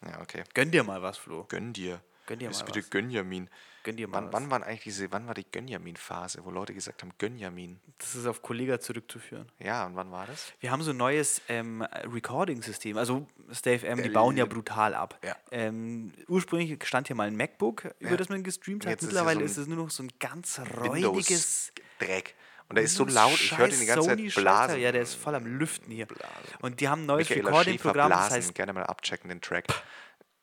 Ja, 0.05 0.19
okay. 0.21 0.43
Gönn 0.53 0.71
dir 0.71 0.83
mal 0.83 1.01
was, 1.01 1.17
Flo. 1.17 1.43
Gönn 1.45 1.73
dir. 1.73 2.01
Gönn 2.29 2.37
dir 2.37 2.51
Ist 2.51 2.59
mal 2.59 2.65
bitte 2.67 2.81
was. 2.81 2.89
Gönjamin. 2.91 3.49
Gönn 3.81 3.97
dir 3.97 4.07
mal 4.07 4.17
Wann, 4.21 4.31
wann, 4.31 4.51
waren 4.51 4.61
eigentlich 4.61 4.83
diese, 4.83 5.11
wann 5.11 5.25
war 5.25 5.33
die 5.33 5.49
Gönjamin-Phase, 5.51 6.45
wo 6.45 6.51
Leute 6.51 6.75
gesagt 6.75 7.01
haben, 7.01 7.11
Gönjamin? 7.17 7.79
Das 7.97 8.13
ist 8.13 8.27
auf 8.27 8.43
Kollega 8.43 8.79
zurückzuführen. 8.79 9.51
Ja, 9.57 9.87
und 9.87 9.95
wann 9.95 10.11
war 10.11 10.27
das? 10.27 10.53
Wir 10.59 10.69
haben 10.69 10.83
so 10.83 10.91
ein 10.91 10.97
neues 10.97 11.41
ähm, 11.49 11.81
Recording-System. 11.81 12.97
Also 12.97 13.25
Stay 13.51 13.79
FM, 13.79 14.03
die 14.03 14.09
bauen 14.09 14.37
ja 14.37 14.45
brutal 14.45 14.93
ab. 14.93 15.17
Ja. 15.23 15.35
Ähm, 15.49 16.13
ursprünglich 16.27 16.85
stand 16.85 17.07
hier 17.07 17.15
mal 17.15 17.27
ein 17.27 17.35
MacBook, 17.35 17.85
über 17.99 18.11
Ja. 18.11 18.17
das 18.17 18.29
man 18.29 18.43
gestreamt 18.43 18.85
hat. 18.85 18.91
Jetzt 18.91 19.01
ist 19.01 19.07
Mittlerweile 19.07 19.39
so 19.39 19.45
ist 19.45 19.57
es 19.57 19.65
nur 19.67 19.77
noch 19.77 19.89
so 19.89 20.03
ein 20.03 20.11
ganz 20.19 20.61
räudiges. 20.77 21.73
Dreck. 21.97 22.35
Und 22.67 22.75
der 22.75 22.83
ist 22.83 22.93
so 22.93 23.05
laut, 23.05 23.41
ich 23.41 23.57
höre 23.57 23.69
den 23.69 23.79
die 23.79 23.87
ganze 23.87 24.07
Zeit 24.07 24.19
Sony-Schalter. 24.19 24.41
blasen. 24.67 24.79
Ja, 24.81 24.91
der 24.91 25.01
ist 25.01 25.15
voll 25.15 25.33
am 25.33 25.47
Lüften 25.47 25.91
hier. 25.91 26.05
Blasen. 26.05 26.29
Und 26.61 26.79
die 26.79 26.87
haben 26.87 27.01
ein 27.01 27.05
neues 27.07 27.27
Recording-Programm, 27.27 28.11
das 28.11 28.29
heißt 28.29 28.53
Gerne 28.53 28.73
mal 28.73 28.83
abchecken, 28.83 29.29
den 29.29 29.41
Track. 29.41 29.65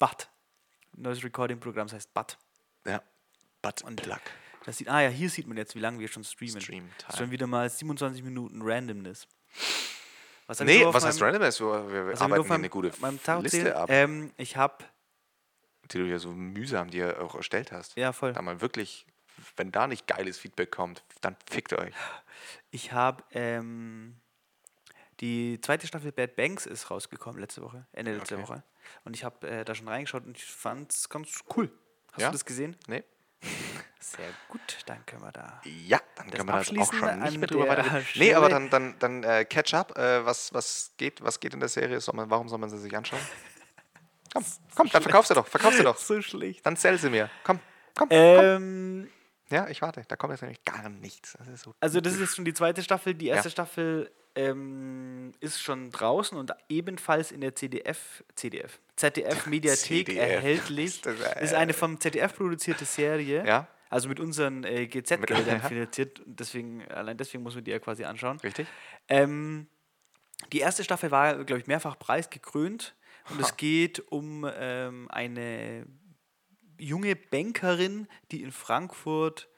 BUT. 0.00 0.28
Neues 0.96 1.22
Recording-Programm, 1.22 1.86
das 1.88 1.94
heißt 1.94 2.14
BUT. 2.14 2.38
Ja. 2.86 3.02
Butt 3.62 3.82
Und 3.82 4.02
Plug. 4.02 4.18
Das 4.64 4.78
sieht, 4.78 4.88
ah 4.88 5.00
ja, 5.00 5.08
hier 5.08 5.30
sieht 5.30 5.46
man 5.46 5.56
jetzt, 5.56 5.74
wie 5.74 5.80
lange 5.80 5.98
wir 5.98 6.08
schon 6.08 6.24
streamen. 6.24 6.60
Stream 6.60 6.90
Time. 6.98 7.16
schon 7.18 7.30
wieder 7.30 7.46
mal 7.46 7.68
27 7.70 8.22
Minuten 8.24 8.60
Randomness. 8.62 9.28
Was 10.48 10.60
Nee, 10.60 10.84
was 10.84 11.04
heißt 11.04 11.20
meinem- 11.20 11.24
Randomness? 11.34 11.60
Wir, 11.60 11.66
wir 12.08 12.20
arbeiten 12.20 12.44
hier 12.44 12.54
eine 12.54 12.68
gute 12.68 12.92
Liste 13.40 13.76
ab, 13.76 13.88
Ähm, 13.90 14.32
ich 14.36 14.56
habe, 14.56 14.84
die 15.90 15.98
du 15.98 16.04
ja 16.04 16.18
so 16.18 16.30
mühsam 16.32 16.90
dir 16.90 17.20
auch 17.22 17.34
erstellt 17.34 17.72
hast. 17.72 17.96
ja 17.96 18.12
voll, 18.12 18.32
Da 18.32 18.42
mal 18.42 18.60
wirklich, 18.60 19.06
wenn 19.56 19.70
da 19.72 19.86
nicht 19.86 20.06
geiles 20.06 20.38
Feedback 20.38 20.70
kommt, 20.72 21.04
dann 21.20 21.36
fickt 21.48 21.72
euch. 21.72 21.94
ich 22.70 22.92
habe, 22.92 23.22
ähm, 23.32 24.16
die 25.20 25.60
zweite 25.62 25.86
Staffel 25.86 26.12
Bad 26.12 26.36
Banks 26.36 26.66
ist 26.66 26.90
rausgekommen 26.90 27.40
letzte 27.40 27.62
Woche, 27.62 27.86
Ende 27.92 28.16
letzter 28.16 28.36
Okay. 28.36 28.42
Woche. 28.48 28.62
Und 29.04 29.14
ich 29.16 29.24
habe 29.24 29.46
äh, 29.48 29.64
da 29.64 29.74
schon 29.74 29.88
reingeschaut 29.88 30.24
und 30.24 30.36
ich 30.36 30.44
fand 30.44 30.92
es 30.92 31.08
ganz 31.08 31.42
cool. 31.56 31.70
Hast 32.12 32.20
Ja? 32.22 32.28
du 32.28 32.32
das 32.32 32.44
gesehen? 32.44 32.76
Nee? 32.86 33.04
Sehr 34.00 34.28
gut, 34.48 34.78
dann 34.86 35.04
können 35.04 35.22
wir 35.22 35.32
da. 35.32 35.60
Ja, 35.64 36.00
dann 36.16 36.30
können 36.30 36.48
wir 36.48 36.52
das 36.58 36.70
auch 36.70 36.92
schon 36.92 37.20
nicht 37.20 37.38
mehr 37.38 37.48
drüber 37.48 37.68
weiterreden. 37.68 38.06
Nee, 38.14 38.34
aber 38.34 38.48
dann, 38.48 38.70
dann, 38.70 38.94
dann 38.98 39.24
äh, 39.24 39.44
catch 39.44 39.74
up. 39.74 39.96
Äh, 39.98 40.24
was, 40.24 40.52
was, 40.54 40.92
geht, 40.96 41.22
was 41.22 41.40
geht 41.40 41.54
in 41.54 41.60
der 41.60 41.68
Serie? 41.68 42.00
Soll 42.00 42.14
man, 42.14 42.30
warum 42.30 42.48
soll 42.48 42.58
man 42.58 42.70
sie 42.70 42.78
sich 42.78 42.96
anschauen? 42.96 43.20
Komm, 44.32 44.44
komm, 44.74 44.88
dann 44.90 45.02
verkauf 45.02 45.26
sie 45.26 45.32
doch, 45.34 45.46
verkauf 45.46 45.72
sie 45.74 45.82
doch. 45.82 45.96
So 45.96 46.20
schlecht. 46.20 46.66
Dann 46.66 46.76
sell 46.76 46.98
sie 46.98 47.08
mir. 47.08 47.30
Komm, 47.42 47.58
komm. 47.94 48.08
Ähm, 48.10 49.08
Ja, 49.48 49.66
ich 49.68 49.80
warte. 49.80 50.02
Da 50.08 50.16
kommt 50.16 50.32
jetzt 50.32 50.42
nämlich 50.42 50.62
gar 50.64 50.90
nichts. 50.90 51.38
Das 51.38 51.62
so 51.62 51.74
Also 51.80 52.02
das 52.02 52.14
ist 52.14 52.20
jetzt 52.20 52.36
schon 52.36 52.44
die 52.44 52.52
zweite 52.52 52.82
Staffel. 52.82 53.14
Die 53.14 53.28
erste 53.28 53.48
Ja. 53.48 53.52
Staffel 53.52 54.12
ähm, 54.36 55.32
ist 55.40 55.60
schon 55.62 55.90
draußen 55.90 56.36
und 56.38 56.52
ebenfalls 56.68 57.32
in 57.32 57.40
der 57.40 57.54
CDF, 57.54 58.22
CDF, 58.34 58.78
ZDF 58.96 59.46
Mediathek 59.46 60.06
CDF. 60.06 60.18
erhältlich. 60.18 61.00
Das, 61.00 61.16
ist 61.40 61.54
eine 61.54 61.72
vom 61.72 61.98
ZDF 61.98 62.36
produzierte 62.36 62.84
Serie. 62.84 63.44
Ja. 63.46 63.66
Also 63.88 64.08
mit 64.08 64.20
unseren 64.20 64.64
äh, 64.64 64.86
GZ-Geldern 64.86 65.62
finanziert. 65.68 66.20
Deswegen, 66.26 66.86
allein 66.88 67.16
deswegen 67.16 67.42
muss 67.42 67.54
man 67.54 67.64
die 67.64 67.70
ja 67.70 67.78
quasi 67.78 68.04
anschauen. 68.04 68.38
richtig. 68.40 68.66
Ähm, 69.08 69.66
die 70.52 70.58
erste 70.58 70.84
Staffel 70.84 71.10
war, 71.10 71.44
glaube 71.44 71.60
ich, 71.60 71.66
mehrfach 71.66 71.98
preisgekrönt. 71.98 72.94
Und 73.30 73.38
Ha. 73.38 73.42
es 73.42 73.56
geht 73.56 74.00
um 74.12 74.48
ähm, 74.54 75.08
eine 75.10 75.86
junge 76.78 77.16
Bankerin, 77.16 78.06
die 78.30 78.42
in 78.42 78.52
Frankfurt 78.52 79.48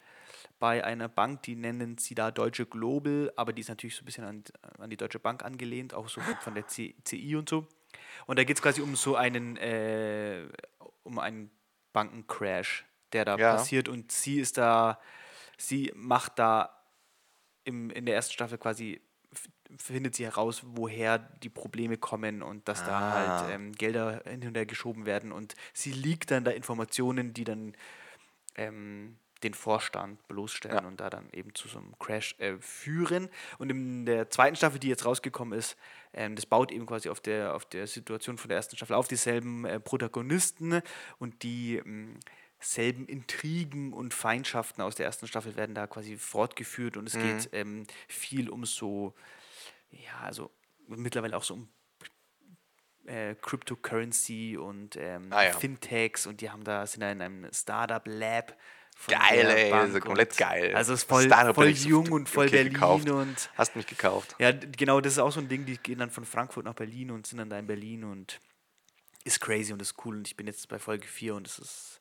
bei 0.59 0.85
einer 0.85 1.09
Bank, 1.09 1.43
die 1.43 1.57
nennen 1.57 1.99
sie 1.99 2.15
da 2.15 2.31
Deutsche 2.31 2.67
Global, 2.67 3.33
aber 3.37 3.53
die 3.53 3.61
ist 3.61 3.69
natürlich 3.69 3.97
so 3.97 4.03
ein 4.03 4.07
bisschen 4.07 4.25
an, 4.25 4.45
an 4.79 4.91
die 4.91 4.97
Deutsche 4.97 5.19
Bank 5.21 5.45
angelehnt, 5.45 5.95
auch 5.95 6.09
so 6.09 6.21
von 6.41 6.55
der 6.55 6.67
C, 6.67 6.95
CI 7.05 7.37
und 7.37 7.49
so. 7.49 7.67
Und 8.27 8.39
da 8.39 8.45
geht 8.45 8.57
es 8.57 8.63
quasi 8.63 8.81
um 8.83 8.97
so 8.97 9.17
einen, 9.17 9.57
äh, 9.57 10.49
um 11.05 11.19
einen 11.19 11.51
Bankencrash, 11.93 12.85
der 13.13 13.25
da 13.25 13.37
Ja. 13.39 13.53
passiert 13.53 13.89
und 13.89 14.13
sie 14.13 14.41
ist 14.41 14.59
da, 14.59 15.01
sie 15.57 15.93
macht 15.95 16.39
da 16.39 16.75
im, 17.65 17.91
in 17.91 18.07
der 18.07 18.15
ersten 18.15 18.33
Staffel 18.33 18.59
quasi 18.59 19.01
findet 19.79 20.15
sie 20.15 20.25
heraus, 20.25 20.63
woher 20.65 21.19
die 21.19 21.51
Probleme 21.51 21.99
kommen 21.99 22.43
und 22.43 22.67
dass 22.69 22.83
da 22.85 23.01
Ah. 23.01 23.13
halt 23.13 23.43
ähm, 23.51 23.73
Gelder 23.73 24.23
hin 24.27 24.47
und 24.49 24.57
her 24.57 24.65
geschoben 24.65 25.05
werden 25.05 25.31
und 25.33 25.55
sie 25.75 25.93
liegt 25.93 26.31
dann 26.31 26.45
da 26.45 26.51
Informationen, 26.53 27.35
die 27.35 27.45
dann 27.45 27.75
ähm, 28.57 29.19
den 29.43 29.55
Vorstand 29.55 30.27
bloßstellen 30.29 30.83
Ja. 30.83 30.87
und 30.89 31.01
da 31.01 31.11
dann 31.11 31.29
eben 31.33 31.55
zu 31.55 31.69
so 31.69 31.79
einem 31.79 31.97
Crash 31.99 32.35
äh, 32.39 32.57
führen. 32.59 33.29
Und 33.59 33.71
in 33.71 34.05
der 34.07 34.31
zweiten 34.31 34.57
Staffel, 34.57 34.79
die 34.81 34.89
jetzt 34.89 35.05
rausgekommen 35.05 35.57
ist, 35.59 35.77
ähm, 36.13 36.35
das 36.35 36.47
baut 36.47 36.73
eben 36.73 36.87
quasi 36.87 37.09
auf 37.09 37.21
der, 37.21 37.55
auf 37.55 37.65
der 37.65 37.87
Situation 37.87 38.39
von 38.39 38.49
der 38.49 38.57
ersten 38.57 38.77
Staffel 38.77 38.95
auf, 38.95 39.07
dieselben 39.09 39.65
äh, 39.65 39.79
Protagonisten 39.81 40.83
und 41.19 41.43
die 41.43 41.77
ähm, 41.77 42.19
selben 42.61 43.07
Intrigen 43.07 43.93
und 43.93 44.13
Feindschaften 44.15 44.83
aus 44.83 44.97
der 44.97 45.07
ersten 45.07 45.29
Staffel 45.29 45.55
werden 45.55 45.75
da 45.77 45.87
quasi 45.87 46.17
fortgeführt 46.17 46.97
und 46.97 47.07
es 47.07 47.15
Mhm. 47.15 47.21
geht 47.21 47.49
ähm, 47.53 47.87
viel 48.09 48.51
um 48.51 48.65
so, 48.65 49.15
ja, 49.91 50.19
also 50.25 50.51
mittlerweile 50.89 51.37
auch 51.37 51.45
so 51.45 51.55
um 51.55 51.69
äh, 53.07 53.35
Cryptocurrency 53.37 54.57
und 54.59 54.97
ähm, 54.97 55.29
Ah 55.33 55.45
ja. 55.45 55.53
Fintechs 55.53 56.27
und 56.27 56.41
die 56.41 56.51
haben 56.51 56.65
da, 56.65 56.87
sind 56.87 57.01
da 57.01 57.11
in 57.13 57.23
einem 57.23 57.53
Startup-Lab. 57.53 58.57
Geil, 59.07 59.47
ey. 59.47 59.71
Bank 59.71 59.83
Also 59.85 60.01
komplett 60.01 60.37
geil. 60.37 60.75
Also 60.75 60.93
es 60.93 61.03
ist 61.03 61.09
voll, 61.09 61.25
Startup 61.25 61.55
voll 61.55 61.75
so 61.75 61.89
jung 61.89 62.11
und 62.11 62.29
voll 62.29 62.47
okay 62.47 62.57
Berlin 62.57 62.73
gekauft. 62.73 63.09
und 63.09 63.51
Hast 63.57 63.77
mich 63.77 63.87
gekauft. 63.87 64.35
ja, 64.39 64.53
genau, 64.53 65.01
das 65.01 65.15
ist 65.15 65.19
auch 65.19 65.33
so 65.33 65.41
ein 65.41 65.49
Ding, 65.49 65.65
die 65.65 65.79
gehen 65.79 65.99
dann 65.99 66.11
von 66.11 66.25
Frankfurt 66.25 66.65
nach 66.65 66.75
Berlin 66.75 67.11
und 67.11 67.27
sind 67.27 67.39
dann 67.39 67.49
da 67.49 67.59
in 67.59 67.67
Berlin 67.67 68.05
und 68.05 68.41
ist 69.25 69.41
crazy 69.41 69.73
und 69.73 69.81
ist 69.81 69.95
cool 70.05 70.17
und 70.17 70.27
ich 70.27 70.37
bin 70.37 70.47
jetzt 70.47 70.69
bei 70.69 70.79
Folge 70.79 71.07
4 71.07 71.35
und 71.35 71.47
es 71.47 71.59
ist 71.59 72.01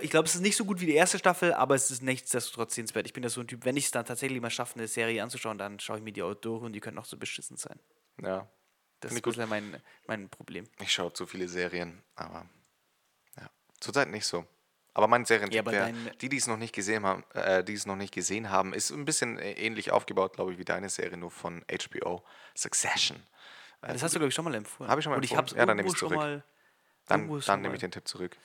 ich 0.00 0.10
glaube, 0.10 0.26
es 0.26 0.34
ist 0.34 0.40
nicht 0.40 0.56
so 0.56 0.64
gut 0.64 0.80
wie 0.80 0.86
die 0.86 0.94
erste 0.94 1.18
Staffel, 1.18 1.52
aber 1.52 1.74
es 1.74 1.90
ist 1.90 2.02
nichtsdestotrotz 2.02 2.74
sehenswert. 2.74 3.06
Ich 3.06 3.12
bin 3.12 3.22
ja 3.22 3.28
so 3.28 3.40
ein 3.40 3.46
Typ, 3.46 3.64
wenn 3.64 3.76
ich 3.76 3.86
es 3.86 3.90
dann 3.90 4.04
tatsächlich 4.04 4.40
mal 4.40 4.50
schaffe, 4.50 4.78
eine 4.78 4.88
Serie 4.88 5.22
anzuschauen, 5.22 5.58
dann 5.58 5.78
schaue 5.78 5.98
ich 5.98 6.02
mir 6.02 6.12
die 6.12 6.22
auch 6.22 6.34
durch 6.34 6.62
und 6.62 6.72
die 6.72 6.80
können 6.80 6.98
auch 6.98 7.04
so 7.04 7.16
beschissen 7.16 7.56
sein. 7.56 7.78
Ja. 8.20 8.48
Das 9.00 9.12
ist 9.12 9.48
mein, 9.48 9.82
mein 10.06 10.28
Problem. 10.28 10.68
Ich 10.80 10.92
schaue 10.92 11.12
zu 11.12 11.26
viele 11.26 11.48
Serien, 11.48 12.02
aber 12.14 12.46
ja. 13.36 13.50
Zurzeit 13.80 14.08
nicht 14.08 14.24
so. 14.24 14.46
Aber 14.94 15.06
mein 15.08 15.24
Serientipp 15.24 15.64
Ja, 15.66 15.70
wäre, 15.72 15.92
die, 16.20 16.28
die 16.28 16.36
es 16.36 16.46
noch 16.46 16.58
nicht 16.58 16.74
gesehen 16.74 17.04
haben, 17.04 17.24
äh, 17.34 17.64
die 17.64 17.72
es 17.74 17.86
noch 17.86 17.96
nicht 17.96 18.12
gesehen 18.12 18.50
haben, 18.50 18.74
ist 18.74 18.90
ein 18.90 19.04
bisschen 19.06 19.38
äh, 19.38 19.52
ähnlich 19.52 19.90
aufgebaut, 19.90 20.34
glaube 20.34 20.52
ich, 20.52 20.58
wie 20.58 20.64
deine 20.64 20.88
Serie, 20.90 21.16
nur 21.16 21.30
von 21.30 21.64
HBO. 21.70 22.22
Succession. 22.54 23.22
Das 23.80 24.02
hast 24.02 24.14
du, 24.14 24.18
glaube 24.18 24.28
ich, 24.28 24.34
schon 24.34 24.44
mal 24.44 24.54
empfohlen. 24.54 24.90
Hab 24.90 24.98
ich 24.98 25.02
schon 25.04 25.10
mal 25.10 25.16
Und 25.16 25.24
ich 25.24 25.30
empfohlen? 25.32 25.38
habe 25.38 25.46
es 25.54 25.58
Ja, 25.58 25.66
dann 25.66 25.76
nehme 25.76 25.88
schon 25.88 25.96
zurück. 25.98 26.16
mal. 26.16 26.44
dann 27.06 27.40
dann 27.46 27.60
nehme 27.62 27.74
ich 27.74 27.80
den 27.80 27.90
Tipp 27.90 28.06
zurück. 28.06 28.36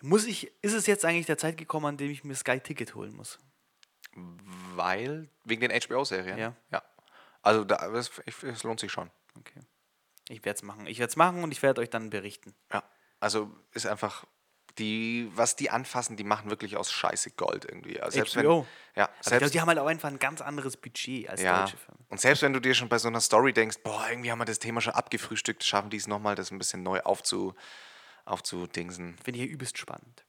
Muss 0.00 0.24
ich, 0.26 0.50
ist 0.62 0.72
es 0.72 0.86
jetzt 0.86 1.04
eigentlich 1.04 1.26
der 1.26 1.38
Zeit 1.38 1.56
gekommen, 1.56 1.86
an 1.86 1.96
dem 1.96 2.10
ich 2.10 2.24
mir 2.24 2.34
Sky 2.34 2.58
Ticket 2.60 2.94
holen 2.94 3.14
muss? 3.14 3.38
Weil, 4.14 5.28
wegen 5.44 5.60
den 5.60 5.70
HBO-Serien? 5.72 6.38
Ja. 6.38 6.54
Ja. 6.70 6.82
Also, 7.42 7.64
da, 7.64 7.88
das, 7.88 8.10
ich- 8.26 8.42
es 8.42 8.62
lohnt 8.62 8.80
sich 8.80 8.92
schon. 8.92 9.10
Okay. 9.38 9.60
Ich 10.28 10.44
werde 10.44 10.56
es 10.56 10.62
machen. 10.62 10.86
Ich 10.86 10.98
werde 10.98 11.10
es 11.10 11.16
machen 11.16 11.42
und 11.42 11.52
ich 11.52 11.62
werde 11.62 11.80
euch 11.80 11.90
dann 11.90 12.10
berichten. 12.10 12.54
Ja. 12.72 12.82
Also, 13.20 13.50
ist 13.72 13.86
einfach, 13.86 14.26
die, 14.78 15.30
was 15.34 15.56
die 15.56 15.70
anfassen, 15.70 16.16
die 16.16 16.24
machen 16.24 16.48
wirklich 16.50 16.76
aus 16.76 16.90
Scheiße 16.90 17.32
Gold 17.32 17.64
irgendwie. 17.64 18.00
Also 18.00 18.16
selbst 18.16 18.34
HBO. 18.36 18.66
Wenn, 18.94 19.02
ja, 19.02 19.08
ich 19.20 19.26
selbst, 19.28 19.38
glaube, 19.40 19.50
die 19.52 19.60
haben 19.60 19.68
halt 19.68 19.78
auch 19.78 19.86
einfach 19.86 20.08
ein 20.08 20.18
ganz 20.18 20.40
anderes 20.40 20.76
Budget 20.76 21.28
als 21.28 21.42
Ja, 21.42 21.60
deutsche 21.64 21.76
Firmen. 21.76 22.04
und 22.08 22.20
selbst 22.20 22.42
wenn 22.42 22.52
du 22.52 22.60
dir 22.60 22.74
schon 22.74 22.88
bei 22.88 22.98
so 22.98 23.08
einer 23.08 23.20
Story 23.20 23.52
denkst, 23.52 23.78
boah, 23.84 24.06
irgendwie 24.08 24.30
haben 24.30 24.38
wir 24.38 24.44
das 24.44 24.58
Thema 24.58 24.80
schon 24.80 24.94
abgefrühstückt, 24.94 25.62
schaffen 25.64 25.90
die 25.90 25.96
es 25.98 26.06
nochmal, 26.06 26.34
das 26.34 26.50
ein 26.50 26.58
bisschen 26.58 26.82
neu 26.82 27.00
aufzu, 27.00 27.54
aufzudingsen. 28.24 29.16
Finde 29.22 29.40
ich 29.40 29.46
ja 29.46 29.52
übelst 29.52 29.78
spannend. 29.78 30.24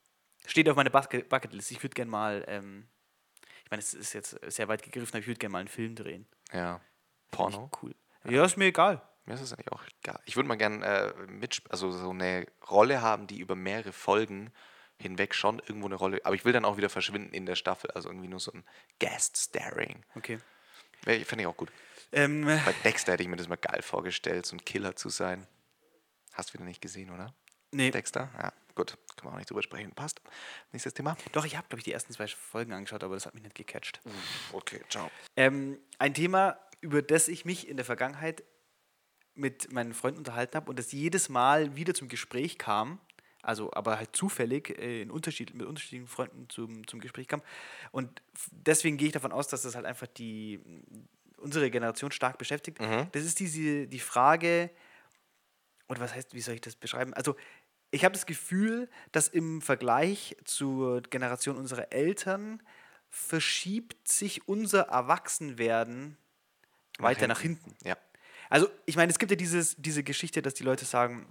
Steht 0.45 0.67
auf 0.69 0.75
meiner 0.75 0.89
Bucket- 0.89 1.29
Bucketlist. 1.29 1.71
Ich 1.71 1.81
würde 1.83 1.93
gerne 1.93 2.11
mal, 2.11 2.43
ähm, 2.47 2.87
ich 3.63 3.71
meine, 3.71 3.81
es 3.81 3.93
ist 3.93 4.13
jetzt 4.13 4.37
sehr 4.47 4.67
weit 4.67 4.83
gegriffen, 4.83 5.09
aber 5.13 5.19
ich 5.19 5.27
würde 5.27 5.39
gerne 5.39 5.51
mal 5.53 5.59
einen 5.59 5.67
Film 5.69 5.95
drehen. 5.95 6.27
Ja. 6.51 6.81
Porno? 7.31 7.69
Cool. 7.81 7.95
Ja, 8.29 8.43
ist 8.45 8.57
mir 8.57 8.65
egal. 8.65 9.01
Mir 9.25 9.35
ist 9.35 9.41
das 9.41 9.53
eigentlich 9.53 9.71
auch 9.71 9.83
egal. 10.01 10.19
Ich 10.25 10.35
würde 10.35 10.47
mal 10.49 10.55
gerne 10.57 10.85
äh, 10.85 11.13
mit, 11.27 11.61
also 11.69 11.91
so 11.91 12.09
eine 12.09 12.45
Rolle 12.69 13.01
haben, 13.01 13.27
die 13.27 13.39
über 13.39 13.55
mehrere 13.55 13.93
Folgen 13.93 14.51
hinweg 14.99 15.33
schon 15.33 15.59
irgendwo 15.59 15.87
eine 15.87 15.95
Rolle, 15.95 16.21
aber 16.23 16.35
ich 16.35 16.45
will 16.45 16.53
dann 16.53 16.65
auch 16.65 16.77
wieder 16.77 16.89
verschwinden 16.89 17.33
in 17.33 17.45
der 17.45 17.55
Staffel, 17.55 17.91
also 17.91 18.09
irgendwie 18.09 18.27
nur 18.27 18.39
so 18.39 18.51
ein 18.51 18.63
Guest-Starring. 18.99 20.03
Okay. 20.15 20.39
Wär- 21.03 21.25
Fände 21.25 21.43
ich 21.43 21.47
auch 21.47 21.57
gut. 21.57 21.71
Ähm, 22.11 22.45
Bei 22.45 22.73
Dexter 22.83 23.13
hätte 23.13 23.23
ich 23.23 23.29
mir 23.29 23.35
das 23.37 23.47
mal 23.47 23.55
geil 23.57 23.81
vorgestellt, 23.81 24.45
so 24.45 24.55
ein 24.55 24.63
Killer 24.63 24.95
zu 24.95 25.09
sein. 25.09 25.47
Hast 26.33 26.49
du 26.49 26.53
wieder 26.55 26.65
nicht 26.65 26.81
gesehen, 26.81 27.09
oder? 27.09 27.33
nee, 27.71 27.89
Dexter? 27.91 28.29
Ja, 28.37 28.53
gut. 28.75 28.97
Können 29.15 29.31
wir 29.31 29.33
auch 29.33 29.37
nicht 29.37 29.49
drüber 29.49 29.63
sprechen. 29.63 29.91
Passt. 29.93 30.21
Nächstes 30.71 30.93
Thema. 30.93 31.17
doch, 31.31 31.43
ich 31.45 31.57
habe, 31.57 31.67
glaube 31.69 31.79
ich, 31.79 31.83
die 31.85 31.91
ersten 31.91 32.13
zwei 32.13 32.27
Folgen 32.27 32.71
angeschaut, 32.71 33.03
aber 33.03 33.15
das 33.15 33.25
hat 33.25 33.33
mich 33.33 33.43
nicht 33.43 33.55
gecatcht. 33.55 33.99
Okay, 34.51 34.81
ciao. 34.89 35.09
Ähm, 35.35 35.79
ein 35.97 36.13
Thema, 36.13 36.59
über 36.81 37.01
das 37.01 37.27
ich 37.29 37.45
mich 37.45 37.67
in 37.67 37.77
der 37.77 37.85
Vergangenheit 37.85 38.43
mit 39.35 39.71
meinen 39.71 39.93
Freunden 39.93 40.19
unterhalten 40.19 40.55
habe 40.55 40.69
und 40.69 40.79
das 40.79 40.91
jedes 40.91 41.29
Mal 41.29 41.75
wieder 41.75 41.93
zum 41.93 42.07
Gespräch 42.07 42.57
kam, 42.57 42.99
also 43.41 43.73
aber 43.73 43.97
halt 43.97 44.15
zufällig 44.15 44.77
äh, 44.79 45.01
in 45.01 45.11
Unterschied, 45.11 45.53
mit 45.53 45.67
unterschiedlichen 45.67 46.07
Freunden 46.07 46.49
zum, 46.49 46.87
zum 46.87 46.99
Gespräch 46.99 47.27
kam. 47.27 47.41
Und 47.91 48.21
deswegen 48.51 48.97
gehe 48.97 49.07
ich 49.07 49.13
davon 49.13 49.31
aus, 49.31 49.47
dass 49.47 49.63
das 49.63 49.75
halt 49.75 49.85
einfach 49.85 50.07
die 50.07 50.59
unsere 51.37 51.69
Generation 51.69 52.11
stark 52.11 52.37
beschäftigt. 52.37 52.79
Das 53.11 53.23
ist 53.25 53.39
diese 53.39 53.87
die 53.87 53.99
Frage, 53.99 54.69
oder 55.89 55.99
was 55.99 56.15
heißt, 56.15 56.33
wie 56.33 56.41
soll 56.41 56.55
ich 56.55 56.61
das 56.61 56.75
beschreiben? 56.75 57.13
Also, 57.13 57.35
ich 57.91 58.03
habe 58.05 58.13
das 58.13 58.25
Gefühl, 58.25 58.89
dass 59.11 59.27
im 59.27 59.61
Vergleich 59.61 60.35
zur 60.45 61.01
Generation 61.01 61.57
unserer 61.57 61.91
Eltern 61.91 62.63
verschiebt 63.09 64.07
sich 64.07 64.47
unser 64.47 64.83
Erwachsenwerden 64.87 66.17
weiter 66.97 67.27
nach 67.27 67.41
hinten. 67.41 67.75
Ja. 67.83 67.97
Also, 68.53 68.69
ich 68.85 68.95
meine, 68.95 69.11
es 69.11 69.17
gibt 69.17 69.31
ja 69.31 69.35
dieses, 69.35 69.75
diese 69.79 70.03
Geschichte, 70.03 70.43
dass 70.43 70.53
die 70.53 70.61
Leute 70.61 70.85
sagen, 70.85 71.25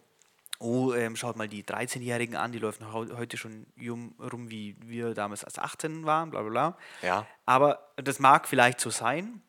oh, 0.58 0.92
ähm, 0.92 1.14
schaut 1.14 1.36
mal 1.36 1.46
die 1.46 1.62
13-Jährigen 1.62 2.34
an, 2.34 2.50
die 2.50 2.58
laufen 2.58 2.92
heute 2.92 3.36
schon 3.36 3.64
rum, 3.78 4.50
wie 4.50 4.74
wir 4.80 5.14
damals 5.14 5.44
als 5.44 5.56
18 5.56 6.04
waren, 6.04 6.32
bla 6.32 6.42
bla 6.42 6.50
bla. 6.50 6.78
Ja. 7.00 7.24
Aber 7.46 7.92
das 7.94 8.18
mag 8.18 8.48
vielleicht 8.48 8.80
so 8.80 8.90
sein, 8.90 9.40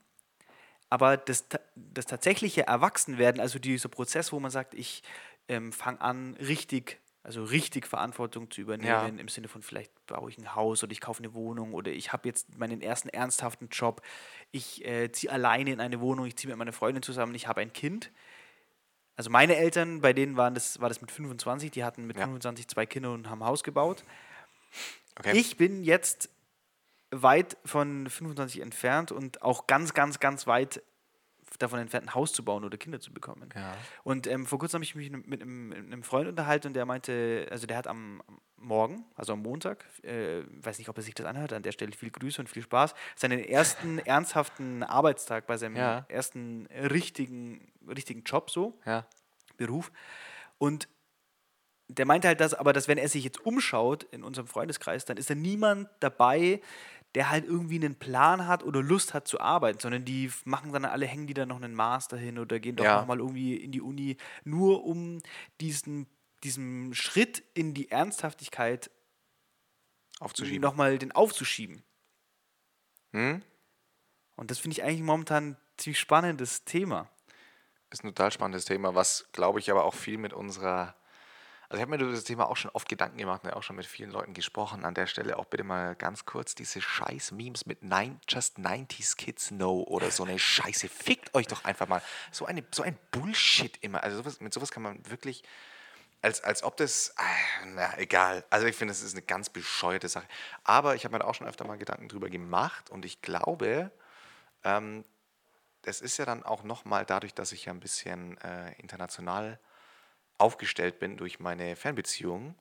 aber 0.92 1.18
das, 1.18 1.46
das 1.74 2.06
tatsächliche 2.06 2.68
Erwachsenwerden, 2.68 3.42
also 3.42 3.58
dieser 3.58 3.90
Prozess, 3.90 4.32
wo 4.32 4.40
man 4.40 4.52
sagt, 4.52 4.76
ich 4.76 5.02
ähm, 5.48 5.74
fange 5.74 6.00
an, 6.00 6.36
richtig, 6.36 7.00
also 7.24 7.44
richtig 7.44 7.88
Verantwortung 7.88 8.52
zu 8.52 8.60
übernehmen, 8.62 8.88
Ja. 8.90 9.06
im 9.08 9.28
Sinne 9.30 9.48
von 9.48 9.62
vielleicht 9.62 9.92
baue 10.08 10.30
ich 10.30 10.38
ein 10.38 10.56
Haus 10.56 10.84
oder 10.84 10.92
ich 10.92 11.00
kaufe 11.02 11.24
eine 11.24 11.34
Wohnung 11.34 11.74
oder 11.74 11.90
ich 11.92 12.12
habe 12.12 12.28
jetzt 12.28 12.58
meinen 12.58 12.82
ersten 12.82 13.08
ernsthaften 13.10 13.70
Job, 13.70 14.02
ich 14.52 14.86
äh, 14.86 15.10
ziehe 15.12 15.32
alleine 15.32 15.72
in 15.72 15.80
eine 15.80 16.02
Wohnung, 16.02 16.26
ich 16.26 16.36
ziehe 16.36 16.50
mit 16.50 16.58
meiner 16.58 16.74
Freundin 16.74 17.02
zusammen, 17.02 17.34
ich 17.34 17.48
habe 17.48 17.62
ein 17.62 17.72
Kind. 17.72 18.12
Also 19.16 19.30
meine 19.30 19.56
Eltern, 19.56 20.02
bei 20.02 20.12
denen 20.12 20.38
waren 20.38 20.54
das, 20.54 20.82
war 20.82 20.90
das 20.90 21.00
mit 21.00 21.12
25, 21.12 21.72
die 21.72 21.84
hatten 21.84 22.06
mit 22.06 22.18
Ja. 22.18 22.24
25 22.24 22.68
zwei 22.68 22.86
Kinder 22.86 23.14
und 23.14 23.30
haben 23.30 23.42
ein 23.42 23.48
Haus 23.48 23.64
gebaut. 23.64 24.04
Okay. 25.18 25.38
Ich 25.38 25.56
bin 25.56 25.84
jetzt 25.84 26.30
weit 27.12 27.58
von 27.64 28.10
25 28.10 28.60
entfernt 28.62 29.12
und 29.12 29.44
auch 29.44 29.68
ganz, 29.68 29.94
ganz, 29.94 30.20
ganz 30.20 30.48
weit 30.48 30.82
davon 31.58 31.80
entfernt, 31.80 32.08
ein 32.08 32.14
Haus 32.16 32.34
zu 32.34 32.44
bauen 32.44 32.64
oder 32.64 32.78
Kinder 32.78 33.00
zu 33.00 33.14
bekommen. 33.14 33.50
Ja. 33.56 33.76
Und 34.04 34.28
ähm, 34.28 34.46
vor 34.46 34.60
kurzem 34.60 34.78
habe 34.80 34.84
ich 34.84 34.96
mich 34.96 35.12
mit 35.12 35.42
einem, 35.42 35.70
mit 35.70 35.78
einem 35.78 36.04
Freund 36.04 36.28
unterhalten 36.28 36.68
und 36.68 36.74
der 36.74 36.86
meinte, 36.86 37.48
also 37.52 37.68
der 37.68 37.78
hat 37.78 37.88
am 37.88 38.22
am 38.28 38.40
Morgen, 38.68 39.04
also 39.16 39.34
am 39.34 39.42
Montag, 39.42 39.84
äh, 40.04 40.44
weiß 40.64 40.78
nicht, 40.78 40.88
ob 40.88 40.96
er 40.98 41.04
sich 41.04 41.14
das 41.14 41.26
anhört, 41.26 41.52
an 41.52 41.64
der 41.64 41.74
Stelle 41.74 41.92
viel 41.92 42.12
Grüße 42.12 42.40
und 42.42 42.48
viel 42.48 42.64
Spaß, 42.64 42.94
seinen 43.16 43.40
ersten 43.40 44.00
ernsthaften 44.06 44.84
Arbeitstag 44.84 45.48
bei 45.48 45.58
seinem 45.58 45.76
Ja. 45.76 46.06
ersten 46.08 46.68
richtigen, 46.72 47.68
richtigen 47.86 48.24
Job 48.24 48.50
so. 48.50 48.80
Ja. 48.86 49.06
Beruf. 49.58 49.92
Und 50.60 50.88
der 51.90 52.06
meinte 52.06 52.30
halt 52.30 52.40
das, 52.40 52.54
aber 52.54 52.72
dass 52.72 52.88
wenn 52.88 52.98
er 52.98 53.10
sich 53.10 53.24
jetzt 53.26 53.46
umschaut 53.46 54.04
in 54.04 54.24
unserem 54.24 54.48
Freundeskreis, 54.48 55.04
dann 55.04 55.18
ist 55.18 55.30
da 55.30 55.36
niemand 55.36 55.90
dabei, 56.00 56.62
der 57.16 57.30
halt 57.30 57.46
irgendwie 57.46 57.76
einen 57.76 57.96
Plan 57.96 58.48
hat 58.48 58.64
oder 58.64 58.82
Lust 58.82 59.14
hat 59.14 59.28
zu 59.28 59.40
arbeiten, 59.40 59.80
sondern 59.80 60.06
die 60.06 60.32
machen 60.46 60.72
dann 60.74 60.86
alle, 60.86 61.06
hängen 61.06 61.28
die 61.28 61.34
dann 61.34 61.50
noch 61.50 61.58
einen 61.62 61.76
Master 61.76 62.18
hin 62.18 62.40
oder 62.40 62.60
gehen 62.60 62.76
doch 62.76 62.86
Ja. 62.86 63.02
nochmal 63.02 63.20
irgendwie 63.20 63.56
in 63.56 63.72
die 63.72 63.82
Uni, 63.82 64.18
nur 64.44 64.84
um 64.86 65.20
diesen, 65.62 66.08
diesen 66.44 66.94
Schritt 66.96 67.44
in 67.54 67.74
die 67.74 67.90
Ernsthaftigkeit 67.92 68.90
Aufzuschieben. 70.20 70.62
nochmal 70.62 70.98
den 70.98 71.12
aufzuschieben. 71.12 71.84
Hm? 73.14 73.42
Und 74.36 74.50
das 74.52 74.60
finde 74.60 74.74
ich 74.78 74.84
eigentlich 74.84 75.02
momentan 75.02 75.50
ein 75.52 75.58
ziemlich 75.78 76.00
spannendes 76.00 76.66
Thema. 76.66 77.10
Ist 77.92 78.04
ein 78.04 78.08
total 78.08 78.32
spannendes 78.32 78.66
Thema, 78.66 78.96
was, 78.96 79.30
glaube 79.34 79.60
ich, 79.60 79.70
aber 79.70 79.84
auch 79.86 79.94
viel 79.94 80.18
mit 80.18 80.34
unserer. 80.34 80.96
Also, 81.74 81.80
ich 81.80 81.88
habe 81.88 81.98
mir 81.98 82.04
über 82.04 82.14
das 82.14 82.24
Thema 82.24 82.48
auch 82.48 82.56
schon 82.56 82.70
oft 82.70 82.88
Gedanken 82.88 83.18
gemacht 83.18 83.44
und 83.44 83.52
auch 83.52 83.64
schon 83.64 83.76
mit 83.76 83.88
vielen 83.88 84.12
Leuten 84.12 84.36
gesprochen. 84.36 84.86
An 84.86 84.94
der 84.94 85.08
Stelle 85.08 85.40
auch 85.40 85.46
bitte 85.46 85.64
mal 85.64 85.96
ganz 85.96 86.24
kurz 86.24 86.54
diese 86.54 86.80
scheiß 86.82 87.32
Memes 87.32 87.66
mit 87.66 87.82
Nine, 87.82 88.20
Just 88.30 88.60
90s 88.60 89.18
Kids 89.18 89.48
Know 89.48 89.82
oder 89.88 90.12
so 90.12 90.24
eine 90.24 90.38
Scheiße. 90.38 90.88
Fickt 90.88 91.34
euch 91.34 91.48
doch 91.48 91.66
einfach 91.66 91.88
mal. 91.88 92.04
So, 92.32 92.46
eine, 92.46 92.64
so 92.70 92.84
ein 92.84 92.96
Bullshit 93.10 93.76
immer. 93.82 94.04
Also, 94.04 94.18
sowas, 94.18 94.40
mit 94.40 94.54
sowas 94.54 94.70
kann 94.70 94.84
man 94.84 95.00
wirklich. 95.10 95.42
Als, 96.22 96.44
als 96.44 96.62
ob 96.62 96.78
das, 96.78 97.16
ah, 97.18 97.66
na 97.66 97.98
egal. 97.98 98.46
Also 98.52 98.68
ich 98.68 98.76
finde, 98.76 98.92
das 98.92 99.02
ist 99.02 99.16
eine 99.16 99.24
ganz 99.24 99.50
bescheuerte 99.50 100.10
Sache. 100.10 100.28
Aber 100.64 100.94
ich 100.94 101.06
habe 101.06 101.18
mir 101.18 101.26
auch 101.26 101.34
schon 101.34 101.48
öfter 101.48 101.66
mal 101.66 101.80
Gedanken 101.80 102.08
drüber 102.08 102.30
gemacht 102.30 102.92
und 102.92 103.04
ich 103.04 103.24
glaube, 103.24 103.90
ähm, 104.64 105.04
das 105.82 106.02
ist 106.02 106.18
ja 106.18 106.26
dann 106.26 106.44
auch 106.44 106.64
nochmal 106.64 107.04
dadurch, 107.04 107.34
dass 107.34 107.52
ich 107.52 107.66
ja 107.66 107.74
ein 107.74 107.80
bisschen 107.80 108.38
äh, 108.38 108.74
international 108.74 109.60
aufgestellt 110.38 111.00
bin 111.00 111.18
durch 111.18 111.40
meine 111.40 111.76
Fernbeziehung, 111.76 112.56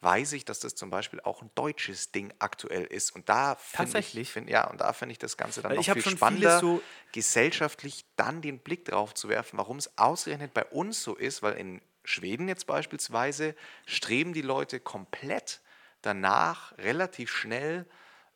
weiß 0.00 0.32
ich, 0.32 0.44
dass 0.44 0.58
das 0.60 0.74
zum 0.74 0.90
Beispiel 0.90 1.20
auch 1.20 1.42
ein 1.42 1.50
deutsches 1.54 2.10
Ding 2.10 2.32
aktuell 2.40 2.84
ist. 2.84 3.14
Und 3.14 3.28
da 3.28 3.54
finde 3.54 3.98
ich, 4.00 4.32
find, 4.32 4.50
ja, 4.50 4.68
und 4.68 4.80
da 4.80 4.92
finde 4.92 5.12
ich 5.12 5.18
das 5.18 5.36
Ganze 5.36 5.62
dann 5.62 5.74
noch 5.74 5.84
viel 5.84 6.02
spannender, 6.02 6.58
so- 6.58 6.82
gesellschaftlich 7.12 8.04
dann 8.16 8.42
den 8.42 8.58
Blick 8.58 8.84
drauf 8.84 9.14
zu 9.14 9.28
werfen, 9.28 9.58
warum 9.58 9.76
es 9.78 9.96
ausgerechnet 9.98 10.54
bei 10.54 10.64
uns 10.64 11.02
so 11.02 11.14
ist, 11.14 11.42
weil 11.42 11.54
in 11.54 11.80
Schweden 12.04 12.48
jetzt 12.48 12.66
beispielsweise 12.66 13.54
streben 13.86 14.32
die 14.32 14.42
Leute 14.42 14.80
komplett 14.80 15.60
danach 16.02 16.76
relativ 16.78 17.30
schnell 17.30 17.86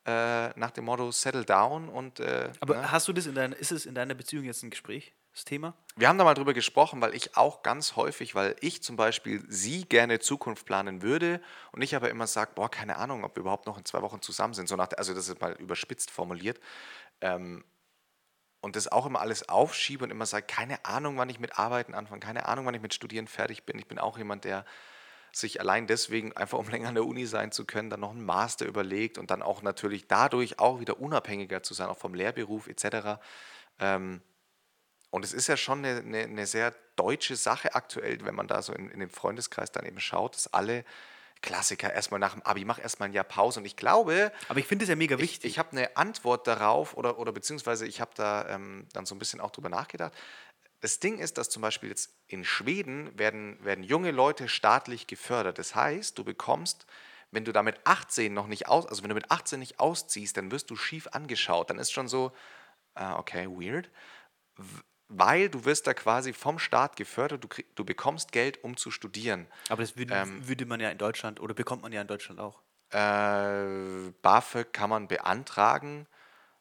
äh, 0.07 0.51
nach 0.57 0.70
dem 0.70 0.85
Motto 0.85 1.11
Settle 1.11 1.44
Down 1.44 1.88
und 1.88 2.20
äh, 2.20 2.53
Aber 2.61 2.77
ne? 2.77 2.92
hast 2.92 3.09
du 3.09 3.12
das 3.12 3.27
in 3.27 3.35
deiner, 3.35 3.57
ist 3.57 3.72
es 3.72 3.87
in 3.87 3.96
deiner 3.96 4.14
Beziehung 4.14 4.44
jetzt 4.44 4.62
ein 4.62 4.70
Gespräch, 4.70 5.14
das 5.37 5.44
Thema? 5.44 5.75
Wir 5.96 6.09
haben 6.09 6.16
da 6.16 6.25
mal 6.25 6.35
drüber 6.35 6.55
gesprochen, 6.55 7.01
weil 7.03 7.14
ich 7.14 7.37
auch 7.37 7.62
ganz 7.62 7.94
häufig, 7.94 8.35
weil 8.35 8.57
ich 8.61 8.83
zum 8.83 8.96
Beispiel 8.96 9.44
sie 9.49 9.85
gerne 9.85 10.18
Zukunft 10.18 10.64
planen 10.64 11.03
würde 11.03 11.42
und 11.72 11.83
ich 11.83 11.94
aber 11.94 12.09
immer 12.11 12.27
sage, 12.27 12.53
boah, 12.55 12.70
keine 12.70 12.96
Ahnung, 12.96 13.22
ob 13.22 13.37
wir 13.37 13.42
überhaupt 13.42 13.66
noch 13.66 13.77
in 13.77 13.85
zwei 13.85 14.01
Wochen 14.01 14.22
zusammen 14.22 14.55
sind. 14.55 14.68
So 14.68 14.77
nach, 14.77 14.88
also 14.96 15.14
das 15.14 15.29
ist 15.29 15.40
mal 15.40 15.53
überspitzt 15.53 16.11
formuliert. 16.11 16.59
Ähm, 17.20 17.64
und 18.62 18.77
das 18.77 18.90
auch 18.90 19.05
immer 19.05 19.20
alles 19.20 19.49
aufschiebe 19.49 20.05
und 20.05 20.11
immer 20.11 20.27
sage, 20.27 20.46
keine 20.46 20.85
Ahnung, 20.87 21.18
wann 21.18 21.29
ich 21.29 21.38
mit 21.38 21.59
Arbeiten 21.59 21.94
anfange, 21.94 22.20
keine 22.20 22.46
Ahnung, 22.46 22.64
wann 22.64 22.75
ich 22.75 22.83
mit 22.83 22.94
Studieren 22.94 23.29
fertig 23.29 23.64
bin. 23.64 23.79
Ich 23.79 23.87
bin 23.87 23.99
auch 23.99 24.16
jemand, 24.16 24.44
der 24.44 24.64
sich 25.33 25.61
allein 25.61 25.87
deswegen, 25.87 26.35
einfach 26.35 26.59
um 26.59 26.68
länger 26.68 26.88
an 26.88 26.94
der 26.94 27.05
Uni 27.05 27.27
sein 27.27 27.53
zu 27.53 27.66
können, 27.66 27.90
dann 27.90 28.01
noch 28.01 28.11
einen 28.11 28.25
Master 28.25 28.64
überlegt 28.64 29.18
und 29.18 29.31
dann 29.31 29.42
auch 29.42 29.61
natürlich 29.61 30.09
dadurch 30.09 30.59
auch 30.59 30.81
wieder 30.81 30.99
unabhängiger 30.99 31.62
zu 31.62 31.75
sein, 31.75 31.88
auch 31.88 31.99
vom 31.99 32.14
Lehrberuf 32.14 32.68
etc. 32.68 33.20
Ähm, 33.79 34.22
und 35.11 35.25
es 35.25 35.33
ist 35.33 35.47
ja 35.47 35.57
schon 35.57 35.85
eine, 35.85 35.99
eine, 36.01 36.25
eine 36.25 36.47
sehr 36.47 36.75
deutsche 36.97 37.37
Sache 37.37 37.75
aktuell, 37.75 38.25
wenn 38.25 38.35
man 38.35 38.49
da 38.49 38.62
so 38.62 38.73
in, 38.73 38.90
in 38.90 39.01
den 39.01 39.11
Freundeskreis 39.11 39.73
dann 39.73 39.87
eben 39.87 40.01
schaut, 40.01 40.35
dass 40.35 40.53
alle 40.53 40.85
Klassiker 41.42 41.92
erstmal 41.92 42.19
nach 42.19 42.33
dem 42.33 42.42
Abi, 42.42 42.64
mach 42.64 42.79
erstmal 42.79 43.09
ein 43.09 43.12
Jahr 43.12 43.25
Pause. 43.25 43.61
Und 43.61 43.66
ich 43.66 43.77
glaube, 43.77 44.33
Aber 44.49 44.59
ich 44.59 44.66
finde 44.66 44.85
es 44.85 44.88
ja 44.88 44.97
mega 44.97 45.16
ich, 45.16 45.23
wichtig. 45.23 45.51
ich 45.51 45.59
habe 45.59 45.73
eine 45.73 45.97
Antwort 45.97 46.47
darauf 46.47 46.97
oder, 46.97 47.19
oder 47.19 47.33
beziehungsweise 47.33 47.87
ich 47.87 48.01
habe 48.01 48.11
da 48.14 48.49
ähm, 48.49 48.87
dann 48.92 49.07
so 49.07 49.14
ein 49.14 49.19
bisschen 49.19 49.40
auch 49.40 49.51
drüber 49.51 49.69
nachgedacht. 49.69 50.12
Das 50.81 50.99
Ding 50.99 51.19
ist, 51.19 51.38
dass 51.38 51.49
zum 51.49 51.62
Beispiel 51.62 51.88
jetzt 51.88 52.11
in 52.27 52.45
Schweden 52.45 53.16
werden, 53.19 53.62
werden 53.64 53.85
junge 53.85 54.11
Leute 54.11 54.49
staatlich 54.49 55.07
gefördert. 55.07 55.59
Das 55.59 55.75
heißt, 55.75 56.19
du 56.19 56.25
bekommst, 56.25 56.87
wenn 57.31 57.45
du 57.45 57.53
da 57.53 57.62
mit 57.62 57.77
18 57.85 58.33
noch 58.33 58.47
nicht 58.47 58.69
aus, 58.69 58.87
also 58.87 59.03
wenn 59.03 59.09
du 59.09 59.14
mit 59.14 59.31
18 59.31 59.59
nicht 59.59 59.81
ausziehst, 59.81 60.37
dann 60.37 60.51
wirst 60.51 60.71
du 60.71 60.77
schief 60.77 61.09
angeschaut. 61.12 61.71
Dann 61.71 61.79
ist 61.79 61.92
schon 61.92 62.09
so, 62.09 62.33
ah, 62.95 63.19
okay, 63.19 63.47
weird. 63.47 63.90
Weil 65.09 65.49
du 65.49 65.64
wirst 65.64 65.87
da 65.87 65.95
quasi 65.95 66.33
vom 66.33 66.59
Staat 66.59 66.97
gefördert, 66.97 67.42
du, 67.45 67.49
krieg, 67.49 67.75
du 67.77 67.85
bekommst 67.85 68.33
Geld, 68.33 68.62
um 68.64 68.77
zu 68.77 68.91
studieren. 68.91 69.47
Aber 69.68 69.83
das 69.83 69.97
würde, 69.97 70.14
Ähm, 70.14 70.43
würde 70.49 70.66
man 70.66 70.80
ja 70.80 70.91
in 70.91 70.99
Deutschland 70.99 71.39
oder 71.41 71.55
bekommt 71.55 71.83
man 71.83 71.93
ja 71.93 72.01
in 72.01 72.09
Deutschland 72.09 72.41
auch. 72.41 72.62
Äh, 72.91 74.11
BAföG 74.22 74.72
kann 74.72 74.91
man 74.91 75.09
beantragen, 75.09 76.07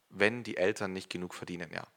wenn 0.10 0.44
die 0.44 0.58
Eltern 0.58 0.94
nicht 0.94 1.10
genug 1.10 1.34
verdienen, 1.36 1.72
ja. 1.74 1.88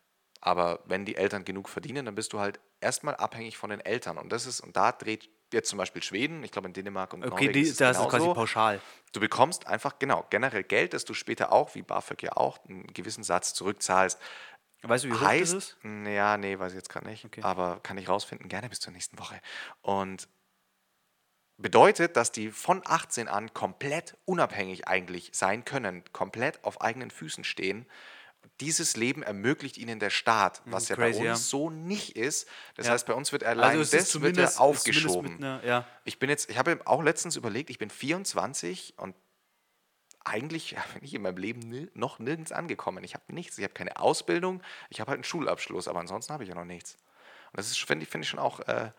Aber 0.41 0.83
wenn 0.87 1.05
die 1.07 1.16
Eltern 1.16 1.45
genug 1.45 1.68
verdienen, 1.68 2.07
dann 2.07 2.14
bist 2.16 2.33
du 2.33 2.41
halt 2.41 2.61
erstmal 2.81 3.16
abhängig 3.16 3.59
von 3.59 3.70
den 3.70 3.81
Eltern. 3.81 4.18
Und 4.18 4.31
das 4.33 4.47
ist, 4.47 4.61
und 4.61 4.77
da 4.77 4.93
dreht 4.93 5.31
jetzt 5.53 5.70
zum 5.70 5.79
Beispiel 5.79 6.03
Schweden, 6.03 6.45
ich 6.45 6.53
glaube 6.53 6.68
in 6.68 6.75
Dänemark 6.75 7.14
und 7.14 7.25
Okay, 7.25 7.49
Norwegen 7.49 7.53
die, 7.53 7.62
ist 7.62 7.72
es 7.72 7.79
da 7.79 7.91
ist 7.91 7.99
quasi 8.09 8.29
pauschal. 8.29 8.81
Du 9.12 9.20
bekommst 9.20 9.66
einfach, 9.66 9.99
genau, 9.99 10.27
generell 10.31 10.64
Geld, 10.64 10.95
das 10.95 11.05
du 11.05 11.14
später 11.14 11.53
auch, 11.53 11.75
wie 11.75 11.83
BAföG 11.83 12.22
ja 12.22 12.37
auch, 12.37 12.59
einen 12.68 12.87
gewissen 12.89 13.25
Satz 13.25 13.55
zurückzahlst. 13.55 14.18
Weißt 14.83 15.05
du, 15.05 15.09
wie 15.09 15.12
hoch 15.14 15.20
heißt, 15.20 15.55
das 15.55 15.64
ist? 15.64 15.76
Ja, 16.07 16.37
nee, 16.37 16.59
weiß 16.59 16.72
ich 16.72 16.76
jetzt 16.76 16.89
gerade 16.89 17.09
nicht. 17.09 17.24
Okay. 17.24 17.43
Aber 17.43 17.81
kann 17.81 17.99
ich 17.99 18.09
rausfinden, 18.09 18.49
gerne 18.49 18.68
bis 18.68 18.81
zur 18.81 18.93
nächsten 18.93 19.18
Woche. 19.18 19.41
Und 19.83 20.29
bedeutet, 21.57 22.16
dass 22.16 22.31
die 22.31 22.51
von 22.51 22.83
18 22.85 23.26
an 23.29 23.53
komplett 23.53 24.16
unabhängig 24.24 24.87
eigentlich 24.87 25.31
sein 25.33 25.64
können, 25.64 26.05
komplett 26.12 26.62
auf 26.64 26.81
eigenen 26.81 27.11
Füßen 27.11 27.43
stehen. 27.45 27.87
Dieses 28.61 28.97
Leben 28.97 29.22
ermöglicht 29.24 29.76
ihnen 29.79 29.99
der 29.99 30.11
Staat, 30.11 30.62
was 30.64 30.89
ja 30.89 30.95
crazy, 30.97 31.18
bei 31.18 31.24
ja. 31.26 31.33
uns 31.33 31.51
so 31.51 31.70
nicht 31.70 32.16
ist. 32.16 32.49
Das 32.76 32.87
Ja. 32.87 32.93
heißt, 32.93 33.07
bei 33.07 33.14
uns 33.14 33.33
wird 33.33 33.43
allein 33.43 33.81
es 33.81 33.93
ist 33.93 34.14
das 34.14 34.20
wird 34.22 34.37
ja 34.37 34.49
aufgeschoben. 34.59 35.37
einer- 35.39 35.64
ja. 35.64 35.87
Ich 36.05 36.20
bin 36.20 36.31
jetzt, 36.31 36.49
ich 36.49 36.57
habe 36.59 36.81
auch 36.85 37.03
letztens 37.03 37.35
überlegt, 37.35 37.70
ich 37.70 37.79
bin 37.79 37.91
24 37.91 38.95
und 38.97 39.16
eigentlich 40.29 40.76
bin 40.95 41.05
ich 41.05 41.14
in 41.14 41.22
meinem 41.22 41.39
Leben 41.39 41.91
noch 41.95 42.18
nirgends 42.18 42.53
angekommen. 42.53 43.05
Ich 43.05 43.14
habe 43.14 43.24
nichts, 43.33 43.59
ich 43.59 43.64
habe 43.64 43.74
keine 43.74 43.99
Ausbildung, 43.99 44.62
ich 44.91 45.01
habe 45.01 45.11
halt 45.11 45.18
einen 45.18 45.24
Schulabschluss, 45.24 45.89
aber 45.89 46.01
ansonsten 46.01 46.33
habe 46.33 46.45
ich 46.45 46.49
ja 46.49 46.55
noch 46.55 46.64
nichts. 46.64 46.97
Und 47.53 47.59
das 47.59 47.70
ist, 47.70 47.79
finde 47.79 48.05
ich, 48.05 48.11
finde 48.11 48.24
ich 48.24 48.29
schon 48.29 48.41
auch 48.41 48.61
äh, 48.61 48.91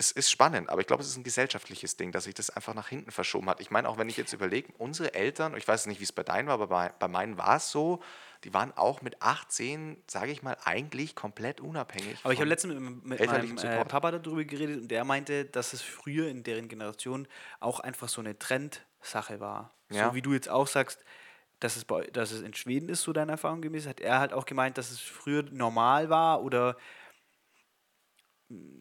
es 0.00 0.12
ist 0.12 0.30
spannend, 0.30 0.70
aber 0.70 0.80
ich 0.80 0.86
glaube, 0.86 1.02
es 1.02 1.08
ist 1.10 1.18
ein 1.18 1.24
gesellschaftliches 1.24 1.98
Ding, 1.98 2.10
dass 2.10 2.24
sich 2.24 2.32
das 2.32 2.48
einfach 2.48 2.72
nach 2.72 2.88
hinten 2.88 3.10
verschoben 3.10 3.50
hat. 3.50 3.60
Ich 3.60 3.70
meine, 3.70 3.86
auch 3.86 3.98
wenn 3.98 4.08
ich 4.08 4.16
jetzt 4.16 4.32
überlege, 4.32 4.72
unsere 4.78 5.12
Eltern, 5.12 5.54
ich 5.58 5.68
weiß 5.68 5.86
nicht, 5.86 6.00
wie 6.00 6.04
es 6.04 6.12
bei 6.12 6.22
deinen 6.22 6.48
war, 6.48 6.54
aber 6.54 6.68
bei, 6.68 6.88
bei 6.98 7.06
meinen 7.06 7.36
war 7.36 7.56
es 7.56 7.70
so, 7.70 8.00
die 8.44 8.54
waren 8.54 8.72
auch 8.76 9.02
mit 9.02 9.20
18, 9.20 10.02
sage 10.06 10.32
ich 10.32 10.42
mal, 10.42 10.56
eigentlich 10.64 11.14
komplett 11.14 11.60
unabhängig. 11.60 12.18
Aber 12.22 12.32
ich 12.32 12.38
habe 12.38 12.48
letztens 12.48 12.80
mit, 12.80 13.04
mit 13.04 13.26
meinem 13.26 13.58
äh. 13.58 13.84
Papa 13.84 14.12
darüber 14.12 14.42
geredet 14.44 14.80
und 14.80 14.88
der 14.88 15.04
meinte, 15.04 15.44
dass 15.44 15.74
es 15.74 15.82
früher 15.82 16.28
in 16.28 16.44
deren 16.44 16.68
Generation 16.68 17.28
auch 17.58 17.80
einfach 17.80 18.08
so 18.08 18.22
eine 18.22 18.38
Trendsache 19.00 19.40
war. 19.40 19.74
Ja. 19.90 20.08
So 20.08 20.14
wie 20.14 20.22
du 20.22 20.32
jetzt 20.32 20.48
auch 20.48 20.66
sagst, 20.66 21.04
dass 21.58 21.76
es, 21.76 21.84
bei, 21.84 22.06
dass 22.06 22.32
es 22.32 22.42
in 22.42 22.54
Schweden 22.54 22.88
ist, 22.88 23.02
so 23.02 23.12
deiner 23.12 23.32
Erfahrung 23.32 23.60
gemäß, 23.60 23.86
hat 23.86 24.00
er 24.00 24.18
halt 24.18 24.32
auch 24.32 24.46
gemeint, 24.46 24.78
dass 24.78 24.90
es 24.90 25.00
früher 25.00 25.42
normal 25.50 26.08
war 26.08 26.42
oder 26.42 26.76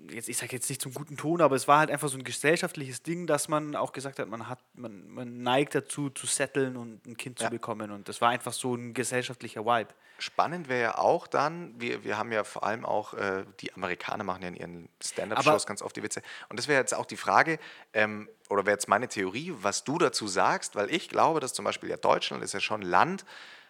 jetzt, 0.09 0.29
ich 0.29 0.37
sage 0.37 0.53
jetzt 0.53 0.67
nicht 0.69 0.81
zum 0.81 0.93
guten 0.93 1.15
Ton, 1.17 1.41
aber 1.41 1.55
es 1.55 1.67
war 1.67 1.79
halt 1.79 1.91
einfach 1.91 2.09
so 2.09 2.17
ein 2.17 2.23
gesellschaftliches 2.23 3.03
Ding, 3.03 3.27
dass 3.27 3.47
man 3.47 3.75
auch 3.75 3.91
gesagt 3.91 4.17
hat, 4.19 4.27
man 4.27 4.49
hat, 4.49 4.59
man, 4.73 5.07
man 5.09 5.43
neigt 5.43 5.75
dazu 5.75 6.09
zu 6.09 6.25
setteln 6.25 6.75
und 6.75 7.05
ein 7.05 7.15
Kind 7.17 7.39
Ja. 7.39 7.47
zu 7.47 7.51
bekommen. 7.51 7.91
Und 7.91 8.09
das 8.09 8.19
war 8.21 8.29
einfach 8.29 8.53
so 8.53 8.73
ein 8.75 8.93
gesellschaftlicher 8.93 9.65
Vibe. 9.65 9.89
Spannend 10.17 10.67
wäre 10.67 10.81
ja 10.81 10.97
auch 10.97 11.27
dann, 11.27 11.79
wir, 11.79 12.03
wir 12.03 12.17
haben 12.17 12.31
ja 12.31 12.43
vor 12.43 12.63
allem 12.63 12.83
auch, 12.83 13.13
äh, 13.13 13.45
die 13.59 13.71
Amerikaner 13.73 14.23
machen 14.23 14.41
ja 14.41 14.47
in 14.49 14.55
ihren 14.55 14.89
Stand-Up-Shows 15.03 15.65
ganz 15.65 15.81
oft 15.81 15.95
die 15.95 16.03
Witze. 16.03 16.21
Und 16.49 16.57
das 16.59 16.67
wäre 16.67 16.79
jetzt 16.81 16.93
auch 16.93 17.05
die 17.05 17.17
Frage, 17.17 17.59
ähm, 17.93 18.27
oder 18.49 18.65
wäre 18.65 18.73
jetzt 18.73 18.87
meine 18.87 19.07
Theorie, 19.07 19.53
was 19.61 19.83
du 19.83 19.97
dazu 19.97 20.27
sagst, 20.27 20.75
weil 20.75 20.93
ich 20.93 21.09
glaube, 21.09 21.39
dass 21.39 21.53
zum 21.53 21.63
Beispiel 21.65 21.89
ja 21.89 21.97
Deutschland 21.97 22.43
ist 22.43 22.53
ja 22.53 22.59
schon 22.59 22.81
Land, 22.81 23.23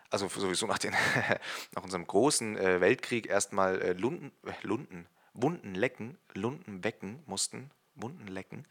also 0.09 0.27
sowieso 0.29 0.65
nach, 0.65 0.79
den, 0.79 0.93
nach 1.75 1.83
unserem 1.83 2.07
großen 2.07 2.57
äh, 2.57 2.79
Weltkrieg 2.81 3.27
erstmal 3.27 3.79
äh, 3.81 3.93
Lunden, 3.93 4.31
äh, 4.47 4.53
Lunden, 4.65 5.05
Wunden 5.33 5.75
lecken, 5.75 6.17
Lunden 6.33 6.83
wecken 6.83 7.23
mussten, 7.25 7.71
Wunden 7.95 8.27
lecken. 8.27 8.65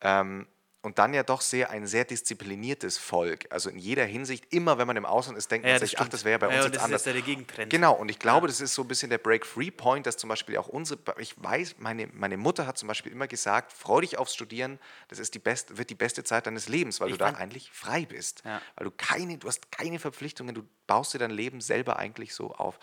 Ähm, 0.00 0.46
und 0.84 0.98
dann 0.98 1.14
ja 1.14 1.22
doch 1.22 1.40
sehr 1.40 1.70
ein 1.70 1.86
sehr 1.86 2.04
diszipliniertes 2.04 2.98
Volk. 2.98 3.46
Also 3.50 3.70
in 3.70 3.78
jeder 3.78 4.04
Hinsicht, 4.04 4.52
immer 4.52 4.78
wenn 4.78 4.88
man 4.88 4.96
im 4.96 5.06
Ausland 5.06 5.38
ist, 5.38 5.48
denkt 5.48 5.64
man 5.64 5.78
sich, 5.78 6.00
ach, 6.00 6.08
das 6.08 6.24
wäre 6.24 6.40
bei 6.40 6.48
uns 6.48 6.56
ja, 6.56 6.62
jetzt 6.64 6.74
das 6.74 6.82
ist 6.82 6.84
anders. 6.84 7.04
jetzt 7.04 7.14
der 7.14 7.22
Gegentrend. 7.22 7.70
Genau, 7.70 7.94
und 7.94 8.10
ich 8.10 8.18
glaube, 8.18 8.48
das 8.48 8.60
ist 8.60 8.74
so 8.74 8.82
ein 8.82 8.88
bisschen 8.88 9.08
der 9.08 9.18
Break-Free-Point, 9.18 10.06
dass 10.06 10.16
zum 10.16 10.28
Beispiel 10.28 10.56
auch 10.56 10.66
unsere, 10.66 10.98
ich 11.18 11.40
weiß, 11.40 11.76
meine, 11.78 12.08
meine 12.08 12.36
Mutter 12.36 12.66
hat 12.66 12.78
zum 12.78 12.88
Beispiel 12.88 13.12
immer 13.12 13.28
gesagt, 13.28 13.72
freu 13.72 14.00
dich 14.00 14.18
aufs 14.18 14.34
Studieren, 14.34 14.80
das 15.06 15.20
ist 15.20 15.34
die 15.34 15.38
best, 15.38 15.78
wird 15.78 15.88
die 15.88 15.94
beste 15.94 16.24
Zeit 16.24 16.48
deines 16.48 16.68
Lebens, 16.68 17.00
weil 17.00 17.10
Ich 17.10 17.14
du 17.16 17.18
da 17.18 17.30
eigentlich 17.30 17.70
frei 17.70 18.04
bist. 18.04 18.42
Ja. 18.44 18.60
Weil 18.74 18.86
du 18.86 18.90
keine, 18.90 19.38
du 19.38 19.46
hast 19.46 19.70
keine 19.70 20.00
Verpflichtungen, 20.00 20.52
du 20.52 20.64
baust 20.88 21.14
dir 21.14 21.18
dein 21.18 21.30
Leben 21.30 21.60
selber 21.60 21.96
eigentlich 21.96 22.34
so 22.34 22.52
auf. 22.54 22.80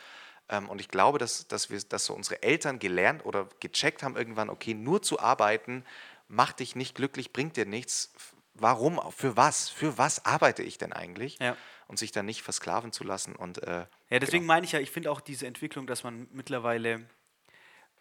Ähm, 0.50 0.68
Und 0.70 0.82
ich 0.82 0.88
glaube, 0.90 1.18
dass, 1.20 1.48
dass, 1.48 1.70
wir, 1.70 1.80
dass 1.80 2.06
so 2.06 2.14
unsere 2.14 2.42
Eltern 2.44 2.80
gelernt 2.80 3.26
oder 3.26 3.48
gecheckt 3.60 4.04
haben 4.04 4.16
irgendwann, 4.16 4.50
okay, 4.50 4.74
nur 4.74 5.02
zu 5.02 5.20
arbeiten 5.20 5.86
macht 6.28 6.60
dich 6.60 6.76
nicht 6.76 6.96
glücklich, 6.96 7.34
bringt 7.34 7.58
dir 7.58 7.66
nichts. 7.66 8.14
Warum? 8.54 9.00
Für 9.16 9.36
was? 9.38 9.70
Für 9.70 9.98
was 9.98 10.26
arbeite 10.26 10.64
ich 10.64 10.78
denn 10.78 10.94
eigentlich? 10.94 11.40
Ja. 11.40 11.56
Und 11.88 11.98
sich 11.98 12.12
dann 12.12 12.26
nicht 12.28 12.44
versklaven 12.44 12.92
zu 12.92 13.04
lassen. 13.04 13.36
Und, 13.36 13.64
äh, 13.64 13.86
Ja, 14.10 14.20
deswegen 14.20 14.46
meine 14.46 14.66
ich 14.66 14.74
ja, 14.74 14.80
ich 14.80 14.92
finde 14.92 15.12
auch 15.12 15.22
diese 15.22 15.48
Entwicklung, 15.48 15.88
dass 15.88 16.04
man 16.04 16.28
mittlerweile 16.32 17.08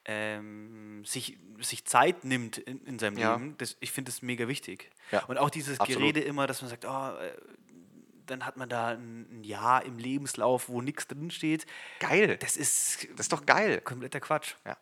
ähm, 0.04 1.04
sich, 1.04 1.38
sich 1.60 1.84
Zeit 1.84 2.24
nimmt 2.24 2.58
in, 2.58 2.84
in 2.86 2.98
seinem 2.98 3.18
Ja. 3.18 3.34
Leben, 3.34 3.56
das, 3.58 3.76
ich 3.80 3.92
finde 3.92 4.10
das 4.10 4.22
mega 4.22 4.48
wichtig. 4.48 4.90
Ja, 5.10 5.24
Und 5.26 5.38
auch 5.38 5.50
dieses 5.50 5.80
absolut. 5.80 6.00
Gerede 6.14 6.20
immer, 6.20 6.46
dass 6.46 6.60
man 6.62 6.70
sagt, 6.70 6.84
oh, 6.86 6.88
äh, 7.18 7.32
dann 8.30 8.46
hat 8.46 8.56
man 8.56 8.68
da 8.68 8.88
ein, 8.88 9.40
ein 9.40 9.44
Jahr 9.44 9.84
im 9.84 9.98
Lebenslauf, 9.98 10.68
wo 10.68 10.80
nichts 10.80 11.06
drinsteht. 11.06 11.66
Geil. 12.00 12.36
Das 12.38 12.56
ist 12.56 13.08
Das 13.12 13.26
ist 13.26 13.32
doch 13.32 13.46
geil. 13.46 13.80
kompletter 13.80 14.20
Quatsch. 14.20 14.54
Ja. 14.66 14.76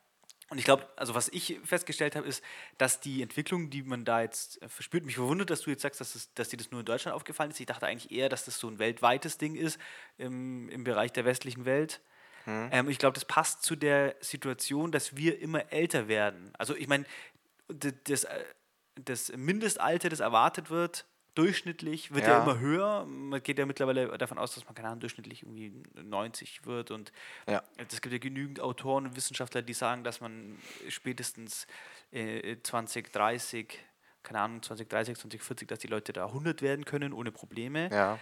Und 0.48 0.58
ich 0.58 0.64
glaube, 0.64 0.88
also 0.94 1.14
was 1.16 1.28
ich 1.28 1.58
festgestellt 1.64 2.14
habe, 2.14 2.28
ist, 2.28 2.42
dass 2.78 3.00
die 3.00 3.20
Entwicklung, 3.20 3.68
die 3.68 3.82
man 3.82 4.04
da 4.04 4.20
jetzt 4.22 4.62
äh, 4.62 4.68
verspürt, 4.68 5.04
mich 5.04 5.16
verwundert, 5.16 5.50
dass 5.50 5.62
du 5.62 5.70
jetzt 5.70 5.82
sagst, 5.82 6.00
dass, 6.00 6.14
es, 6.14 6.32
dass 6.34 6.50
dir 6.50 6.56
das 6.56 6.70
nur 6.70 6.80
in 6.80 6.86
Deutschland 6.86 7.16
aufgefallen 7.16 7.50
ist. 7.50 7.58
Ich 7.58 7.66
dachte 7.66 7.86
eigentlich 7.86 8.12
eher, 8.12 8.28
dass 8.28 8.44
das 8.44 8.58
so 8.58 8.68
ein 8.68 8.78
weltweites 8.78 9.38
Ding 9.38 9.56
ist 9.56 9.78
im, 10.18 10.68
im 10.68 10.84
Bereich 10.84 11.12
der 11.12 11.24
westlichen 11.24 11.64
Welt. 11.64 12.00
Ähm, 12.48 12.88
ich 12.88 12.98
glaube, 12.98 13.14
das 13.14 13.24
passt 13.24 13.64
zu 13.64 13.74
der 13.74 14.14
Situation, 14.20 14.92
dass 14.92 15.16
wir 15.16 15.40
immer 15.40 15.72
älter 15.72 16.06
werden. 16.06 16.52
Also 16.58 16.76
ich 16.76 16.86
meine, 16.86 17.04
das, 17.66 18.22
äh, 18.22 18.44
das 18.94 19.32
Mindestalter, 19.36 20.08
das 20.10 20.20
erwartet 20.20 20.70
wird, 20.70 21.06
durchschnittlich, 21.36 22.12
wird 22.12 22.26
ja. 22.26 22.38
Ja. 22.38 22.42
immer 22.42 22.58
höher. 22.58 23.04
Man 23.06 23.42
geht 23.42 23.58
ja 23.58 23.66
mittlerweile 23.66 24.16
davon 24.18 24.38
aus, 24.38 24.54
dass 24.54 24.64
man, 24.64 24.74
keine 24.74 24.88
Ahnung, 24.88 25.00
durchschnittlich 25.00 25.42
irgendwie 25.42 25.72
90 25.94 26.66
wird 26.66 26.90
und 26.90 27.12
Ja. 27.48 27.62
es 27.76 28.00
gibt 28.00 28.12
ja 28.12 28.18
genügend 28.18 28.60
Autoren 28.60 29.06
und 29.06 29.16
Wissenschaftler, 29.16 29.62
die 29.62 29.74
sagen, 29.74 30.02
dass 30.04 30.20
man 30.20 30.58
spätestens 30.88 31.66
äh, 32.10 32.56
2030, 32.62 33.78
keine 34.22 34.40
Ahnung, 34.40 34.62
2030, 34.62 35.16
2040, 35.18 35.68
dass 35.68 35.78
die 35.78 35.86
Leute 35.88 36.12
da 36.12 36.26
100 36.26 36.62
werden 36.62 36.84
können 36.84 37.12
ohne 37.12 37.30
Probleme. 37.32 37.88
Ja. 37.92 38.18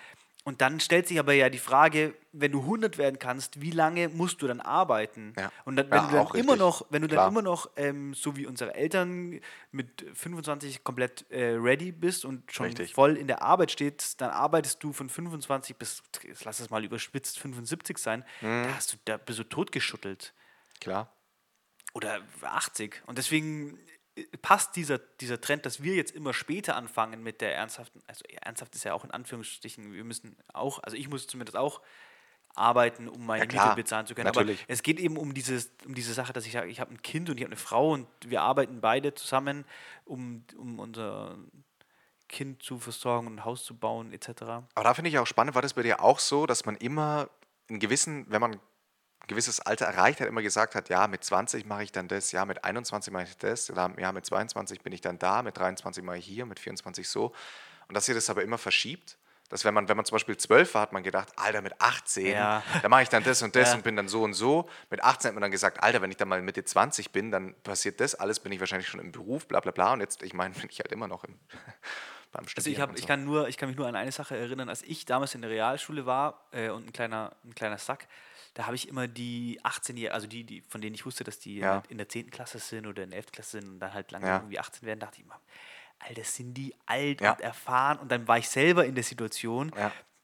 Und 0.47 0.61
dann 0.61 0.79
stellt 0.79 1.09
sich 1.09 1.19
aber 1.19 1.33
ja 1.33 1.49
die 1.49 1.59
Frage, 1.59 2.15
wenn 2.33 2.53
du 2.53 2.61
100 2.63 2.99
werden 2.99 3.19
kannst, 3.19 3.63
wie 3.63 3.71
lange 3.71 4.11
musst 4.11 4.43
du 4.43 4.47
dann 4.47 4.61
arbeiten? 4.61 5.37
Ja. 5.37 5.53
Und 5.65 5.77
dann, 5.77 5.91
wenn 5.91 6.03
Ja, 6.03 6.09
du 6.09 6.17
dann 6.17 6.27
auch 6.27 6.35
immer 6.35 6.53
richtig. 6.53 6.59
noch, 6.59 6.87
wenn 6.91 7.01
du 7.01 7.09
Klar. 7.09 7.27
dann 7.27 7.31
immer 7.31 7.41
noch, 7.43 7.71
ähm, 7.77 8.13
so 8.13 8.37
wie 8.37 8.47
unsere 8.47 8.75
Eltern 8.75 9.41
mit 9.73 10.05
25 10.13 10.85
komplett 10.85 11.25
äh, 11.31 11.55
ready 11.55 11.93
bist 11.93 12.27
und 12.27 12.53
schon 12.53 12.67
Richtig. 12.67 12.93
voll 12.93 13.17
in 13.17 13.27
der 13.27 13.41
Arbeit 13.41 13.71
steht, 13.71 14.21
dann 14.21 14.31
arbeitest 14.31 14.83
du 14.85 14.93
von 14.93 15.09
25 15.09 15.77
bis, 15.77 16.03
lass 16.45 16.61
es 16.61 16.69
mal 16.69 16.85
überspitzt, 16.85 17.39
75 17.39 17.97
sein, 17.97 18.23
Mhm. 18.41 18.63
da, 18.63 18.75
hast 18.75 18.93
du, 18.93 18.97
da 19.07 19.17
bist 19.17 19.39
du 19.39 19.45
totgeschüttelt 19.45 20.35
Klar. 20.81 21.09
oder 21.95 22.21
80. 22.43 23.03
Und 23.07 23.19
deswegen 23.19 23.79
passt 24.43 24.77
dieser, 24.77 24.99
dieser 24.99 25.41
Trend, 25.41 25.67
dass 25.67 25.83
wir 25.83 25.95
jetzt 25.95 26.13
immer 26.13 26.33
später 26.33 26.77
anfangen 26.77 27.23
mit 27.23 27.41
der 27.41 27.55
ernsthaften, 27.55 28.01
also 28.07 28.25
ernsthaft 28.41 28.75
ist 28.75 28.85
ja 28.85 28.95
auch 28.95 29.05
in 29.05 29.11
Anführungsstrichen, 29.11 29.93
wir 29.93 30.05
müssen 30.05 30.37
auch, 30.53 30.83
also 30.83 30.97
ich 30.97 31.09
muss 31.09 31.27
zumindest 31.27 31.57
auch 31.57 31.81
arbeiten, 32.55 33.09
um 33.09 33.27
meine 33.27 33.45
Ja, 33.45 33.47
klar. 33.47 33.67
Miete 33.67 33.83
bezahlen 33.83 34.07
zu 34.07 34.15
können. 34.15 34.27
Natürlich. 34.27 34.61
Aber 34.63 34.71
es 34.71 34.83
geht 34.83 35.01
eben 35.01 35.17
um, 35.17 35.35
dieses, 35.35 35.73
um 35.85 35.95
diese 35.95 36.15
Sache, 36.15 36.33
dass 36.33 36.47
ich 36.47 36.53
sage, 36.53 36.69
ich 36.69 36.81
habe 36.81 36.93
ein 36.93 37.03
Kind 37.03 37.29
und 37.29 37.37
ich 37.37 37.43
habe 37.43 37.53
eine 37.53 37.61
Frau 37.61 37.93
und 37.93 38.07
wir 38.25 38.43
arbeiten 38.43 38.81
beide 38.81 39.15
zusammen, 39.15 39.65
um, 40.05 40.45
um 40.57 40.79
unser 40.79 41.37
Kind 42.29 42.63
zu 42.63 42.79
versorgen 42.79 43.27
und 43.27 43.35
ein 43.35 43.45
Haus 43.45 43.65
zu 43.65 43.77
bauen, 43.77 44.13
etc. 44.13 44.43
Aber 44.43 44.85
da 44.85 44.95
finde 44.95 45.11
ich 45.11 45.19
auch 45.19 45.27
spannend, 45.27 45.55
war 45.55 45.63
das 45.63 45.75
bei 45.75 45.83
dir 45.83 46.01
auch 46.01 46.21
so, 46.21 46.47
dass 46.47 46.65
man 46.65 46.77
immer 46.77 47.29
in 47.69 47.81
gewissen, 47.81 48.27
wenn 48.29 48.41
man 48.41 48.61
gewisses 49.27 49.61
Alter 49.61 49.87
erreicht 49.87 50.21
hat, 50.21 50.29
immer 50.29 50.43
gesagt 50.43 50.75
hat, 50.75 50.89
ja, 50.89 51.07
mit 51.09 51.25
20 51.25 51.67
mache 51.67 51.85
ich 51.85 51.93
dann 51.93 52.09
das, 52.09 52.33
ja, 52.33 52.45
mit 52.45 52.65
21 52.65 53.13
mache 53.13 53.25
ich 53.25 53.37
das, 53.39 53.69
ja, 53.69 54.13
mit 54.13 54.27
22 54.27 54.81
bin 54.83 54.93
ich 54.93 55.01
dann 55.01 55.19
da, 55.19 55.43
mit 55.43 55.57
23 55.57 56.03
mache 56.05 56.19
ich 56.19 56.27
hier, 56.27 56.47
mit 56.47 56.59
24 56.61 57.09
so. 57.09 57.33
Und 57.89 57.95
dass 57.97 58.09
ihr 58.09 58.15
das 58.15 58.31
aber 58.31 58.43
immer 58.43 58.59
verschiebt. 58.59 59.17
Dass 59.51 59.65
wenn 59.65 59.75
man, 59.75 59.89
wenn 59.89 59.97
man 59.97 60.07
zum 60.07 60.15
Beispiel 60.15 60.37
12 60.39 60.73
war, 60.75 60.83
hat 60.83 60.93
man 60.95 61.03
gedacht, 61.03 61.29
Alter, 61.37 61.61
mit 61.61 61.79
18, 61.79 62.27
Ja. 62.27 62.63
da 62.83 62.89
mache 62.89 63.03
ich 63.03 63.11
dann 63.11 63.23
das 63.23 63.43
und 63.43 63.55
das 63.55 63.69
Ja. 63.69 63.75
und 63.75 63.85
bin 63.85 63.95
dann 63.95 64.09
so 64.09 64.23
und 64.23 64.33
so. 64.33 64.69
Mit 64.91 65.05
18 65.05 65.29
hat 65.29 65.35
man 65.35 65.43
dann 65.43 65.51
gesagt, 65.51 65.83
Alter, 65.83 66.01
wenn 66.01 66.11
ich 66.11 66.17
dann 66.17 66.29
mal 66.29 66.41
Mitte 66.41 66.65
20 66.65 67.13
bin, 67.13 67.31
dann 67.31 67.55
passiert 67.63 68.01
das 68.01 68.15
alles, 68.15 68.41
bin 68.41 68.53
ich 68.53 68.59
wahrscheinlich 68.61 68.89
schon 68.89 69.01
im 69.01 69.13
Beruf, 69.13 69.47
bla 69.47 69.61
bla 69.61 69.71
bla. 69.71 69.93
Und 69.93 70.01
jetzt, 70.01 70.23
ich 70.23 70.33
meine, 70.33 70.55
bin 70.55 70.69
ich 70.71 70.79
halt 70.81 70.91
immer 70.93 71.09
noch 71.09 71.25
im, 71.25 71.39
beim 72.33 72.49
Studieren. 72.49 72.57
Also 72.57 72.71
ich, 72.71 72.81
hab, 72.81 72.89
und 72.91 72.97
ich, 72.97 73.03
so. 73.03 73.07
kann 73.07 73.25
nur, 73.25 73.47
ich 73.49 73.59
kann 73.59 73.69
mich 73.69 73.77
nur 73.77 73.87
an 73.87 73.95
eine 73.97 74.13
Sache 74.13 74.35
erinnern, 74.37 74.71
als 74.71 74.83
ich 74.83 75.05
damals 75.05 75.35
in 75.35 75.43
der 75.43 75.51
Realschule 75.51 76.07
war 76.07 76.41
äh, 76.51 76.71
und 76.71 76.87
ein 76.89 76.93
kleiner, 76.95 77.37
ein 77.45 77.55
kleiner 77.55 77.79
Sack, 77.79 78.09
da 78.55 78.67
habe 78.67 78.77
ich 78.77 78.89
immer 78.89 79.09
die 79.09 79.61
18-Jährigen, 79.63 80.15
also 80.15 80.27
die, 80.27 80.45
die, 80.45 80.63
von 80.63 80.81
denen 80.81 80.95
ich 80.95 81.05
wusste, 81.05 81.25
dass 81.25 81.39
die 81.39 81.59
Ja. 81.59 81.83
in 81.89 81.99
der 81.99 82.09
10. 82.09 82.31
Klasse 82.31 82.59
sind 82.59 82.87
oder 82.87 83.03
in 83.03 83.11
der 83.11 83.19
11. 83.19 83.33
Klasse 83.33 83.61
sind 83.61 83.69
und 83.69 83.81
dann 83.81 83.93
halt 83.93 84.11
langsam 84.13 84.31
Ja. 84.31 84.37
irgendwie 84.39 84.59
18 84.59 84.87
werden, 84.87 85.01
dachte 85.01 85.19
ich 85.19 85.25
immer, 85.25 85.41
Alter, 85.99 86.25
sind 86.25 86.55
die 86.55 86.75
alt 86.87 87.21
Ja. 87.21 87.33
und 87.33 87.41
erfahren 87.41 87.99
und 87.99 88.11
dann 88.11 88.27
war 88.29 88.39
ich 88.39 88.49
selber 88.49 88.85
in 88.85 88.95
der 88.95 89.05
Situation 89.05 89.73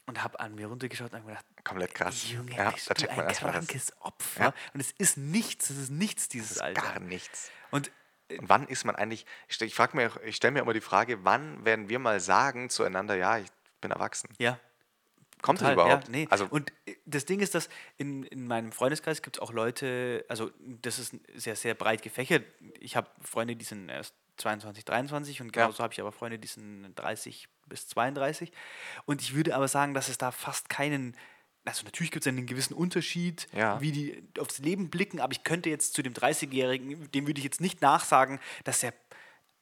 und 0.07 0.23
habe 0.23 0.41
an 0.41 0.55
mir 0.55 0.67
runtergeschaut 0.67 1.13
und 1.13 1.19
hab 1.19 1.25
mir 1.25 1.33
gedacht, 1.33 1.47
Komplett 1.65 1.95
krass. 1.95 2.31
Junge, 2.31 2.57
Ja, 2.57 2.71
bist 2.71 2.91
da 2.91 2.95
du 2.95 3.09
ein 3.11 3.17
mal 3.17 3.27
das. 3.27 3.39
krankes 3.39 3.93
Opfer 4.01 4.55
und 4.75 4.81
es 4.81 4.93
ist 4.93 5.17
nichts, 5.17 5.71
es 5.71 5.77
ist 5.77 5.91
nichts 5.91 6.29
dieses 6.29 6.59
Alter. 6.59 6.81
Gar 6.83 7.01
nichts. 7.01 7.51
Und 7.71 7.91
Und 8.39 8.49
wann 8.49 8.67
ist 8.69 8.85
man 8.85 8.95
eigentlich, 8.97 9.27
ich, 9.49 9.61
ich 9.61 9.79
mir, 9.93 10.13
ich 10.25 10.37
stelle 10.37 10.53
mir 10.53 10.61
immer 10.61 10.73
die 10.73 10.81
Frage, 10.81 11.25
wann 11.25 11.65
werden 11.65 11.89
wir 11.89 11.99
mal 11.99 12.21
sagen 12.21 12.71
zueinander, 12.71 13.17
ja, 13.17 13.39
ich 13.39 13.49
bin 13.81 13.91
erwachsen? 13.91 14.29
ja, 14.39 14.59
Kommt 15.43 15.61
das 15.61 15.69
Total, 15.69 15.75
überhaupt? 15.87 16.05
Ja, 16.09 16.11
nee. 16.13 16.27
Also, 16.31 16.47
und 16.51 16.71
äh, 16.87 16.97
das 17.07 17.25
Ding 17.25 17.41
ist, 17.41 17.55
dass 17.55 17.69
in, 17.97 18.25
in 18.25 18.47
meinem 18.47 18.73
Freundeskreis 18.73 19.23
gibt 19.23 19.37
es 19.37 19.43
auch 19.43 19.53
Leute, 19.53 20.25
also 20.29 20.51
das 20.83 20.99
ist 20.99 21.15
sehr, 21.35 21.57
sehr 21.57 21.75
breit 21.75 22.03
gefächert. 22.03 22.45
Ich 22.79 22.97
habe 22.97 23.09
Freunde, 23.23 23.57
die 23.57 23.65
sind 23.65 23.89
erst 23.89 24.15
22, 24.39 24.85
23 24.85 25.41
und 25.41 25.55
Ja. 25.57 25.65
genauso 25.65 25.83
habe 25.83 25.93
ich 25.93 26.01
aber 26.01 26.13
Freunde, 26.13 26.39
die 26.39 26.49
sind 26.49 26.95
30 26.95 27.49
bis 27.67 27.89
32. 27.89 28.53
Und 29.07 29.21
ich 29.23 29.35
würde 29.35 29.55
aber 29.55 29.69
sagen, 29.69 29.95
dass 29.95 30.09
es 30.09 30.19
da 30.19 30.31
fast 30.31 30.69
keinen, 30.69 31.17
also 31.65 31.85
natürlich 31.85 32.11
gibt 32.11 32.25
es 32.25 32.29
einen 32.29 32.47
gewissen 32.47 32.75
Unterschied, 32.75 33.47
Ja. 33.53 33.81
wie 33.81 33.93
die 33.93 34.23
aufs 34.39 34.59
Leben 34.59 34.89
blicken, 34.91 35.21
aber 35.21 35.33
ich 35.33 35.45
könnte 35.45 35.69
jetzt 35.71 35.95
zu 35.95 36.03
dem 36.03 36.15
30-Jährigen, 36.15 37.11
dem 37.13 37.27
würde 37.27 37.39
ich 37.39 37.45
jetzt 37.45 37.61
nicht 37.61 37.81
nachsagen, 37.83 38.41
dass 38.65 38.83
er 38.83 38.93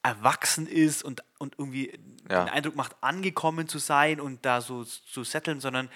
erwachsen 0.09 0.67
ist 0.67 1.03
und, 1.03 1.23
und 1.39 1.55
irgendwie 1.59 1.93
Ja. 2.31 2.45
den 2.45 2.49
Eindruck 2.49 2.77
macht, 2.77 2.97
angekommen 3.03 3.69
zu 3.69 3.79
sein 3.79 4.21
und 4.21 4.45
da 4.47 4.61
so 4.61 4.85
zu 4.85 5.23
setteln, 5.25 5.61
sondern 5.61 5.91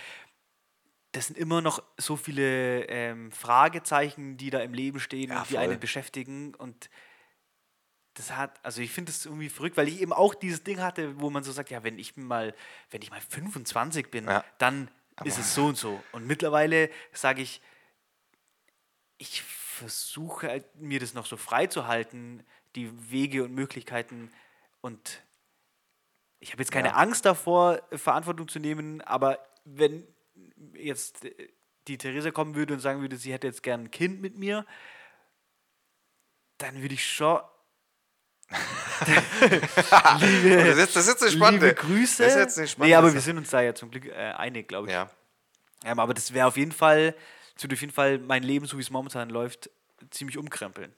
das 1.12 1.26
sind 1.26 1.38
immer 1.38 1.60
noch 1.60 1.82
so 1.98 2.16
viele 2.16 2.84
ähm, 2.88 3.32
Fragezeichen, 3.32 4.36
die 4.36 4.50
da 4.50 4.60
im 4.60 4.74
Leben 4.74 5.00
stehen 5.00 5.30
Ja, 5.30 5.40
und 5.40 5.48
die 5.50 5.54
voll. 5.54 5.62
einen 5.62 5.80
beschäftigen. 5.80 6.54
Und 6.54 6.88
das 8.14 8.32
hat, 8.36 8.60
also 8.62 8.80
ich 8.82 8.90
finde 8.90 9.12
das 9.12 9.24
irgendwie 9.26 9.48
verrückt, 9.48 9.76
weil 9.78 9.88
ich 9.88 10.00
eben 10.00 10.12
auch 10.12 10.34
dieses 10.34 10.62
Ding 10.64 10.80
hatte, 10.80 11.18
wo 11.20 11.30
man 11.30 11.42
so 11.44 11.52
sagt, 11.52 11.70
ja, 11.70 11.82
wenn 11.84 11.98
ich 11.98 12.16
mal, 12.16 12.54
wenn 12.90 13.00
ich 13.02 13.10
mal 13.10 13.20
25 13.20 14.10
bin, 14.10 14.26
Ja. 14.26 14.44
dann 14.58 14.90
ist 15.24 15.38
es 15.38 15.54
so 15.54 15.66
und 15.66 15.76
so. 15.76 16.02
Und 16.12 16.26
mittlerweile 16.26 16.90
sage 17.12 17.42
ich, 17.42 17.60
ich 19.18 19.42
versuche 19.42 20.48
halt, 20.48 20.76
mir 20.76 20.98
das 21.00 21.14
noch 21.14 21.26
so 21.26 21.36
frei 21.36 21.66
zu 21.66 21.86
halten, 21.86 22.42
die 22.76 22.90
Wege 23.10 23.44
und 23.44 23.52
Möglichkeiten 23.54 24.30
und 24.80 25.22
ich 26.40 26.52
habe 26.52 26.62
jetzt 26.62 26.72
keine 26.72 26.88
Ja. 26.88 26.94
Angst 26.94 27.24
davor, 27.24 27.82
Verantwortung 27.92 28.48
zu 28.48 28.58
nehmen, 28.58 29.00
aber 29.02 29.38
wenn 29.64 30.06
jetzt 30.74 31.20
die 31.88 31.98
Theresa 31.98 32.30
kommen 32.30 32.54
würde 32.54 32.74
und 32.74 32.80
sagen 32.80 33.00
würde, 33.00 33.16
sie 33.16 33.32
hätte 33.32 33.46
jetzt 33.46 33.62
gern 33.62 33.82
ein 33.84 33.90
Kind 33.90 34.20
mit 34.20 34.36
mir, 34.36 34.66
dann 36.58 36.80
würde 36.82 36.94
ich 36.94 37.06
schon 37.06 37.40
liebe, 40.20 40.56
Das 40.64 40.78
ist, 40.78 40.96
das 40.96 41.06
ist 41.06 41.08
jetzt 41.08 41.22
eine 41.22 41.30
spannende. 41.32 41.66
liebe 41.68 41.80
Grüße. 41.80 42.22
Das 42.22 42.32
ist 42.34 42.38
jetzt 42.38 42.58
eine 42.58 42.68
spannende 42.68 42.90
nee, 42.90 42.94
aber 42.96 43.12
wir 43.14 43.20
sind 43.20 43.38
uns 43.38 43.50
da 43.50 43.60
ja 43.62 43.74
zum 43.74 43.90
Glück 43.90 44.06
äh, 44.06 44.12
einig, 44.32 44.68
glaube 44.68 44.88
ich. 44.88 44.92
Ja. 44.92 45.10
Ähm, 45.84 45.98
aber 45.98 46.14
das 46.14 46.32
wäre 46.32 46.46
auf 46.48 46.56
jeden 46.56 46.72
Fall, 46.72 47.14
das 47.54 47.64
würde 47.64 47.74
auf 47.74 47.80
jeden 47.80 47.92
Fall 47.92 48.18
mein 48.18 48.42
Leben, 48.42 48.66
so 48.66 48.76
wie 48.78 48.82
es 48.82 48.90
momentan 48.90 49.30
läuft, 49.30 49.70
ziemlich 50.10 50.38
umkrempeln. 50.38 50.92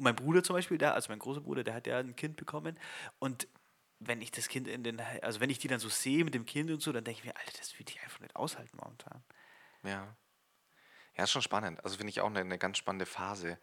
Und 0.00 0.04
mein 0.04 0.16
Bruder 0.16 0.42
zum 0.42 0.56
Beispiel, 0.56 0.78
der, 0.78 0.94
also 0.94 1.12
mein 1.12 1.18
großer 1.18 1.42
Bruder, 1.42 1.62
der 1.62 1.74
hat 1.74 1.86
ja 1.86 1.98
ein 1.98 2.16
Kind 2.16 2.36
bekommen. 2.36 2.80
Und 3.18 3.46
wenn 3.98 4.22
ich 4.22 4.30
das 4.30 4.48
Kind 4.48 4.66
in 4.66 4.82
den, 4.82 4.98
also 5.20 5.40
wenn 5.40 5.50
ich 5.50 5.58
die 5.58 5.68
dann 5.68 5.78
so 5.78 5.90
sehe 5.90 6.24
mit 6.24 6.32
dem 6.32 6.46
Kind 6.46 6.70
und 6.70 6.80
so, 6.80 6.90
dann 6.90 7.04
denke 7.04 7.18
ich 7.18 7.24
mir, 7.26 7.36
Alter, 7.36 7.52
das 7.58 7.78
würde 7.78 7.92
ich 7.92 8.02
einfach 8.02 8.18
nicht 8.20 8.34
aushalten 8.34 8.78
momentan. 8.82 9.22
Ja. 9.82 10.16
Ja, 11.18 11.24
ist 11.24 11.32
schon 11.32 11.42
spannend. 11.42 11.84
Also 11.84 11.98
finde 11.98 12.08
ich 12.08 12.22
auch 12.22 12.28
eine, 12.28 12.38
eine 12.38 12.56
ganz 12.56 12.78
spannende 12.78 13.04
Phase, 13.04 13.58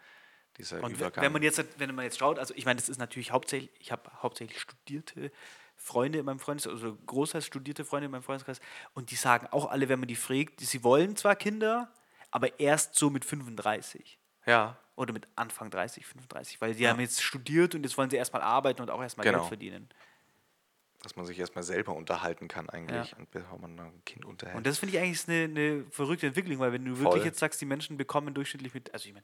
dieser 0.60 0.84
Und 0.84 0.92
Übergang. 0.92 1.24
wenn 1.24 1.32
man 1.32 1.42
jetzt, 1.42 1.66
wenn 1.80 1.96
man 1.96 2.06
jetzt 2.06 2.20
schaut, 2.20 2.38
also 2.38 2.54
ich 2.54 2.66
meine, 2.66 2.80
das 2.80 2.88
ist 2.88 3.00
natürlich 3.00 3.32
hauptsächlich, 3.32 3.72
ich 3.80 3.92
habe 3.92 4.12
hauptsächlich 4.22 4.62
studierte 4.62 5.32
Freunde 5.76 6.20
in 6.20 6.26
meinem 6.26 6.38
Freundeskreis, 6.38 6.76
also 6.76 7.00
Großteil 7.08 7.42
studierte 7.42 7.84
Freunde 7.84 8.06
in 8.06 8.12
meinem 8.12 8.22
Freundeskreis, 8.22 8.60
und 8.94 9.10
die 9.10 9.16
sagen 9.16 9.48
auch 9.48 9.72
alle, 9.72 9.90
wenn 9.90 10.00
man 10.00 10.08
die 10.08 10.16
fragt, 10.16 10.60
sie 10.60 10.84
wollen 10.84 11.16
zwar 11.16 11.36
Kinder, 11.36 11.92
aber 12.30 12.60
erst 12.60 12.94
so 12.94 13.10
mit 13.10 13.26
35 13.26 14.20
ja, 14.46 14.78
oder 14.98 15.14
mit 15.14 15.28
Anfang 15.38 15.70
30, 15.70 16.06
35, 16.06 16.60
weil 16.60 16.74
die 16.74 16.88
haben 16.90 17.00
jetzt 17.00 17.24
studiert 17.24 17.74
und 17.76 17.84
jetzt 17.84 17.98
wollen 17.98 18.10
sie 18.10 18.18
erstmal 18.18 18.42
arbeiten 18.42 18.82
und 18.82 18.90
auch 18.90 19.02
erstmal 19.02 19.24
Genau. 19.26 19.38
Geld 19.40 19.48
verdienen. 19.48 19.88
dass 21.04 21.16
man 21.16 21.26
sich 21.28 21.40
erstmal 21.40 21.64
selber 21.64 21.94
unterhalten 21.96 22.48
kann 22.48 22.70
eigentlich 22.70 23.12
Ja. 23.12 23.18
und 23.20 23.30
bevor 23.32 23.60
man 23.60 23.80
ein 23.80 24.04
Kind 24.04 24.26
unterhält. 24.26 24.58
Und 24.58 24.66
das 24.66 24.80
finde 24.80 24.96
ich 24.98 25.02
eigentlich 25.02 25.28
eine, 25.30 25.44
eine 25.44 25.86
verrückte 25.92 26.26
Entwicklung, 26.28 26.58
weil 26.60 26.74
wenn 26.74 26.84
du 26.84 26.98
wirklich 26.98 27.22
Voll. 27.22 27.26
jetzt 27.26 27.40
sagst, 27.40 27.62
die 27.62 27.66
Menschen 27.66 27.96
bekommen 27.98 28.34
durchschnittlich 28.34 28.74
mit, 28.74 28.92
also 28.94 29.08
ich 29.08 29.14
meine, 29.14 29.24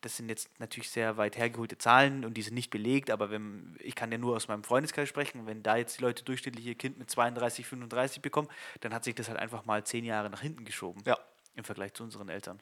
das 0.00 0.16
sind 0.16 0.28
jetzt 0.28 0.50
natürlich 0.60 0.90
sehr 0.90 1.16
weit 1.16 1.36
hergeholte 1.38 1.78
Zahlen 1.78 2.24
und 2.24 2.34
die 2.34 2.42
sind 2.42 2.54
nicht 2.54 2.70
belegt, 2.70 3.10
aber 3.12 3.30
wenn, 3.30 3.76
ich 3.80 3.94
kann 3.94 4.10
ja 4.12 4.18
nur 4.18 4.34
aus 4.36 4.48
meinem 4.48 4.64
Freundeskreis 4.64 5.08
sprechen, 5.08 5.46
wenn 5.46 5.62
da 5.62 5.76
jetzt 5.76 5.98
die 5.98 6.02
Leute 6.02 6.24
durchschnittlich 6.24 6.66
ihr 6.66 6.74
Kind 6.74 6.98
mit 6.98 7.08
32, 7.10 7.64
35 7.66 8.20
bekommen, 8.20 8.48
dann 8.80 8.92
hat 8.92 9.04
sich 9.04 9.14
das 9.14 9.28
halt 9.28 9.38
einfach 9.38 9.64
mal 9.66 9.84
zehn 9.86 10.04
Jahre 10.04 10.28
nach 10.30 10.42
hinten 10.42 10.64
geschoben 10.64 11.00
ja, 11.06 11.16
im 11.54 11.62
Vergleich 11.64 11.94
zu 11.94 12.02
unseren 12.02 12.28
Eltern. 12.28 12.60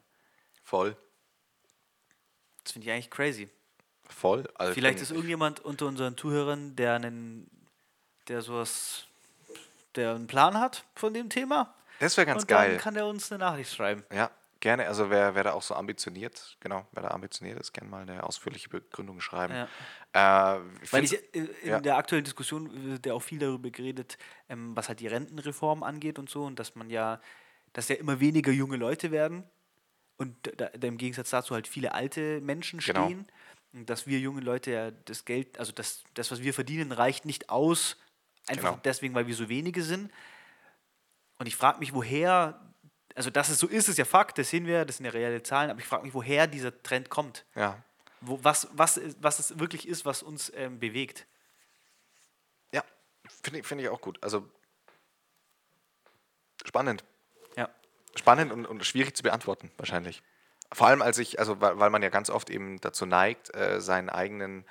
voll. 0.63 0.95
Das 2.65 2.73
finde 2.73 2.87
ich 2.87 2.93
eigentlich 2.93 3.11
crazy. 3.11 3.47
Voll. 4.09 4.47
Also 4.55 4.73
Vielleicht 4.73 4.97
ich 4.97 5.03
ist 5.03 5.11
irgendjemand 5.11 5.59
unter 5.61 5.85
unseren 5.85 6.17
Zuhörern, 6.17 6.75
der 6.75 6.95
einen, 6.95 7.49
der 8.27 8.41
sowas, 8.41 9.05
der 9.95 10.15
einen 10.15 10.27
Plan 10.27 10.59
hat 10.59 10.83
von 10.95 11.13
dem 11.13 11.29
Thema. 11.29 11.73
Das 11.99 12.17
wäre 12.17 12.25
ganz 12.25 12.41
und 12.43 12.47
geil. 12.47 12.71
dann 12.71 12.79
kann 12.79 12.95
er 12.95 13.07
uns 13.07 13.31
eine 13.31 13.39
Nachricht 13.39 13.73
schreiben. 13.73 14.03
Ja, 14.11 14.31
gerne. 14.59 14.87
Also 14.87 15.11
wer, 15.11 15.35
wer 15.35 15.43
da 15.43 15.53
auch 15.53 15.61
so 15.61 15.75
ambitioniert, 15.75 16.57
genau, 16.59 16.87
wer 16.91 17.03
da 17.03 17.09
ambitioniert 17.09 17.59
ist, 17.59 17.71
gerne 17.71 17.89
mal 17.89 18.01
eine 18.01 18.23
ausführliche 18.23 18.67
Begründung 18.67 19.21
schreiben. 19.21 19.53
Ja. 20.13 20.55
Äh, 20.57 20.59
Weil 20.91 21.03
ich, 21.03 21.13
äh, 21.13 21.47
in 21.61 21.69
ja. 21.69 21.79
der 21.79 21.97
aktuellen 21.97 22.25
Diskussion 22.25 22.91
wird 22.91 23.05
ja 23.05 23.13
auch 23.13 23.21
viel 23.21 23.39
darüber 23.39 23.69
geredet, 23.69 24.17
ähm, 24.49 24.75
was 24.75 24.89
halt 24.89 24.99
die 25.01 25.07
Rentenreform 25.07 25.83
angeht 25.83 26.17
und 26.17 26.29
so, 26.29 26.43
und 26.43 26.57
dass 26.57 26.75
man 26.75 26.89
ja, 26.89 27.21
dass 27.73 27.89
ja 27.89 27.95
immer 27.95 28.19
weniger 28.19 28.51
junge 28.51 28.77
Leute 28.77 29.11
werden 29.11 29.43
und 30.17 30.35
da, 30.57 30.67
da 30.69 30.87
im 30.87 30.97
Gegensatz 30.97 31.29
dazu 31.29 31.53
halt 31.53 31.67
viele 31.67 31.93
alte 31.93 32.39
Menschen 32.41 32.79
Genau. 32.79 33.05
stehen. 33.05 33.27
Und 33.73 33.89
dass 33.89 34.07
wir 34.07 34.19
junge 34.19 34.41
Leute 34.41 34.71
ja 34.71 34.91
das 34.91 35.25
Geld, 35.25 35.59
also 35.59 35.71
das, 35.73 36.03
das, 36.13 36.31
was 36.31 36.41
wir 36.41 36.53
verdienen, 36.53 36.91
reicht 36.93 37.25
nicht 37.25 37.49
aus, 37.49 37.97
einfach 38.47 38.69
Genau. 38.71 38.81
deswegen, 38.85 39.13
weil 39.15 39.27
wir 39.27 39.35
so 39.35 39.49
wenige 39.49 39.83
sind. 39.83 40.11
Und 41.39 41.47
ich 41.47 41.57
frage 41.57 41.79
mich, 41.79 41.93
woher, 41.93 42.61
also 43.15 43.29
dass 43.29 43.49
es 43.49 43.59
so 43.59 43.67
ist, 43.67 43.89
ist 43.89 43.97
ja 43.97 44.05
Fakt, 44.05 44.37
das 44.37 44.49
sehen 44.49 44.65
wir, 44.65 44.85
das 44.85 44.97
sind 44.97 45.05
ja 45.05 45.11
reelle 45.11 45.43
Zahlen, 45.43 45.69
aber 45.69 45.79
ich 45.81 45.85
frage 45.85 46.03
mich, 46.03 46.13
woher 46.13 46.47
dieser 46.47 46.81
Trend 46.83 47.09
kommt. 47.09 47.45
ja. 47.55 47.81
Wo, 48.21 48.39
was, 48.41 48.69
was, 48.71 48.99
was 49.19 49.37
es 49.39 49.59
wirklich 49.59 49.87
ist, 49.87 50.05
was 50.05 50.23
uns 50.23 50.51
ähm, 50.55 50.79
bewegt. 50.79 51.27
Ja, 52.71 52.83
finde 53.43 53.61
find 53.61 53.81
ich 53.81 53.89
auch 53.89 54.01
gut. 54.01 54.17
Also 54.23 54.49
spannend. 56.65 57.03
Spannend 58.15 58.51
und, 58.51 58.65
und 58.65 58.85
schwierig 58.85 59.15
zu 59.15 59.23
beantworten, 59.23 59.71
wahrscheinlich. 59.77 60.21
Vor 60.71 60.87
allem, 60.87 61.01
als 61.01 61.17
ich, 61.17 61.39
also 61.39 61.61
weil, 61.61 61.79
weil 61.79 61.89
man 61.89 62.01
ja 62.01 62.09
ganz 62.09 62.29
oft 62.29 62.49
eben 62.49 62.79
dazu 62.81 63.05
neigt, 63.05 63.53
äh, 63.53 63.79
seinen 63.79 64.09
eigenen, 64.09 64.65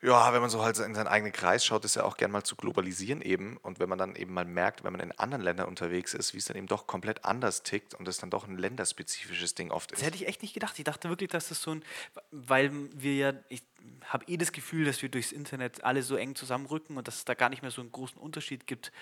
ja, 0.00 0.32
wenn 0.32 0.40
man 0.40 0.50
so 0.50 0.62
halt 0.62 0.78
in 0.78 0.94
seinen 0.94 1.06
eigenen 1.06 1.32
Kreis 1.32 1.64
schaut, 1.64 1.84
ist 1.84 1.96
ja 1.96 2.04
auch 2.04 2.16
gern 2.16 2.30
mal 2.30 2.42
zu 2.42 2.56
globalisieren 2.56 3.22
eben. 3.22 3.56
Und 3.58 3.78
wenn 3.78 3.88
man 3.88 3.98
dann 3.98 4.16
eben 4.16 4.34
mal 4.34 4.44
merkt, 4.44 4.84
wenn 4.84 4.92
man 4.92 5.00
in 5.00 5.12
anderen 5.12 5.42
Ländern 5.42 5.66
unterwegs 5.66 6.12
ist, 6.12 6.34
wie 6.34 6.38
es 6.38 6.44
dann 6.44 6.56
eben 6.56 6.66
doch 6.66 6.86
komplett 6.86 7.24
anders 7.24 7.62
tickt 7.62 7.94
und 7.94 8.06
es 8.06 8.18
dann 8.18 8.30
doch 8.30 8.46
ein 8.46 8.58
länderspezifisches 8.58 9.54
Ding 9.54 9.70
oft 9.70 9.92
Das 9.92 10.00
ist. 10.00 10.06
hätte 10.06 10.16
ich 10.16 10.26
echt 10.26 10.42
nicht 10.42 10.54
gedacht. 10.54 10.78
Ich 10.78 10.84
dachte 10.84 11.08
wirklich, 11.08 11.30
dass 11.30 11.48
das 11.48 11.62
so 11.62 11.72
ein, 11.72 11.84
weil 12.30 12.70
wir 12.92 13.14
ja, 13.14 13.32
ich 13.48 13.62
habe 14.04 14.24
eh 14.28 14.36
das 14.36 14.52
Gefühl, 14.52 14.84
dass 14.84 15.00
wir 15.00 15.08
durchs 15.08 15.32
Internet 15.32 15.84
alle 15.84 16.02
so 16.02 16.16
eng 16.16 16.34
zusammenrücken 16.34 16.96
und 16.96 17.08
dass 17.08 17.16
es 17.16 17.24
da 17.24 17.34
gar 17.34 17.48
nicht 17.48 17.62
mehr 17.62 17.70
so 17.70 17.80
einen 17.80 17.92
großen 17.92 18.18
Unterschied 18.18 18.66
gibt 18.66 18.92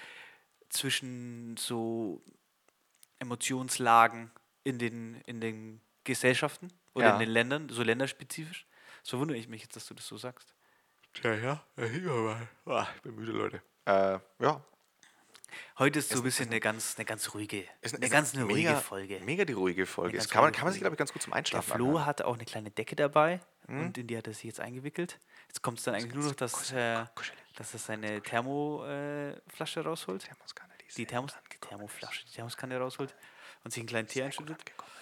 zwischen 0.68 1.56
so 1.56 2.22
Emotionslagen 3.22 4.30
in 4.64 4.78
den, 4.78 5.20
in 5.26 5.40
den 5.40 5.80
Gesellschaften 6.04 6.68
oder 6.94 7.06
Ja. 7.06 7.12
in 7.14 7.20
den 7.20 7.30
Ländern, 7.30 7.68
so 7.68 7.82
länderspezifisch. 7.82 8.66
So 9.02 9.18
wundere 9.18 9.38
ich 9.38 9.48
mich 9.48 9.62
jetzt, 9.62 9.74
dass 9.76 9.86
du 9.86 9.94
das 9.94 10.06
so 10.06 10.16
sagst. 10.16 10.54
Ja, 11.22 11.34
ja, 11.34 11.64
Ah, 12.66 12.86
ich 12.96 13.02
bin 13.02 13.14
müde, 13.16 13.32
Leute. 13.32 13.62
Äh, 13.86 14.18
ja, 14.42 14.62
Heute 15.78 15.98
ist 15.98 16.08
so 16.08 16.18
ein 16.18 16.22
bisschen 16.22 16.48
eine 16.48 16.60
ganz, 16.60 16.94
eine 16.96 17.04
ganz 17.04 17.34
ruhige, 17.34 17.64
Ist, 17.82 17.94
eine 17.94 18.06
ist 18.06 18.10
ganz 18.10 18.34
eine 18.34 18.46
mega, 18.46 18.70
ruhige 18.70 18.80
Folge. 18.82 19.20
Mega 19.20 19.44
die 19.44 19.52
ruhige 19.52 19.84
Folge. 19.84 20.16
Das 20.16 20.30
kann 20.30 20.42
man, 20.42 20.52
kann 20.52 20.64
man 20.64 20.72
sich, 20.72 20.80
glaube 20.80 20.94
ich, 20.94 20.98
ganz 20.98 21.12
gut 21.12 21.20
zum 21.20 21.32
Der 21.32 21.38
Einschlafen 21.38 21.74
Flo 21.74 21.88
anhören. 21.88 22.06
hatte 22.06 22.26
auch 22.26 22.34
eine 22.34 22.46
kleine 22.46 22.70
Decke 22.70 22.96
dabei 22.96 23.40
Hm? 23.66 23.80
und 23.80 23.98
in 23.98 24.06
die 24.06 24.16
hat 24.16 24.26
er 24.26 24.32
sich 24.32 24.44
jetzt 24.44 24.60
eingewickelt. 24.60 25.18
Jetzt 25.48 25.60
kommt 25.62 25.76
es 25.78 25.84
dann 25.84 25.94
eigentlich 25.94 26.14
nur 26.14 26.24
noch, 26.24 26.34
dass, 26.34 26.72
äh, 26.72 27.04
dass 27.56 27.74
er 27.74 27.78
seine 27.78 28.22
Thermoflasche 28.22 29.84
rausholt. 29.84 30.22
Thermoskanne, 30.24 30.71
die 30.98 31.06
Thermos, 31.06 31.32
gut 31.34 32.24
die 32.26 32.32
Thermoskanne 32.32 32.78
rausholt 32.78 33.14
und 33.64 33.72
sich 33.72 33.80
einen 33.80 33.88
kleinen 33.88 34.08
Tee 34.08 34.20
Sehr 34.20 34.30
gut 34.32 34.50
einschüttet. 34.50 34.58
angekommen. 34.60 34.92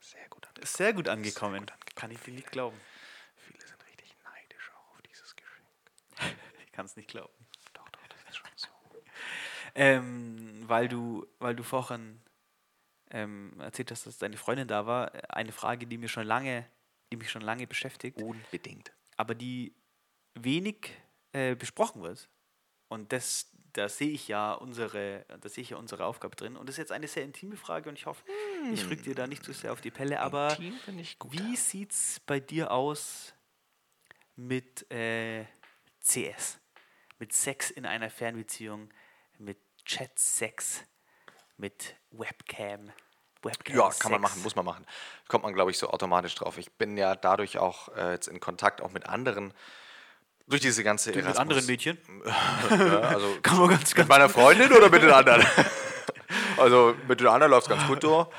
Sehr 0.00 0.28
gut 0.28 0.46
angekommen. 0.46 0.66
Sehr 0.66 0.92
gut 0.92 1.08
angekommen. 1.08 1.66
Kann 1.94 2.10
ich 2.10 2.20
dir 2.20 2.32
nicht 2.34 2.50
glauben. 2.50 2.80
Viele 3.36 3.66
sind 3.66 3.84
richtig 3.86 4.14
neidisch 4.24 4.70
auch 4.72 4.90
auf 4.92 5.02
dieses 5.02 5.34
Geschenk. 5.36 5.68
Ich 6.64 6.72
kann 6.72 6.86
es 6.86 6.96
nicht 6.96 7.08
glauben. 7.08 7.32
Doch, 7.72 7.88
doch, 7.88 8.06
das 8.08 8.22
ist 8.28 8.36
schon 8.36 8.50
so. 8.56 8.68
Ähm, 9.74 10.62
weil 10.68 10.88
du, 10.88 11.26
weil 11.38 11.54
du 11.54 11.62
vorhin 11.62 12.20
ähm, 13.10 13.58
erzählt 13.60 13.90
hast, 13.90 14.06
dass 14.06 14.18
deine 14.18 14.36
Freundin 14.38 14.68
da 14.68 14.86
war, 14.86 15.14
äh, 15.14 15.22
eine 15.28 15.52
Frage, 15.52 15.86
die 15.86 15.98
mir 15.98 16.08
schon 16.08 16.26
lange, 16.26 16.66
die 17.12 17.16
mich 17.16 17.30
schon 17.30 17.42
lange 17.42 17.66
beschäftigt. 17.66 18.20
Unbedingt. 18.22 18.92
aber 19.16 19.34
die 19.34 19.74
wenig 20.34 20.90
äh, 21.32 21.54
besprochen 21.54 22.02
wird. 22.02 22.28
Und 22.88 23.12
das, 23.12 23.50
da 23.76 23.90
sehe 23.90 24.10
ich 24.10 24.28
ja 24.28 24.52
unsere, 24.54 25.26
da 25.40 25.48
sehe 25.48 25.62
ich 25.62 25.70
ja 25.70 25.76
unsere 25.76 26.06
Aufgabe 26.06 26.34
drin. 26.34 26.56
Und 26.56 26.68
das 26.68 26.74
ist 26.74 26.78
jetzt 26.78 26.92
eine 26.92 27.08
sehr 27.08 27.24
intime 27.24 27.56
Frage 27.56 27.90
und 27.90 27.96
ich 27.98 28.06
hoffe, 28.06 28.24
ich 28.72 28.88
rück 28.88 29.02
dir 29.02 29.14
da 29.14 29.26
nicht 29.26 29.44
zu 29.44 29.52
sehr 29.52 29.72
auf 29.72 29.82
die 29.82 29.90
Pelle, 29.90 30.20
aber 30.20 30.58
Intim 30.58 30.98
ich 30.98 31.18
gut. 31.18 31.32
wie 31.32 31.56
sieht's 31.56 32.20
bei 32.20 32.40
dir 32.40 32.70
aus 32.70 33.34
mit 34.34 34.90
äh, 34.90 35.44
CS? 36.00 36.58
Mit 37.18 37.32
Sex 37.32 37.70
in 37.70 37.86
einer 37.86 38.08
Fernbeziehung, 38.10 38.90
mit 39.38 39.58
Chat-Sex, 39.84 40.84
mit 41.56 41.96
Webcam. 42.10 42.92
Webcam 43.42 43.76
Ja, 43.76 43.90
kann 43.90 44.12
man 44.12 44.20
machen, 44.20 44.42
muss 44.42 44.56
man 44.56 44.64
machen. 44.64 44.86
Kommt 45.28 45.44
man, 45.44 45.52
glaube 45.52 45.70
ich, 45.70 45.78
so 45.78 45.90
automatisch 45.90 46.34
drauf. 46.34 46.56
Ich 46.58 46.72
bin 46.72 46.96
ja 46.96 47.14
dadurch 47.14 47.58
auch 47.58 47.94
äh, 47.94 48.12
jetzt 48.12 48.28
in 48.28 48.40
Kontakt 48.40 48.80
auch 48.80 48.92
mit 48.92 49.06
anderen, 49.06 49.52
durch 50.46 50.60
diese 50.60 50.84
ganze 50.84 51.10
Mit 51.10 51.18
Erasmus- 51.18 51.38
anderen 51.38 51.66
Mädchen? 51.66 51.98
Ja, 52.70 53.00
also 53.00 53.36
Kann 53.42 53.58
man 53.58 53.68
ganz, 53.70 53.88
mit 53.90 53.96
ganz 53.96 54.08
meiner 54.08 54.28
Freundin 54.28 54.72
oder 54.72 54.90
mit 54.90 55.02
den 55.02 55.10
anderen? 55.10 55.44
also 56.56 56.94
mit 57.08 57.20
den 57.20 57.26
anderen 57.26 57.50
läuft 57.50 57.66
es 57.66 57.76
ganz 57.76 57.86
gut 57.86 58.02
so. 58.02 58.30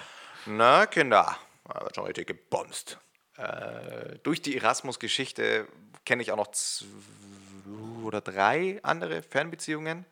Na, 0.45 0.85
Kinder, 0.85 1.37
da 1.65 1.81
wird 1.81 1.95
schon 1.95 2.05
richtig 2.05 2.27
gebomst. 2.27 2.97
Äh, 3.37 4.19
durch 4.23 4.41
die 4.41 4.57
Erasmus-Geschichte 4.57 5.67
kenne 6.05 6.21
ich 6.21 6.31
auch 6.31 6.37
noch 6.37 6.51
zwei 6.51 6.85
oder 8.03 8.21
drei 8.21 8.79
andere 8.83 9.21
Fernbeziehungen. 9.21 10.05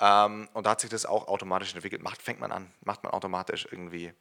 Ähm, 0.00 0.48
und 0.54 0.66
da 0.66 0.70
hat 0.70 0.80
sich 0.80 0.90
das 0.90 1.06
auch 1.06 1.28
automatisch 1.28 1.74
entwickelt. 1.74 2.02
Macht, 2.02 2.22
fängt 2.22 2.40
man 2.40 2.50
an, 2.50 2.72
macht 2.82 3.04
man 3.04 3.12
automatisch 3.12 3.68
irgendwie. 3.70 4.12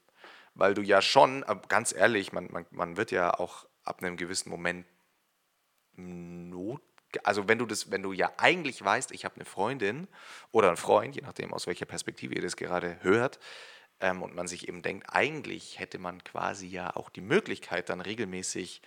Weil 0.53 0.73
du 0.73 0.81
ja 0.81 1.01
schon, 1.01 1.43
äh, 1.43 1.55
ganz 1.69 1.93
ehrlich, 1.93 2.33
man, 2.33 2.49
man, 2.51 2.65
man 2.71 2.97
wird 2.97 3.11
ja 3.11 3.33
auch 3.33 3.65
ab 3.85 3.99
einem 4.03 4.17
gewissen 4.17 4.49
Moment 4.49 4.85
Not, 6.01 6.81
also 7.23 7.47
wenn 7.47 7.57
du 7.57 7.65
das, 7.65 7.91
wenn 7.91 8.03
du 8.03 8.13
ja 8.13 8.31
eigentlich 8.37 8.83
weißt, 8.83 9.11
ich 9.11 9.25
habe 9.25 9.35
eine 9.35 9.45
Freundin 9.45 10.07
oder 10.51 10.69
einen 10.69 10.77
Freund, 10.77 11.15
je 11.15 11.21
nachdem 11.21 11.53
aus 11.53 11.67
welcher 11.67 11.85
Perspektive 11.85 12.35
ihr 12.35 12.41
das 12.41 12.55
gerade 12.55 12.97
hört, 13.01 13.39
ähm, 14.01 14.23
und 14.23 14.35
man 14.35 14.47
sich 14.47 14.67
eben 14.67 14.81
denkt, 14.81 15.07
eigentlich 15.09 15.79
hätte 15.79 15.99
man 15.99 16.23
quasi 16.23 16.67
ja 16.67 16.95
auch 16.95 17.09
die 17.09 17.21
Möglichkeit, 17.21 17.89
dann 17.89 18.01
regelmäßig 18.01 18.81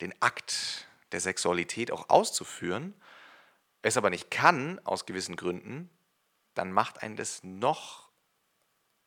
den 0.00 0.14
Akt 0.20 0.88
der 1.12 1.20
Sexualität 1.20 1.90
auch 1.92 2.08
auszuführen, 2.08 2.94
es 3.82 3.96
aber 3.96 4.10
nicht 4.10 4.30
kann 4.30 4.80
aus 4.84 5.06
gewissen 5.06 5.36
Gründen, 5.36 5.90
dann 6.54 6.72
macht 6.72 7.02
einen 7.02 7.16
das 7.16 7.44
noch, 7.44 8.08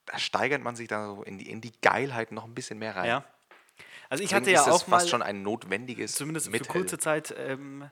da 0.05 0.19
steigert 0.19 0.61
man 0.61 0.75
sich 0.75 0.87
dann 0.87 1.15
so 1.15 1.23
in 1.23 1.39
die, 1.39 1.49
in 1.49 1.61
die 1.61 1.73
Geilheit 1.81 2.31
noch 2.31 2.45
ein 2.45 2.53
bisschen 2.53 2.77
mehr 2.77 2.95
rein. 2.95 3.07
Ja. 3.07 3.25
Also 4.09 4.23
ich 4.23 4.33
hatte 4.33 4.51
ja 4.51 4.61
ist 4.61 4.67
auch 4.69 4.87
mal, 4.87 4.97
fast 4.97 5.09
schon 5.09 5.21
ein 5.21 5.41
notwendiges 5.43 6.13
zumindest 6.13 6.47
für 6.47 6.51
Mittel. 6.51 6.67
kurze 6.67 6.97
Zeit, 6.97 7.33
ähm, 7.37 7.89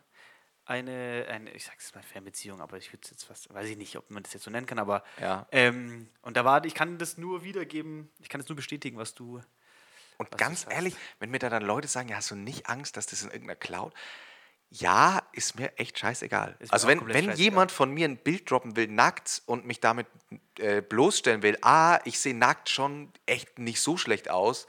eine, 0.65 1.25
eine, 1.29 1.51
ich 1.51 1.65
sag's 1.65 1.93
mal 1.93 2.01
Fernbeziehung, 2.03 2.59
aber 2.61 2.77
ich 2.77 2.91
würde 2.91 3.07
jetzt 3.09 3.23
fast, 3.23 3.53
weiß 3.53 3.67
ich 3.69 3.77
nicht, 3.77 3.97
ob 3.97 4.09
man 4.09 4.23
das 4.23 4.33
jetzt 4.33 4.43
so 4.43 4.51
nennen 4.51 4.65
kann, 4.65 4.79
aber 4.79 5.03
Ja. 5.19 5.47
ähm, 5.51 6.09
und 6.21 6.37
da 6.37 6.45
war, 6.45 6.65
ich 6.65 6.73
kann 6.73 6.97
das 6.97 7.17
nur 7.17 7.43
wiedergeben, 7.43 8.11
ich 8.19 8.29
kann 8.29 8.41
das 8.41 8.49
nur 8.49 8.55
bestätigen, 8.55 8.97
was 8.97 9.13
du, 9.13 9.41
Und 10.17 10.31
was 10.31 10.37
ganz 10.39 10.65
ehrlich, 10.69 10.95
wenn 11.19 11.29
mir 11.29 11.39
da 11.39 11.49
dann 11.49 11.63
Leute 11.63 11.87
sagen, 11.87 12.09
ja, 12.09 12.15
hast 12.17 12.31
du 12.31 12.35
nicht 12.35 12.67
Angst, 12.67 12.97
dass 12.97 13.05
das 13.05 13.21
in 13.21 13.29
irgendeiner 13.29 13.57
Cloud. 13.57 13.93
Ja, 14.71 15.21
ist 15.31 15.57
mir 15.57 15.77
echt 15.77 15.99
scheißegal. 15.99 16.57
Mir 16.59 16.73
also 16.73 16.87
wenn, 16.87 17.07
wenn 17.07 17.31
jemand 17.33 17.71
von 17.71 17.91
mir 17.91 18.07
ein 18.07 18.17
Bild 18.17 18.49
droppen 18.49 18.75
will, 18.75 18.87
nackt 18.87 19.43
und 19.45 19.65
mich 19.65 19.79
damit 19.79 20.07
äh, 20.57 20.81
bloßstellen 20.81 21.43
will, 21.43 21.57
ah, 21.61 21.99
ich 22.03 22.19
sehe 22.19 22.35
nackt 22.35 22.69
schon 22.69 23.13
echt 23.27 23.59
nicht 23.59 23.79
so 23.79 23.95
schlecht 23.95 24.29
aus. 24.29 24.65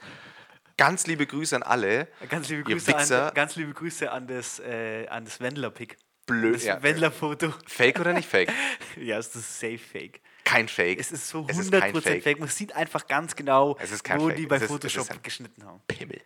Ganz 0.77 1.07
liebe 1.07 1.25
Grüße 1.25 1.55
an 1.55 1.63
alle. 1.63 2.07
ganz 2.29 2.49
liebe 2.49 2.63
Grüße, 2.63 2.95
an, 2.95 3.33
ganz 3.33 3.55
liebe 3.55 3.73
Grüße 3.73 4.11
an 4.11 4.27
das, 4.27 4.59
äh, 4.59 5.07
an 5.07 5.25
das 5.25 5.39
Wendler-Pick. 5.39 5.97
Blöd, 6.27 6.55
Das 6.55 6.65
ja. 6.65 6.83
Wendler-Foto. 6.83 7.53
Fake 7.65 7.99
oder 7.99 8.13
nicht 8.13 8.29
fake? 8.29 8.51
ja, 8.97 9.17
es 9.17 9.33
ist 9.35 9.59
safe 9.59 9.77
fake. 9.79 10.21
Kein 10.43 10.67
Fake. 10.67 10.99
Es 10.99 11.11
ist 11.11 11.27
so 11.27 11.45
Es 11.49 11.57
100% 11.57 11.95
ist 11.97 12.03
fake. 12.03 12.23
Fake. 12.23 12.39
Man 12.39 12.47
sieht 12.49 12.73
einfach 12.75 13.07
ganz 13.07 13.35
genau, 13.35 13.75
Es 13.79 13.91
ist 13.91 14.07
wo 14.17 14.27
Fake. 14.27 14.35
die 14.37 14.45
bei 14.45 14.57
Es 14.57 14.63
ist- 14.63 14.69
es 14.69 14.75
ist 14.75 14.93
Photoshop 14.93 15.09
ein- 15.17 15.23
geschnitten 15.23 15.65
haben. 15.65 15.81
Pimmel. 15.87 16.21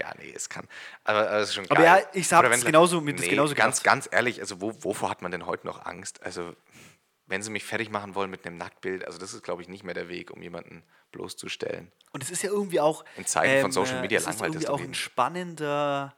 Ja, 0.00 0.12
nee, 0.18 0.32
es 0.34 0.48
kann. 0.48 0.68
Aber, 1.04 1.20
aber 1.30 1.38
es 1.38 1.48
ist 1.48 1.54
schon 1.54 1.64
Aber 1.70 1.82
geil. 1.82 2.02
ja, 2.02 2.08
ich 2.20 2.26
Oder 2.32 2.50
wenn- 2.50 2.60
genauso- 2.60 3.00
mir 3.00 3.14
das 3.14 3.26
genauso 3.28 3.54
ganz, 3.54 3.82
ganz 3.82 4.08
ehrlich, 4.12 4.40
also 4.40 4.60
wo, 4.60 4.74
wovor 4.84 5.10
hat 5.10 5.22
man 5.22 5.30
denn 5.32 5.46
heute 5.46 5.66
noch 5.66 5.84
Angst? 5.86 6.22
Also, 6.22 6.54
wenn 7.26 7.42
sie 7.42 7.50
mich 7.50 7.64
fertig 7.64 7.90
machen 7.90 8.14
wollen 8.14 8.30
mit 8.30 8.46
einem 8.46 8.56
Nacktbild, 8.56 9.04
also 9.04 9.18
das 9.18 9.34
ist, 9.34 9.42
glaube 9.42 9.62
ich, 9.62 9.68
nicht 9.68 9.82
mehr 9.84 9.94
der 9.94 10.08
Weg, 10.08 10.30
um 10.30 10.42
jemanden 10.42 10.82
bloßzustellen. 11.12 11.90
Und 12.12 12.22
es 12.22 12.30
ist 12.30 12.42
ja 12.42 12.50
irgendwie 12.50 12.80
auch. 12.80 13.04
In 13.16 13.26
Zeiten 13.26 13.60
von 13.62 13.72
Social 13.72 13.98
äh, 13.98 14.00
Media 14.02 14.18
ist 14.18 14.26
langweilt 14.26 14.54
es 14.54 14.62
irgendwie 14.62 14.66
doch 14.66 14.74
auch 14.74 14.88
ein 14.88 14.94
spannender, 14.94 16.14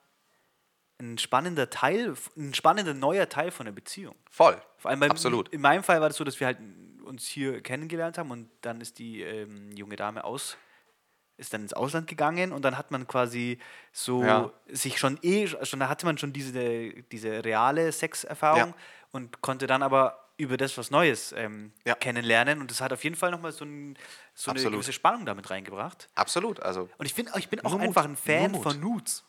ein 1.00 1.18
spannender 1.18 1.70
Teil, 1.70 2.14
ein 2.36 2.54
spannender 2.54 2.94
neuer 2.94 3.28
Teil 3.28 3.50
von 3.50 3.66
der 3.66 3.72
Beziehung. 3.72 4.14
Voll. 4.30 4.60
Vor 4.76 4.90
allem 4.90 5.00
beim, 5.00 5.10
Absolut. 5.10 5.48
In 5.50 5.60
meinem 5.60 5.82
Fall 5.82 6.00
war 6.00 6.08
das 6.08 6.16
so, 6.18 6.24
dass 6.24 6.38
wir 6.40 6.46
halt 6.46 6.58
uns 7.04 7.26
hier 7.26 7.62
kennengelernt 7.62 8.18
haben 8.18 8.30
und 8.30 8.50
dann 8.60 8.80
ist 8.80 8.98
die 8.98 9.22
ähm, 9.22 9.72
junge 9.72 9.96
Dame 9.96 10.24
aus, 10.24 10.58
ist 11.38 11.54
dann 11.54 11.62
ins 11.62 11.72
Ausland 11.72 12.06
gegangen 12.06 12.52
und 12.52 12.62
dann 12.66 12.76
hat 12.76 12.90
man 12.90 13.06
quasi 13.06 13.58
so 13.92 14.22
Ja. 14.24 14.52
sich 14.66 14.98
schon 14.98 15.18
eh, 15.22 15.46
schon 15.46 15.80
da 15.80 15.88
hatte 15.88 16.04
man 16.04 16.18
schon 16.18 16.32
diese, 16.32 16.90
diese 17.04 17.44
reale 17.44 17.90
Sexerfahrung 17.92 18.70
Ja. 18.70 18.74
und 19.12 19.40
konnte 19.40 19.66
dann 19.66 19.82
aber 19.82 20.27
über 20.38 20.56
das 20.56 20.78
was 20.78 20.90
Neues 20.90 21.32
ähm, 21.36 21.72
Ja. 21.84 21.94
kennenlernen 21.94 22.60
und 22.60 22.70
das 22.70 22.80
hat 22.80 22.92
auf 22.92 23.04
jeden 23.04 23.16
Fall 23.16 23.30
nochmal 23.30 23.52
so, 23.52 23.64
ein, 23.66 23.98
so 24.34 24.50
eine 24.52 24.62
gewisse 24.62 24.92
Spannung 24.94 25.26
damit 25.26 25.50
reingebracht. 25.50 26.08
Absolut. 26.14 26.60
Also, 26.60 26.88
Und 26.96 27.04
ich, 27.06 27.12
find, 27.12 27.30
ich 27.36 27.48
bin 27.50 27.60
auch 27.64 27.72
Mut. 27.72 27.82
einfach 27.82 28.04
ein 28.04 28.16
Fan 28.16 28.52
Mut. 28.52 28.62
von 28.62 28.80
Nudes. 28.80 29.24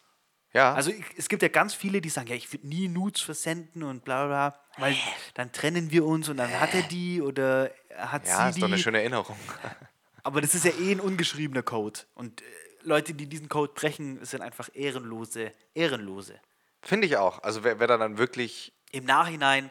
ja. 0.54 0.74
Also 0.74 0.92
ich, 0.92 1.04
es 1.18 1.28
gibt 1.28 1.42
ja 1.42 1.50
ganz 1.50 1.74
viele, 1.74 2.00
die 2.00 2.10
sagen, 2.10 2.28
ja, 2.30 2.36
ich 2.36 2.52
würde 2.54 2.68
nie 2.68 2.88
Nudes 2.88 3.22
versenden 3.22 3.84
und 3.84 4.06
bla 4.06 4.28
bla, 4.28 4.50
bla, 4.52 4.60
weil 4.78 4.96
dann 5.34 5.52
trennen 5.52 5.92
wir 5.92 6.06
uns 6.06 6.30
und 6.30 6.38
dann 6.38 6.52
hat 6.60 6.74
er 6.74 6.84
die 6.84 7.22
oder 7.22 7.72
hat 7.98 8.26
ja, 8.28 8.44
sie 8.46 8.60
ist 8.60 8.62
doch 8.62 8.68
eine 8.68 8.78
schöne 8.78 9.00
Erinnerung. 9.00 9.36
Aber 10.24 10.42
das 10.42 10.54
ist 10.54 10.66
ja 10.66 10.72
eh 10.80 10.92
ein 10.92 11.00
ungeschriebener 11.00 11.64
Code. 11.64 12.02
Und 12.14 12.42
äh, 12.42 12.46
Leute, 12.84 13.14
die 13.14 13.26
diesen 13.26 13.50
Code 13.50 13.74
brechen, 13.74 14.24
sind 14.24 14.42
einfach 14.42 14.70
ehrenlose, 14.74 15.54
ehrenlose. 15.74 16.40
Finde 16.84 17.08
ich 17.08 17.18
auch. 17.18 17.42
Also, 17.42 17.64
wer, 17.64 17.80
wer 17.80 17.88
da 17.88 17.98
dann 17.98 18.18
wirklich 18.18 18.74
Im 18.92 19.06
Nachhinein 19.06 19.70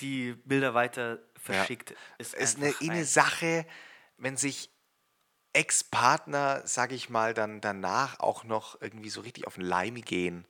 die 0.00 0.32
Bilder 0.44 0.74
weiter 0.74 1.18
verschickt, 1.36 1.94
ist, 2.18 2.34
ist 2.34 2.56
eine, 2.58 2.70
eh 2.70 2.90
eine 2.90 2.98
ein- 3.00 3.04
Sache, 3.04 3.66
wenn 4.16 4.36
sich 4.36 4.70
Ex-Partner, 5.54 6.62
sage 6.66 6.94
ich 6.94 7.08
mal, 7.10 7.34
dann 7.34 7.60
danach 7.60 8.20
auch 8.20 8.44
noch 8.44 8.80
irgendwie 8.80 9.08
so 9.10 9.20
richtig 9.22 9.46
auf 9.46 9.54
den 9.54 9.64
Leim 9.64 9.96
gehen. 10.02 10.46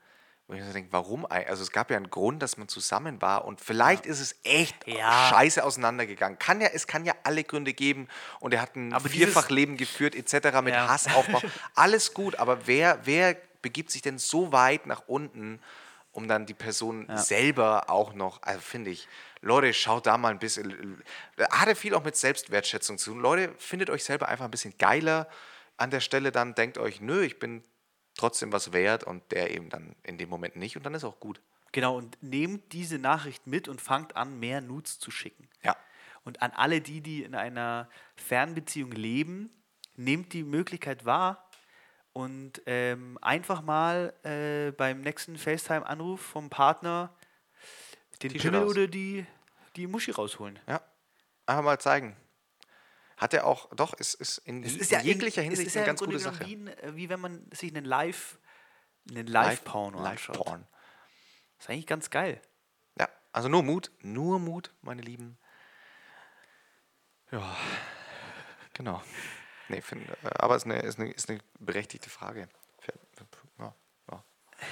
Wo 0.46 0.54
ich 0.54 0.60
mir 0.60 0.66
so 0.66 0.72
denke, 0.72 0.92
warum? 0.92 1.26
Also 1.26 1.62
es 1.62 1.72
gab 1.72 1.90
ja 1.90 1.96
einen 1.98 2.10
Grund, 2.10 2.42
dass 2.42 2.56
man 2.56 2.68
zusammen 2.68 3.20
war 3.20 3.44
und 3.44 3.60
vielleicht 3.60 4.06
ist 4.06 4.18
es 4.20 4.34
echt 4.44 4.86
Ja. 4.86 5.28
scheiße 5.28 5.62
auseinandergegangen. 5.62 6.38
Kann 6.38 6.60
ja, 6.60 6.68
es 6.72 6.86
kann 6.86 7.04
ja 7.04 7.14
alle 7.22 7.44
Gründe 7.44 7.74
geben 7.74 8.08
und 8.40 8.54
er 8.54 8.62
hat 8.62 8.74
ein 8.74 8.92
Aber 8.94 9.08
Vierfachleben 9.08 9.76
geführt 9.76 10.14
etc. 10.14 10.62
mit 10.62 10.74
Ja. 10.74 10.88
Hassaufbau. 10.88 11.42
Alles 11.74 12.14
gut, 12.14 12.36
aber 12.36 12.66
wer, 12.66 12.98
wer 13.04 13.36
begibt 13.62 13.90
sich 13.90 14.00
denn 14.02 14.18
so 14.18 14.50
weit 14.52 14.86
nach 14.86 15.02
unten, 15.06 15.60
um 16.12 16.26
dann 16.28 16.46
die 16.46 16.54
Person 16.54 17.06
selber 17.16 17.90
auch 17.90 18.14
noch, 18.14 18.42
also 18.42 18.60
finde 18.60 18.90
ich, 18.90 19.06
Leute, 19.40 19.72
schaut 19.72 20.06
da 20.06 20.18
mal 20.18 20.30
ein 20.30 20.38
bisschen, 20.38 21.02
hat 21.50 21.68
ja 21.68 21.74
viel 21.74 21.94
auch 21.94 22.04
mit 22.04 22.16
Selbstwertschätzung 22.16 22.98
zu 22.98 23.12
tun. 23.12 23.20
Leute, 23.20 23.54
findet 23.58 23.90
euch 23.90 24.04
selber 24.04 24.28
einfach 24.28 24.44
ein 24.44 24.50
bisschen 24.50 24.76
geiler 24.78 25.28
an 25.76 25.90
der 25.90 26.00
Stelle, 26.00 26.32
dann 26.32 26.54
denkt 26.54 26.78
euch, 26.78 27.00
nö, 27.00 27.22
ich 27.22 27.38
bin 27.38 27.62
trotzdem 28.16 28.52
was 28.52 28.72
wert 28.72 29.04
und 29.04 29.30
der 29.30 29.52
eben 29.52 29.70
dann 29.70 29.94
in 30.02 30.18
dem 30.18 30.28
Moment 30.28 30.56
nicht 30.56 30.76
und 30.76 30.84
dann 30.84 30.94
ist 30.94 31.04
auch 31.04 31.20
gut. 31.20 31.40
Genau, 31.72 31.96
und 31.96 32.20
nehmt 32.22 32.72
diese 32.72 32.98
Nachricht 32.98 33.46
mit 33.46 33.68
und 33.68 33.80
fangt 33.80 34.16
an, 34.16 34.40
mehr 34.40 34.60
Nudes 34.60 34.98
zu 34.98 35.10
schicken. 35.10 35.48
Ja. 35.62 35.76
Und 36.24 36.42
an 36.42 36.50
alle 36.52 36.80
die, 36.80 37.00
die 37.00 37.22
in 37.22 37.34
einer 37.34 37.88
Fernbeziehung 38.16 38.90
leben, 38.92 39.50
nehmt 39.94 40.32
die 40.32 40.42
Möglichkeit 40.42 41.04
wahr 41.04 41.48
und 42.12 42.62
ähm, 42.66 43.18
einfach 43.22 43.62
mal 43.62 44.12
äh, 44.24 44.72
beim 44.72 45.02
nächsten 45.02 45.36
FaceTime-Anruf 45.36 46.20
vom 46.20 46.50
Partner 46.50 47.14
den 48.22 48.32
Pimmel 48.32 48.62
aus. 48.62 48.70
oder 48.70 48.86
die, 48.86 49.26
die 49.76 49.86
Muschi 49.86 50.10
rausholen. 50.10 50.58
Ja, 50.66 50.82
einfach 51.46 51.64
mal 51.64 51.80
zeigen. 51.80 52.16
Hat 53.16 53.34
er 53.34 53.46
auch, 53.46 53.68
doch, 53.74 53.94
es 53.98 54.14
ist 54.14 54.38
in, 54.38 54.62
Es 54.62 54.74
in 54.74 54.80
ist 54.80 54.90
ja 54.90 55.00
jeglicher 55.00 55.42
in, 55.42 55.50
Hinsicht 55.50 55.74
ja 55.74 55.82
eine 55.82 55.90
im 55.90 55.96
ganz 55.96 56.00
gute 56.00 56.18
Sache. 56.18 56.46
Wie, 56.46 56.54
äh, 56.54 56.94
wie 56.94 57.08
wenn 57.08 57.20
man 57.20 57.50
sich 57.52 57.74
einen 57.74 57.84
Live 57.84 58.38
einen 59.10 59.26
Live-Porno 59.26 59.98
anschaut. 59.98 60.36
Live-Porn. 60.36 60.66
Ist 61.58 61.70
eigentlich 61.70 61.86
ganz 61.86 62.10
geil. 62.10 62.40
Ja, 62.98 63.08
also 63.32 63.48
nur 63.48 63.62
Mut, 63.62 63.90
nur 64.00 64.38
Mut, 64.38 64.72
meine 64.82 65.02
Lieben. 65.02 65.38
Ja, 67.30 67.56
genau. 68.74 69.02
Nee, 69.68 69.80
find, 69.80 70.08
äh, 70.08 70.14
aber 70.38 70.56
es 70.56 70.64
ist 70.64 70.70
eine, 70.70 70.80
ist, 70.80 70.98
eine, 70.98 71.10
ist 71.10 71.28
eine 71.28 71.40
berechtigte 71.58 72.10
Frage. 72.10 72.48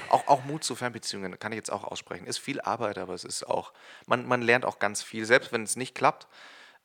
Auch, 0.09 0.27
auch 0.27 0.45
Mut 0.45 0.65
zu 0.65 0.75
Fernbeziehungen 0.75 1.39
kann 1.39 1.53
ich 1.53 1.57
jetzt 1.57 1.71
auch 1.71 1.85
aussprechen. 1.85 2.27
Ist 2.27 2.39
viel 2.39 2.61
Arbeit, 2.61 2.99
aber 2.99 3.15
es 3.15 3.25
ist 3.25 3.45
auch, 3.45 3.73
man, 4.07 4.27
man 4.27 4.43
lernt 4.43 4.65
auch 4.65 4.79
ganz 4.79 5.03
viel, 5.03 5.25
selbst 5.25 5.53
wenn 5.53 5.63
es 5.63 5.77
nicht 5.77 5.95
klappt. 5.95 6.27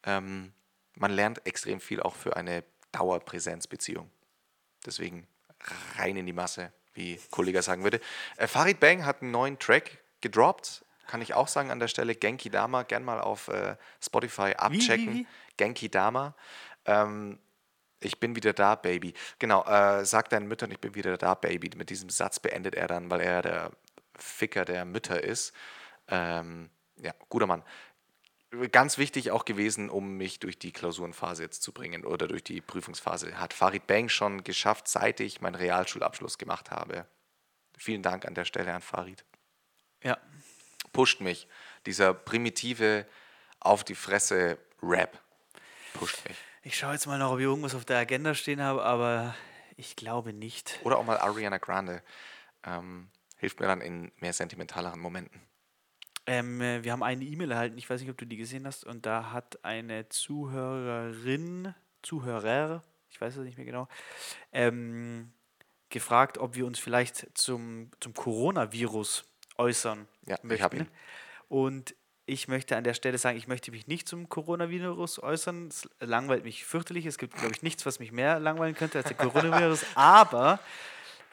Ähm, 0.03 0.53
man 0.95 1.11
lernt 1.11 1.45
extrem 1.45 1.79
viel 1.79 2.01
auch 2.01 2.15
für 2.15 2.35
eine 2.35 2.63
Dauerpräsenzbeziehung. 2.91 4.09
Deswegen 4.85 5.27
rein 5.97 6.17
in 6.17 6.25
die 6.25 6.33
Masse, 6.33 6.71
wie 6.93 7.19
Kollege 7.31 7.61
sagen 7.61 7.83
würde. 7.83 8.01
Äh, 8.37 8.47
Farid 8.47 8.79
Bang 8.79 9.05
hat 9.05 9.21
einen 9.21 9.31
neuen 9.31 9.57
Track 9.59 9.99
gedroppt. 10.21 10.85
Kann 11.07 11.21
ich 11.21 11.33
auch 11.33 11.47
sagen 11.47 11.71
an 11.71 11.79
der 11.79 11.87
Stelle. 11.87 12.15
Genki 12.15 12.49
Dama, 12.49 12.83
gern 12.83 13.03
mal 13.03 13.19
auf 13.19 13.47
äh, 13.47 13.75
Spotify 14.01 14.53
abchecken. 14.57 15.13
wie? 15.13 15.27
Genki 15.57 15.89
Dama. 15.89 16.35
Ähm, 16.85 17.39
ich 18.01 18.19
bin 18.19 18.35
wieder 18.35 18.53
da, 18.53 18.75
Baby. 18.75 19.13
Genau, 19.39 19.63
äh, 19.65 20.03
sag 20.05 20.29
deinen 20.29 20.47
Müttern, 20.47 20.71
ich 20.71 20.79
bin 20.79 20.95
wieder 20.95 21.17
da, 21.17 21.35
Baby. 21.35 21.71
Mit 21.75 21.89
diesem 21.89 22.09
Satz 22.09 22.39
beendet 22.39 22.75
er 22.75 22.87
dann, 22.87 23.09
weil 23.09 23.21
er 23.21 23.41
der 23.41 23.71
Ficker 24.17 24.65
der 24.65 24.85
Mütter 24.85 25.23
ist. 25.23 25.53
Ähm, 26.07 26.69
ja, 26.97 27.13
guter 27.29 27.47
Mann. 27.47 27.63
Ganz 28.71 28.97
wichtig 28.97 29.31
auch 29.31 29.45
gewesen, 29.45 29.89
um 29.89 30.17
mich 30.17 30.39
durch 30.39 30.59
die 30.59 30.73
Klausurenphase 30.73 31.43
jetzt 31.43 31.63
zu 31.63 31.71
bringen 31.71 32.03
oder 32.03 32.27
durch 32.27 32.43
die 32.43 32.59
Prüfungsphase. 32.59 33.39
Hat 33.39 33.53
Farid 33.53 33.87
Bang 33.87 34.09
schon 34.09 34.43
geschafft, 34.43 34.89
seit 34.89 35.21
ich 35.21 35.39
meinen 35.39 35.55
Realschulabschluss 35.55 36.37
gemacht 36.37 36.69
habe. 36.69 37.05
Vielen 37.77 38.03
Dank 38.03 38.25
an 38.25 38.35
der 38.35 38.45
Stelle 38.45 38.73
an 38.73 38.81
Farid. 38.81 39.23
Ja. 40.03 40.17
Pusht 40.91 41.21
mich. 41.21 41.47
Dieser 41.85 42.13
primitive 42.13 43.07
auf 43.61 43.83
die 43.83 43.95
Fresse 43.95 44.57
Rap 44.83 45.17
pusht 45.93 46.27
mich. 46.27 46.37
Ich 46.63 46.77
schaue 46.77 46.93
jetzt 46.93 47.07
mal 47.07 47.17
noch, 47.17 47.31
ob 47.31 47.39
ich 47.39 47.45
irgendwas 47.45 47.73
auf 47.73 47.85
der 47.85 47.97
Agenda 47.97 48.35
stehen 48.35 48.61
habe, 48.61 48.83
aber 48.83 49.35
ich 49.77 49.95
glaube 49.95 50.31
nicht. 50.31 50.79
Oder 50.83 50.97
auch 50.97 51.05
mal 51.05 51.17
Ariana 51.17 51.57
Grande. 51.57 52.03
Ähm, 52.63 53.09
hilft 53.37 53.59
mir 53.59 53.65
dann 53.65 53.81
in 53.81 54.11
mehr 54.17 54.33
sentimentaleren 54.33 54.99
Momenten. 54.99 55.41
Ähm, 56.27 56.61
äh, 56.61 56.83
wir 56.83 56.91
haben 56.91 57.01
eine 57.01 57.23
E-Mail 57.23 57.49
erhalten, 57.49 57.77
ich 57.79 57.89
weiß 57.89 57.99
nicht, 58.01 58.11
ob 58.11 58.17
du 58.17 58.25
die 58.25 58.37
gesehen 58.37 58.67
hast, 58.67 58.83
und 58.83 59.07
da 59.07 59.31
hat 59.31 59.65
eine 59.65 60.07
Zuhörerin, 60.09 61.73
Zuhörer, 62.03 62.83
ich 63.09 63.19
weiß 63.19 63.37
es 63.37 63.43
nicht 63.43 63.57
mehr 63.57 63.65
genau, 63.65 63.87
ähm, 64.51 65.33
gefragt, 65.89 66.37
ob 66.37 66.53
wir 66.55 66.67
uns 66.67 66.77
vielleicht 66.77 67.35
zum, 67.35 67.89
zum 67.99 68.13
Coronavirus 68.13 69.25
äußern 69.57 70.07
Ja, 70.27 70.35
ich 70.35 70.43
möchten. 70.43 70.63
hab 70.63 70.73
ihn. 70.75 70.87
Und 71.49 71.95
ich 72.25 72.47
möchte 72.47 72.77
an 72.77 72.83
der 72.83 72.93
Stelle 72.93 73.17
sagen, 73.17 73.37
ich 73.37 73.47
möchte 73.47 73.71
mich 73.71 73.87
nicht 73.87 74.07
zum 74.07 74.29
Coronavirus 74.29 75.21
äußern. 75.23 75.67
Es 75.67 75.89
langweilt 75.99 76.43
mich 76.43 76.65
fürchterlich. 76.65 77.05
Es 77.05 77.17
gibt, 77.17 77.35
glaube 77.35 77.53
ich, 77.53 77.61
nichts, 77.61 77.85
was 77.85 77.99
mich 77.99 78.11
mehr 78.11 78.39
langweilen 78.39 78.75
könnte 78.75 78.99
als 78.99 79.07
der 79.07 79.17
Coronavirus. 79.17 79.85
Aber 79.95 80.59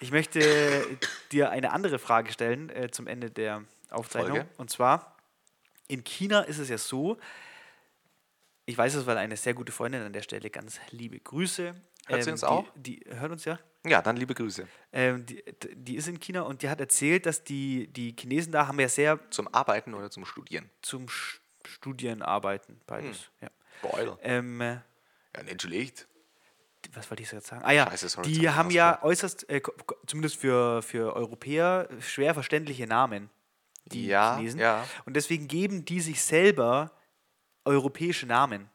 ich 0.01 0.11
möchte 0.11 0.85
dir 1.33 1.51
eine 1.51 1.73
andere 1.73 1.99
Frage 1.99 2.33
stellen 2.33 2.71
äh, 2.71 2.91
zum 2.91 3.07
Ende 3.07 3.31
der 3.31 3.65
Aufzeichnung. 3.91 4.39
Folge. 4.39 4.49
Und 4.57 4.71
zwar, 4.71 5.17
in 5.89 6.05
China 6.05 6.41
ist 6.43 6.59
es 6.59 6.69
ja 6.69 6.79
so, 6.79 7.19
ich 8.67 8.77
weiß 8.77 8.95
es, 8.95 9.07
weil 9.07 9.17
eine 9.19 9.37
sehr 9.37 9.55
gute 9.55 9.73
Freundin 9.73 10.03
an 10.03 10.13
der 10.13 10.23
Stelle, 10.23 10.51
ganz 10.51 10.81
liebe 10.91 11.19
Grüße. 11.19 11.75
Hört 12.07 12.23
sie 12.23 12.31
ähm, 12.31 12.35
uns 12.35 12.41
die, 12.41 12.47
auch? 12.47 12.65
Die 12.75 13.01
hört 13.09 13.33
uns 13.33 13.45
ja. 13.45 13.59
Ja, 13.89 14.03
dann 14.03 14.17
liebe 14.17 14.35
Grüße. 14.35 14.67
Ähm, 14.93 15.25
die, 15.27 15.43
die 15.75 15.97
ist 15.97 16.09
in 16.09 16.21
China 16.21 16.43
und 16.43 16.63
die 16.63 16.69
hat 16.69 16.81
erzählt, 16.81 17.27
dass 17.27 17.43
die, 17.45 17.87
die 17.89 18.15
Chinesen 18.19 18.53
da 18.53 18.67
haben 18.67 18.79
ja 18.81 18.89
sehr 18.89 19.19
Zum 19.31 19.53
Arbeiten 19.55 19.95
oder 19.95 20.11
zum 20.11 20.25
Studieren? 20.25 20.71
zum 20.83 21.07
Sch- 21.07 21.41
Studieren 21.67 22.23
arbeiten, 22.23 22.81
beides. 22.87 23.31
Hm. 23.41 23.49
Ja. 23.49 23.91
Boil. 23.91 24.19
Ähm, 24.23 24.61
äh, 24.61 24.75
Ja, 25.37 25.59
schlecht. 25.61 26.07
was 26.95 27.11
wollte 27.11 27.23
ich 27.23 27.31
jetzt 27.31 27.47
sagen? 27.49 27.63
Ah 27.65 27.73
ja, 27.73 27.87
Scheiße, 27.91 28.09
sorry, 28.09 28.33
die 28.33 28.49
haben 28.49 28.71
ja 28.71 29.03
äußerst, 29.03 29.49
äh, 29.51 29.61
zumindest 30.07 30.37
für, 30.37 30.83
für 30.83 31.15
Europäer, 31.15 31.89
schwer 32.01 32.35
verständliche 32.35 32.87
Namen. 32.87 33.31
Die 33.87 34.07
Ja, 34.07 34.37
Chinesen. 34.37 34.61
ja. 34.61 34.87
Und 35.07 35.15
deswegen 35.15 35.49
geben 35.49 35.85
die 35.85 36.01
sich 36.01 36.23
selber 36.23 36.91
europäische 37.65 38.27
Namen. 38.27 38.69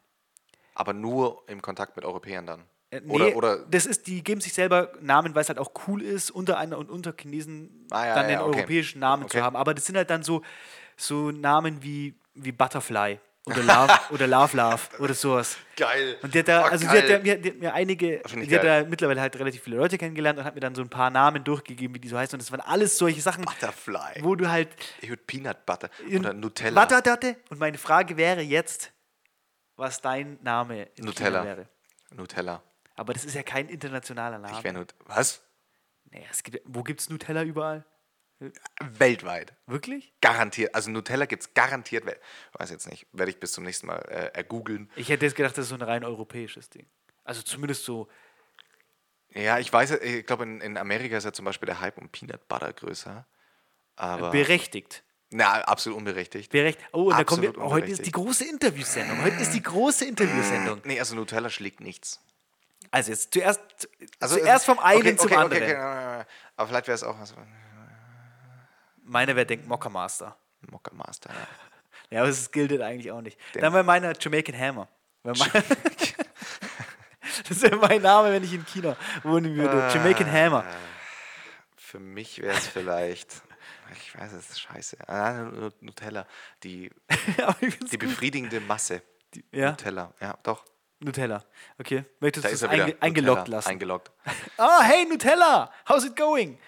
Aber 0.74 0.92
nur 0.92 1.42
im 1.48 1.62
Kontakt 1.62 1.96
mit 1.96 2.04
Europäern 2.04 2.46
dann. 2.46 2.64
Äh, 2.94 3.00
Oder, 3.08 3.24
nee, 3.26 3.34
oder 3.34 3.58
das 3.66 3.86
ist, 3.86 4.06
die 4.06 4.22
geben 4.22 4.40
sich 4.40 4.52
selber 4.52 4.92
Namen, 5.00 5.34
weil 5.34 5.42
es 5.42 5.48
halt 5.48 5.58
auch 5.58 5.72
cool 5.88 6.02
ist, 6.02 6.30
unter 6.30 6.58
einer 6.58 6.78
und 6.78 6.90
unter 6.90 7.12
Chinesen 7.18 7.86
Ah, 7.90 8.06
ja, 8.06 8.14
dann 8.14 8.30
ja, 8.30 8.36
den 8.36 8.40
okay. 8.46 8.58
europäischen 8.58 8.98
Namen 9.00 9.22
zu 9.28 9.36
Okay. 9.36 9.42
haben. 9.42 9.56
Aber 9.56 9.74
das 9.74 9.84
sind 9.86 9.96
halt 9.96 10.10
dann 10.10 10.22
so, 10.22 10.42
so 10.96 11.30
Namen 11.30 11.82
wie, 11.82 12.14
wie 12.34 12.52
Butterfly 12.52 13.18
oder 13.46 13.62
Love 13.62 13.92
oder 14.10 14.26
Love 14.26 14.56
Love 14.56 14.80
oder 15.00 15.12
sowas. 15.14 15.56
Geil. 15.76 16.16
Und 16.22 16.32
die 16.34 16.38
hat 16.38 16.48
da, 16.48 16.62
also 16.62 16.86
die 16.88 16.96
hat, 16.96 17.08
da, 17.10 17.18
mir, 17.18 17.36
die 17.36 17.50
hat 17.50 17.58
mir 17.58 17.74
einige, 17.74 18.22
die 18.40 18.54
hat 18.54 18.64
da 18.64 18.84
mittlerweile 18.84 19.20
halt 19.20 19.36
relativ 19.38 19.62
viele 19.62 19.76
Leute 19.76 19.98
kennengelernt 19.98 20.38
und 20.38 20.44
hat 20.44 20.54
mir 20.54 20.60
dann 20.60 20.74
so 20.74 20.80
ein 20.82 20.88
paar 20.88 21.10
Namen 21.10 21.44
durchgegeben, 21.44 21.94
wie 21.94 22.00
die 22.00 22.08
so 22.08 22.16
heißen. 22.16 22.34
Und 22.36 22.42
das 22.42 22.50
waren 22.52 22.60
alles 22.60 22.96
solche 22.96 23.20
Sachen, 23.20 23.44
Butterfly. 23.44 24.22
wo 24.22 24.34
du 24.34 24.48
halt 24.48 24.68
Ich 25.02 25.08
würde 25.10 25.22
Peanut 25.26 25.66
Butter 25.66 25.90
oder 26.16 26.32
Nutella. 26.32 26.88
Warte. 26.88 27.36
Und 27.50 27.60
meine 27.60 27.76
Frage 27.76 28.16
wäre 28.16 28.40
jetzt, 28.40 28.92
was 29.76 30.00
dein 30.00 30.38
Name 30.42 30.84
in 30.94 31.04
Nutella. 31.04 31.40
China 31.40 31.44
wäre. 31.44 31.68
Nutella. 32.12 32.62
Aber 32.94 33.12
das 33.12 33.24
ist 33.24 33.34
ja 33.34 33.42
kein 33.42 33.68
internationaler 33.68 34.38
Name. 34.38 34.56
Ich 34.56 34.64
wäre 34.64 34.74
Nut 34.74 34.94
Was? 35.06 35.42
Naja, 36.10 36.26
es 36.30 36.42
gibt, 36.42 36.60
wo 36.64 36.82
gibt 36.82 37.00
es 37.00 37.10
Nutella 37.10 37.42
überall? 37.42 37.84
Weltweit. 38.80 39.54
Wirklich? 39.66 40.12
Garantiert. 40.20 40.74
Also 40.74 40.90
Nutella 40.90 41.26
gibt 41.26 41.42
es 41.42 41.54
garantiert. 41.54 42.04
Weiß 42.52 42.70
jetzt 42.70 42.88
nicht. 42.88 43.06
Werde 43.12 43.30
ich 43.30 43.40
bis 43.40 43.52
zum 43.52 43.64
nächsten 43.64 43.86
Mal 43.86 43.98
äh, 44.08 44.36
ergoogeln. 44.36 44.90
Ich 44.96 45.08
hätte 45.08 45.24
jetzt 45.24 45.36
gedacht, 45.36 45.56
das 45.56 45.64
ist 45.64 45.68
so 45.70 45.76
ein 45.76 45.82
rein 45.82 46.04
europäisches 46.04 46.68
Ding. 46.70 46.86
Also 47.24 47.42
zumindest 47.42 47.84
so. 47.84 48.08
Ja, 49.30 49.58
ich 49.58 49.72
weiß, 49.72 49.92
ich 49.92 50.26
glaube, 50.26 50.44
in, 50.44 50.60
in 50.60 50.76
Amerika 50.76 51.16
ist 51.16 51.24
ja 51.24 51.32
zum 51.32 51.44
Beispiel 51.44 51.66
der 51.66 51.80
Hype 51.80 51.98
um 51.98 52.08
Peanut 52.08 52.46
Butter 52.48 52.72
größer. 52.72 53.26
Aber. 53.96 54.30
berechtigt. 54.30 55.04
Na, 55.30 55.62
absolut 55.62 55.98
unberechtigt. 55.98 56.52
Berechtigt. 56.52 56.88
Oh, 56.92 57.10
und 57.10 57.18
da 57.18 57.24
kommen 57.24 57.42
wir. 57.42 57.56
Heute 57.56 57.90
ist 57.90 58.06
die 58.06 58.12
große 58.12 58.44
Interviewsendung. 58.44 59.22
Heute 59.22 59.36
ist 59.36 59.52
die 59.52 59.62
große 59.62 60.04
Interviewsendung. 60.08 60.80
Nee, 60.84 61.00
also 61.00 61.16
Nutella 61.16 61.50
schlägt 61.50 61.80
nichts. 61.80 62.20
Also 62.94 63.10
jetzt 63.10 63.32
zuerst, 63.34 63.60
Also, 64.20 64.36
zuerst 64.38 64.66
vom 64.66 64.78
einen 64.78 65.00
okay, 65.00 65.16
zum 65.16 65.26
okay, 65.26 65.36
anderen. 65.36 65.62
Okay, 65.64 65.74
aber 66.56 66.68
vielleicht 66.68 66.86
wäre 66.86 66.94
es 66.94 67.02
auch 67.02 67.18
was. 67.18 67.34
Meiner 69.02 69.34
wäre 69.34 69.46
denkt 69.46 69.66
Mocker 69.66 69.90
Master. 69.90 70.36
Mocker 70.70 70.94
Master, 70.94 71.30
ja. 71.30 71.46
Ja, 72.10 72.20
aber 72.20 72.28
das 72.28 72.52
gilt 72.52 72.80
eigentlich 72.80 73.10
auch 73.10 73.20
nicht. 73.22 73.36
Den- 73.54 73.62
Dann 73.62 73.72
wäre 73.72 73.82
meiner 73.82 74.12
Jamaican 74.18 74.56
Hammer. 74.56 74.88
Das 77.48 77.62
wäre 77.62 77.76
mein 77.76 78.00
Name, 78.02 78.30
wenn 78.30 78.44
ich 78.44 78.52
in 78.52 78.64
China 78.64 78.96
wohnen 79.24 79.56
würde. 79.56 79.76
Jamaican 79.92 80.30
Hammer. 80.30 80.64
Für 81.76 81.98
mich 81.98 82.40
wäre 82.40 82.56
es 82.56 82.68
vielleicht. 82.68 83.42
Ich 83.92 84.16
weiß, 84.18 84.32
es 84.34 84.50
ist 84.50 84.60
scheiße. 84.60 85.08
Ah, 85.08 85.32
Nu- 85.42 85.70
Nutella. 85.80 86.26
Die, 86.62 86.90
die 87.60 87.98
gut. 87.98 87.98
befriedigende 87.98 88.60
Masse. 88.60 89.02
ja? 89.50 89.70
Nutella. 89.70 90.12
Ja, 90.20 90.38
doch. 90.42 90.64
Nutella. 91.04 91.44
Okay. 91.78 92.04
Möchtest 92.20 92.44
Da 92.44 92.48
du 92.48 92.54
es 92.54 92.62
einge 92.64 92.96
eingeloggt 93.00 93.38
Nutella, 93.40 93.56
lassen? 93.58 93.68
Eingeloggt. 93.68 94.10
Ah, 94.58 94.82
hey 94.82 95.04
Nutella! 95.06 95.70
How's 95.88 96.04
it 96.04 96.16
going? 96.16 96.58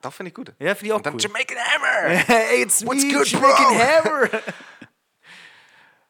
Doch, 0.00 0.12
finde 0.12 0.28
ich 0.30 0.34
gut. 0.34 0.52
Ja, 0.58 0.74
finde 0.74 0.86
ich 0.86 0.92
auch 0.92 0.96
Und 0.96 1.06
dann 1.06 1.14
cool. 1.14 1.20
Jamaican 1.20 1.56
Hammer. 1.58 2.08
hey, 2.26 2.62
it's 2.62 2.84
What's 2.84 3.04
me, 3.04 3.12
good, 3.12 3.26
Jamaican 3.26 3.76
bro? 3.76 3.78
Hammer! 3.78 4.30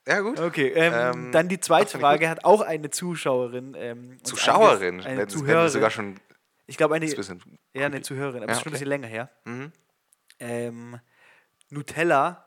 Ja, 0.05 0.19
gut. 0.21 0.41
Okay, 0.41 0.69
ähm, 0.75 0.93
Ähm, 0.93 1.33
dann 1.33 1.49
die 1.49 1.61
zweite 1.61 1.93
das 1.93 2.01
Frage 2.01 2.29
hat 2.29 2.45
auch 2.45 2.61
eine 2.61 2.91
Zuschauerin. 2.91 3.77
Ähm, 3.79 4.19
Zuschauerin. 4.25 5.01
Eine 5.01 5.17
wenn 5.19 5.29
Zuhörerin. 5.29 5.69
sogar 5.71 5.91
schon. 5.91 6.19
ich 6.67 6.77
glaube, 6.77 6.97
eine, 6.97 7.07
Das 7.07 7.29
ja, 7.73 7.87
eine 7.87 8.03
Zuhörerin, 8.03 8.39
aber 8.43 8.43
Ja, 8.43 8.47
das 8.49 8.57
ist 8.59 8.63
schon 8.65 8.71
ein 8.71 8.73
bisschen 8.73 8.89
länger 8.89 9.07
her. 9.07 9.31
Ähm, 10.41 10.99
Nutella 11.69 12.45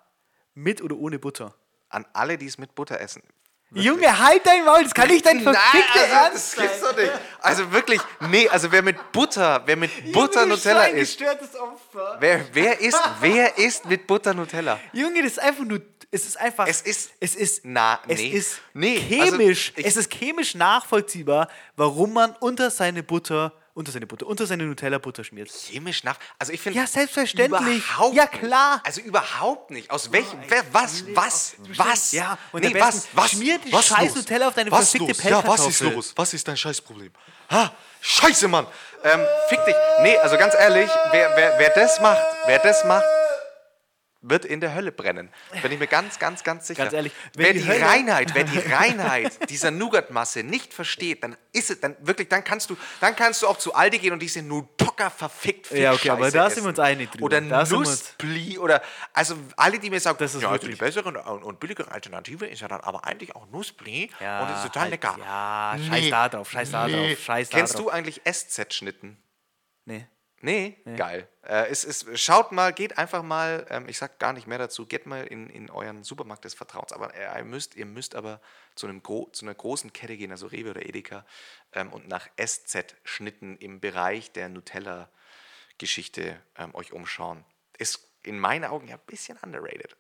mit 0.54 0.82
oder 0.82 0.98
ohne 0.98 1.18
Butter? 1.18 1.56
An 1.88 2.06
alle, 2.12 2.38
die 2.38 2.46
es 2.46 2.58
mit 2.58 2.76
Butter 2.76 3.00
essen. 3.00 3.24
Junge, 3.72 4.20
halt 4.20 4.46
dein 4.46 4.64
Maul, 4.64 4.84
das 4.84 4.94
kann 4.94 5.10
nicht 5.10 5.26
dein 5.26 5.42
verfickter 5.42 6.00
also, 6.02 6.14
Ernst 6.14 6.54
das 6.58 6.62
gibt's 6.62 6.82
doch 6.82 6.96
nicht. 6.96 7.12
Also 7.42 7.72
wirklich, 7.74 8.00
nee, 8.30 8.48
also 8.48 8.72
wer 8.72 8.82
mit 8.82 9.12
Butter, 9.12 9.64
wer 9.66 9.76
mit 9.76 10.12
Butter 10.14 10.46
Nutella 10.46 10.86
isst, 10.86 11.18
gestörtes 11.18 11.56
Opfer. 11.60 12.18
wer, 12.20 12.46
wer 12.54 12.80
isst, 12.80 13.02
wer 13.20 13.58
isst 13.58 13.86
mit 13.86 14.08
Butter 14.08 14.34
Nutella? 14.34 14.80
Junge, 14.94 15.22
das 15.24 15.34
ist 15.34 15.40
einfach 15.40 15.66
nur, 15.66 15.82
es 16.12 16.26
ist 16.26 16.40
einfach, 16.40 16.68
Es 16.68 16.82
ist- 16.82 17.12
es 17.20 17.36
ist, 17.36 17.62
Na, 17.66 18.00
es 18.08 18.20
nee. 18.20 18.30
ist 18.30 18.60
Nee, 18.74 19.20
also 19.20 19.36
chemisch, 19.38 19.74
ich- 19.76 19.86
es 19.86 19.98
ist 19.98 20.12
chemisch 20.14 20.56
nachvollziehbar, 20.56 21.50
warum 21.76 22.14
man 22.14 22.34
unter 22.40 22.70
seine 22.72 23.04
Butter, 23.04 23.52
unter 23.76 23.92
seine 23.92 24.08
Butter, 24.08 24.26
unter 24.26 24.48
seine 24.48 24.64
Nutella-Butter 24.64 25.24
schmiert. 25.24 25.50
Chemisch 25.52 26.04
nach. 26.04 26.18
Also 26.40 26.54
ich 26.54 26.62
finde. 26.62 26.80
Ja, 26.80 26.88
selbstverständlich. 26.88 27.84
Überhaupt 27.86 28.16
Ja, 28.16 28.26
klar. 28.26 28.76
Nicht. 28.76 28.86
Also 28.86 29.02
überhaupt 29.02 29.70
nicht. 29.70 29.92
Aus 29.92 30.12
welchem. 30.12 30.40
Wer, 30.48 30.64
was, 30.72 31.04
was, 31.14 31.56
was? 31.76 32.12
Ja, 32.14 32.38
und 32.54 32.64
nee, 32.64 32.74
was, 32.80 33.08
was? 33.12 33.32
schmier 33.32 33.60
die 33.60 33.72
was 33.72 33.88
scheiß 33.88 34.08
los? 34.08 34.16
Nutella 34.16 34.48
auf 34.48 34.54
deine 34.54 34.72
was 34.72 34.90
verfickte 34.92 35.22
los? 35.22 35.30
Ja, 35.30 35.46
was 35.46 35.68
ist 35.68 35.82
los? 35.82 36.14
Was 36.16 36.34
ist 36.34 36.48
dein 36.48 36.58
Scheißproblem? 36.58 37.12
Ha, 37.52 37.72
scheiße, 38.02 38.48
Mann. 38.48 38.66
Ähm, 39.04 39.22
fick 39.50 39.64
dich. 39.66 39.76
Nee, 40.02 40.18
also 40.18 40.38
ganz 40.38 40.56
ehrlich, 40.56 40.90
wer, 41.12 41.36
wer, 41.36 41.60
wer 41.60 41.70
das 41.72 42.00
macht, 42.00 42.26
wer 42.46 42.60
das 42.60 42.84
macht, 42.86 43.06
wird 44.28 44.44
in 44.46 44.60
der 44.60 44.74
Hölle 44.74 44.92
brennen. 44.92 45.30
Bin 45.62 45.72
ich 45.72 45.80
mir 45.80 45.88
ganz, 45.88 46.18
ganz, 46.20 46.44
ganz 46.44 46.68
sicher. 46.68 46.84
Ganz 46.84 46.94
ehrlich, 46.94 47.14
wenn 47.36 47.46
wer 47.46 47.54
die 47.54 47.62
die, 47.62 47.72
Reinheit, 47.72 48.34
wer 48.34 48.44
die 48.44 48.58
Reinheit 48.60 49.50
dieser 49.50 49.72
Nougatmasse 49.72 50.44
nicht 50.44 50.74
versteht, 50.74 51.24
dann 51.24 51.38
ist 51.52 51.70
es, 51.70 51.80
dann 51.80 51.96
wirklich, 52.00 52.28
dann 52.30 52.44
kannst 52.44 52.70
du, 52.70 52.78
dann 53.02 53.16
kannst 53.16 53.42
du 53.44 53.48
auch 53.48 53.58
zu 53.58 53.74
Aldi 53.76 54.00
gehen 54.00 54.14
und 54.14 54.20
diese 54.22 54.42
Nutoka 54.42 55.10
verfickt 55.10 55.72
Ja, 55.72 55.94
okay, 55.94 56.10
aber 56.10 56.26
Scheiße 56.26 56.38
da 56.38 56.46
essen. 56.48 56.56
sind 56.56 56.64
wir 56.66 56.70
uns 56.70 56.80
einig 56.80 57.12
drüber. 57.12 57.26
Oder 57.26 57.42
Da 57.42 57.64
Nusspli 57.66 58.58
oder, 58.58 58.82
also 59.14 59.36
alle, 59.58 59.80
die 59.80 59.90
mir 59.90 60.00
sagen, 60.00 60.18
Das 60.20 60.34
ist 60.36 60.42
ja, 60.42 60.50
also 60.50 60.68
die 60.68 60.76
bessere 60.76 61.08
und, 61.10 61.44
und 61.44 61.60
billigere 61.60 61.92
Alternative 61.92 62.46
ist 62.48 62.62
ja 62.62 62.68
dann 62.68 62.82
aber 62.82 63.06
eigentlich 63.06 63.36
auch 63.36 63.48
Nusspli 63.52 64.10
Ja, 64.20 64.44
und 64.44 64.56
ist 64.56 64.64
total 64.64 64.82
halt, 64.84 64.92
lecker. 64.92 65.16
ja, 65.20 65.76
scheiß 65.88 66.10
da 66.10 66.30
drauf, 66.30 66.50
scheiß 66.52 66.72
da 66.72 66.88
drauf, 66.88 67.20
scheiß 67.20 67.50
da 67.50 67.58
Kennst 67.58 67.76
drauf. 67.76 67.82
du 67.84 67.90
eigentlich 67.92 68.22
SZ-Schnitten? 68.26 69.18
Nee. 69.86 70.08
Nee, 70.46 70.78
geil. 70.96 71.28
Äh, 71.42 71.70
es 71.72 71.84
ist, 71.84 72.20
schaut 72.20 72.52
mal, 72.52 72.72
geht 72.72 73.00
einfach 73.00 73.24
mal, 73.24 73.66
ähm, 73.72 73.90
ich 73.90 73.98
sag 73.98 74.20
gar 74.20 74.32
nicht 74.32 74.46
mehr 74.46 74.60
dazu, 74.60 74.86
geht 74.86 75.08
mal 75.08 75.26
in, 75.26 75.50
in 75.50 75.72
euren 75.72 76.04
Supermarkt 76.04 76.46
des 76.46 76.54
Vertrauens. 76.54 76.94
Aber 76.94 77.16
äh, 77.16 77.40
ihr, 77.40 77.44
müsst, 77.44 77.76
ihr 77.76 77.88
müsst 77.88 78.14
aber 78.14 78.40
zu, 78.76 78.86
einem 78.86 79.02
gro 79.02 79.28
zu 79.32 79.44
einer 79.44 79.56
großen 79.56 79.92
Kette 79.92 80.16
gehen, 80.18 80.30
also 80.30 80.46
Rewe 80.46 80.70
oder 80.70 80.86
Edeka, 80.86 81.26
ähm, 81.74 81.92
und 81.92 82.08
nach 82.08 82.30
SZ-Schnitten 82.40 83.58
im 83.58 83.80
Bereich 83.80 84.34
der 84.34 84.50
Nutella-Geschichte 84.50 86.40
ähm, 86.60 86.76
euch 86.76 86.94
umschauen. 86.94 87.44
Ist 87.80 88.08
in 88.22 88.38
meinen 88.38 88.66
Augen 88.66 88.88
ja 88.88 88.98
ein 88.98 89.02
bisschen 89.08 89.40
underrated. 89.42 89.98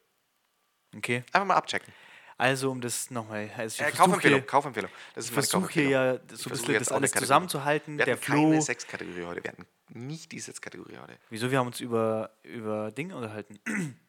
Okay. 0.96 1.24
Einfach 1.34 1.48
mal 1.48 1.56
abchecken. 1.56 1.92
Also, 2.38 2.70
um 2.72 2.82
das 2.82 3.12
nochmal. 3.12 3.50
Also 3.58 3.82
ich 3.82 3.88
Äh, 3.88 3.92
Kaufempfehlung, 3.92 4.40
hier, 4.42 4.46
Kaufempfehlung. 4.48 4.92
Das 5.14 5.26
ich 5.26 5.32
ist 5.32 5.36
meine 5.36 5.48
versuche 5.48 5.72
hier 5.74 5.90
ja 5.90 6.14
Ich 6.16 6.38
so 6.38 6.50
ein 6.50 6.54
bisschen 6.54 6.74
das 6.74 6.92
alles 6.92 7.12
Kategorie. 7.12 7.20
zusammenzuhalten. 7.26 7.98
Wir 7.98 8.06
Der 8.06 8.16
hatten 8.16 8.26
keine 8.26 8.40
Flo. 8.54 8.62
Sexkategorie 8.62 9.24
heute. 9.24 9.44
Wir 9.44 9.52
hatten 9.52 9.66
nicht 9.90 10.32
die 10.32 10.40
Sitzkategorie 10.40 10.98
heute. 10.98 11.18
Wieso? 11.30 11.50
Wir 11.52 11.60
haben 11.60 11.68
uns 11.68 11.80
über, 11.80 12.32
über 12.44 12.92
Dinge 12.92 13.16
unterhalten. 13.16 13.60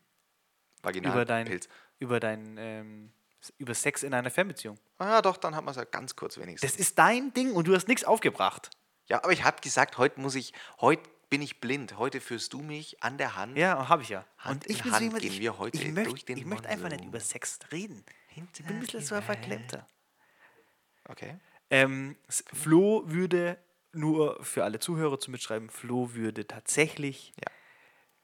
Vaginal, 0.83 1.13
über 1.13 1.25
dein, 1.25 1.47
Pilz. 1.47 1.69
über 1.99 2.21
dein, 2.21 2.57
ähm, 2.59 3.13
über 3.59 3.75
Sex 3.75 4.03
in 4.03 4.13
einer 4.15 4.31
Fernbeziehung. 4.31 4.79
Ah, 4.99 5.23
doch, 5.23 5.37
dann 5.37 5.55
hat 5.55 5.65
man 5.65 5.71
es 5.73 5.77
ja 5.77 5.85
ganz 5.85 6.17
kurz 6.17 6.37
wenigstens. 6.39 6.73
Das 6.73 6.81
ist 6.81 6.99
dein 6.99 7.33
Ding 7.33 7.53
und 7.53 7.69
du 7.69 7.75
hast 7.75 7.87
nichts 7.89 8.05
aufgebracht. 8.05 8.71
Ja, 9.09 9.23
aber 9.23 9.33
ich 9.33 9.45
habe 9.45 9.61
gesagt, 9.61 9.99
heute 9.99 10.21
muss 10.21 10.35
ich, 10.35 10.53
heute 10.81 11.09
bin 11.29 11.43
ich 11.43 11.61
blind. 11.61 11.99
Heute 11.99 12.21
führst 12.21 12.53
du 12.53 12.61
mich 12.61 13.03
an 13.03 13.19
der 13.19 13.37
Hand. 13.37 13.57
Ja, 13.59 13.89
habe 13.89 14.03
ich 14.03 14.09
ja. 14.11 14.25
Hand 14.39 14.65
und 14.65 14.71
ich 14.71 14.85
in 14.85 14.93
Hand 14.93 15.19
gehen 15.21 15.33
ich, 15.33 15.41
wir 15.41 15.59
heute 15.59 15.77
ich 15.79 15.93
möchte, 15.93 16.11
durch 16.11 16.25
den 16.25 16.39
ich 16.39 16.45
möchte 16.45 16.69
einfach 16.69 16.89
nicht 16.91 17.05
über 17.05 17.21
Sex 17.21 17.59
reden. 17.73 18.05
Ich 18.31 18.43
bin 18.65 18.67
ein 18.77 18.81
bisschen 18.81 19.03
so 19.03 19.21
Verklemmter. 19.21 19.87
Okay. 21.09 21.39
Ähm, 21.71 22.17
s- 22.29 22.45
Flo 22.53 23.03
würde, 23.07 23.59
nur 23.93 24.43
für 24.45 24.65
alle 24.65 24.79
Zuhörer 24.79 25.19
zu 25.19 25.31
mitschreiben, 25.31 25.71
Flo 25.71 26.15
würde 26.15 26.47
tatsächlich 26.47 27.33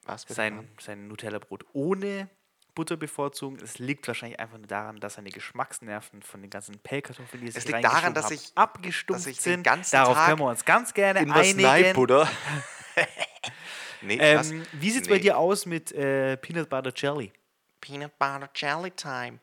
Ja. 0.06 0.16
Sein, 0.18 0.68
sein 0.80 1.06
Nutella-Brot 1.08 1.64
ohne 1.72 2.28
Butter 2.74 2.96
bevorzugen. 2.96 3.58
Es 3.62 3.78
liegt 3.78 4.06
wahrscheinlich 4.08 4.40
einfach 4.40 4.58
nur 4.58 4.66
daran, 4.66 4.98
dass 5.00 5.14
seine 5.14 5.30
Geschmacksnerven 5.30 6.22
von 6.22 6.40
den 6.40 6.50
ganzen 6.50 6.78
Pellkartoffeln, 6.78 7.42
die 7.44 7.48
Es 7.48 7.64
liegt 7.66 7.84
daran, 7.84 8.14
dass 8.14 8.30
ich- 8.30 8.52
abgestumpft 8.54 9.22
dass 9.26 9.26
ich 9.26 9.40
sind. 9.40 9.66
Darauf 9.66 10.14
Tag 10.16 10.26
können 10.28 10.38
wir 10.40 10.46
uns 10.48 10.64
ganz 10.64 10.94
gerne 10.94 11.20
In 11.20 11.30
einigen. 11.30 11.60
Neibutter. 11.62 12.28
nee, 14.02 14.18
was? 14.36 14.50
Ähm, 14.50 14.64
wie 14.72 14.90
sieht 14.90 15.02
es 15.02 15.08
bei 15.08 15.16
Nee. 15.16 15.20
dir 15.22 15.38
aus 15.38 15.66
mit 15.66 15.92
äh, 15.92 16.36
Peanut 16.36 16.68
Butter 16.68 16.92
Jelly? 16.94 17.32
Peanut 17.80 18.18
Butter 18.18 18.48
Jelly 18.54 18.90
Time. 18.92 19.38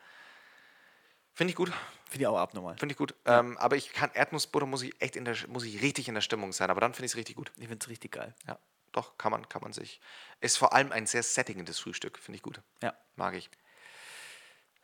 Finde 1.34 1.52
ich 1.52 1.56
gut. 1.56 1.72
Finde 2.10 2.24
ich 2.24 2.28
auch 2.28 2.38
abnormal. 2.38 2.76
Finde 2.78 2.94
ich 2.94 2.98
gut. 2.98 3.14
Ähm, 3.26 3.58
aber 3.60 3.76
ich 3.76 3.94
kann 3.94 4.10
Erdnussbutter 4.14 4.66
muss 4.66 4.82
ich 4.82 5.00
echt 5.02 5.16
in 5.16 5.26
der 5.26 5.36
muss 5.48 5.64
ich 5.64 5.82
richtig 5.82 6.08
in 6.08 6.16
der 6.16 6.22
Stimmung 6.22 6.52
sein. 6.52 6.70
Aber 6.70 6.82
dann 6.82 6.94
finde 6.94 7.06
ich 7.06 7.12
es 7.12 7.18
richtig 7.18 7.36
gut. 7.36 7.52
Ich 7.58 7.68
finde 7.68 7.78
es 7.82 7.88
richtig 7.90 8.12
geil. 8.14 8.34
Ja, 8.48 8.58
doch 8.92 9.18
kann 9.18 9.32
man 9.32 9.48
kann 9.50 9.62
man 9.62 9.74
sich. 9.74 10.00
Ist 10.42 10.58
vor 10.58 10.74
allem 10.74 10.92
ein 10.92 11.06
sehr 11.06 11.24
sättigendes 11.24 11.80
Frühstück. 11.80 12.18
Finde 12.20 12.38
ich 12.38 12.44
gut. 12.44 12.62
Ja. 12.82 12.94
Mag 13.16 13.36
ich. 13.36 13.50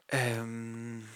Ähm, 0.09 1.07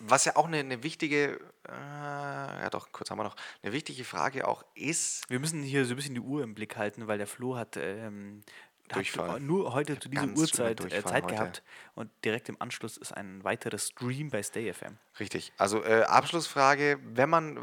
Was 0.00 0.24
ja 0.24 0.36
auch 0.36 0.46
eine, 0.46 0.58
eine 0.58 0.82
wichtige, 0.82 1.40
äh, 1.66 1.72
ja 1.72 2.70
doch, 2.70 2.92
kurz 2.92 3.10
haben 3.10 3.18
wir 3.18 3.24
noch, 3.24 3.36
eine 3.62 3.72
wichtige 3.72 4.04
Frage 4.04 4.46
auch 4.46 4.64
ist, 4.74 5.28
wir 5.28 5.40
müssen 5.40 5.62
hier 5.62 5.84
so 5.84 5.94
ein 5.94 5.96
bisschen 5.96 6.14
die 6.14 6.20
Uhr 6.20 6.42
im 6.42 6.54
Blick 6.54 6.76
halten, 6.76 7.08
weil 7.08 7.18
der 7.18 7.26
Flo 7.26 7.56
hat, 7.56 7.76
ähm, 7.76 8.44
hat 8.90 9.40
nur 9.40 9.72
heute 9.74 9.98
zu 9.98 10.08
dieser 10.08 10.28
Uhrzeit 10.28 10.80
äh, 10.84 11.02
Zeit 11.02 11.24
heute. 11.24 11.34
gehabt 11.34 11.62
und 11.94 12.10
direkt 12.24 12.48
im 12.48 12.60
Anschluss 12.60 12.96
ist 12.96 13.12
ein 13.12 13.42
weiterer 13.44 13.78
Stream 13.78 14.30
bei 14.30 14.42
Stay 14.42 14.72
FM. 14.72 14.98
richtig, 15.18 15.52
also 15.56 15.82
äh, 15.82 16.02
Abschlussfrage, 16.02 17.00
wenn 17.02 17.28
man, 17.28 17.58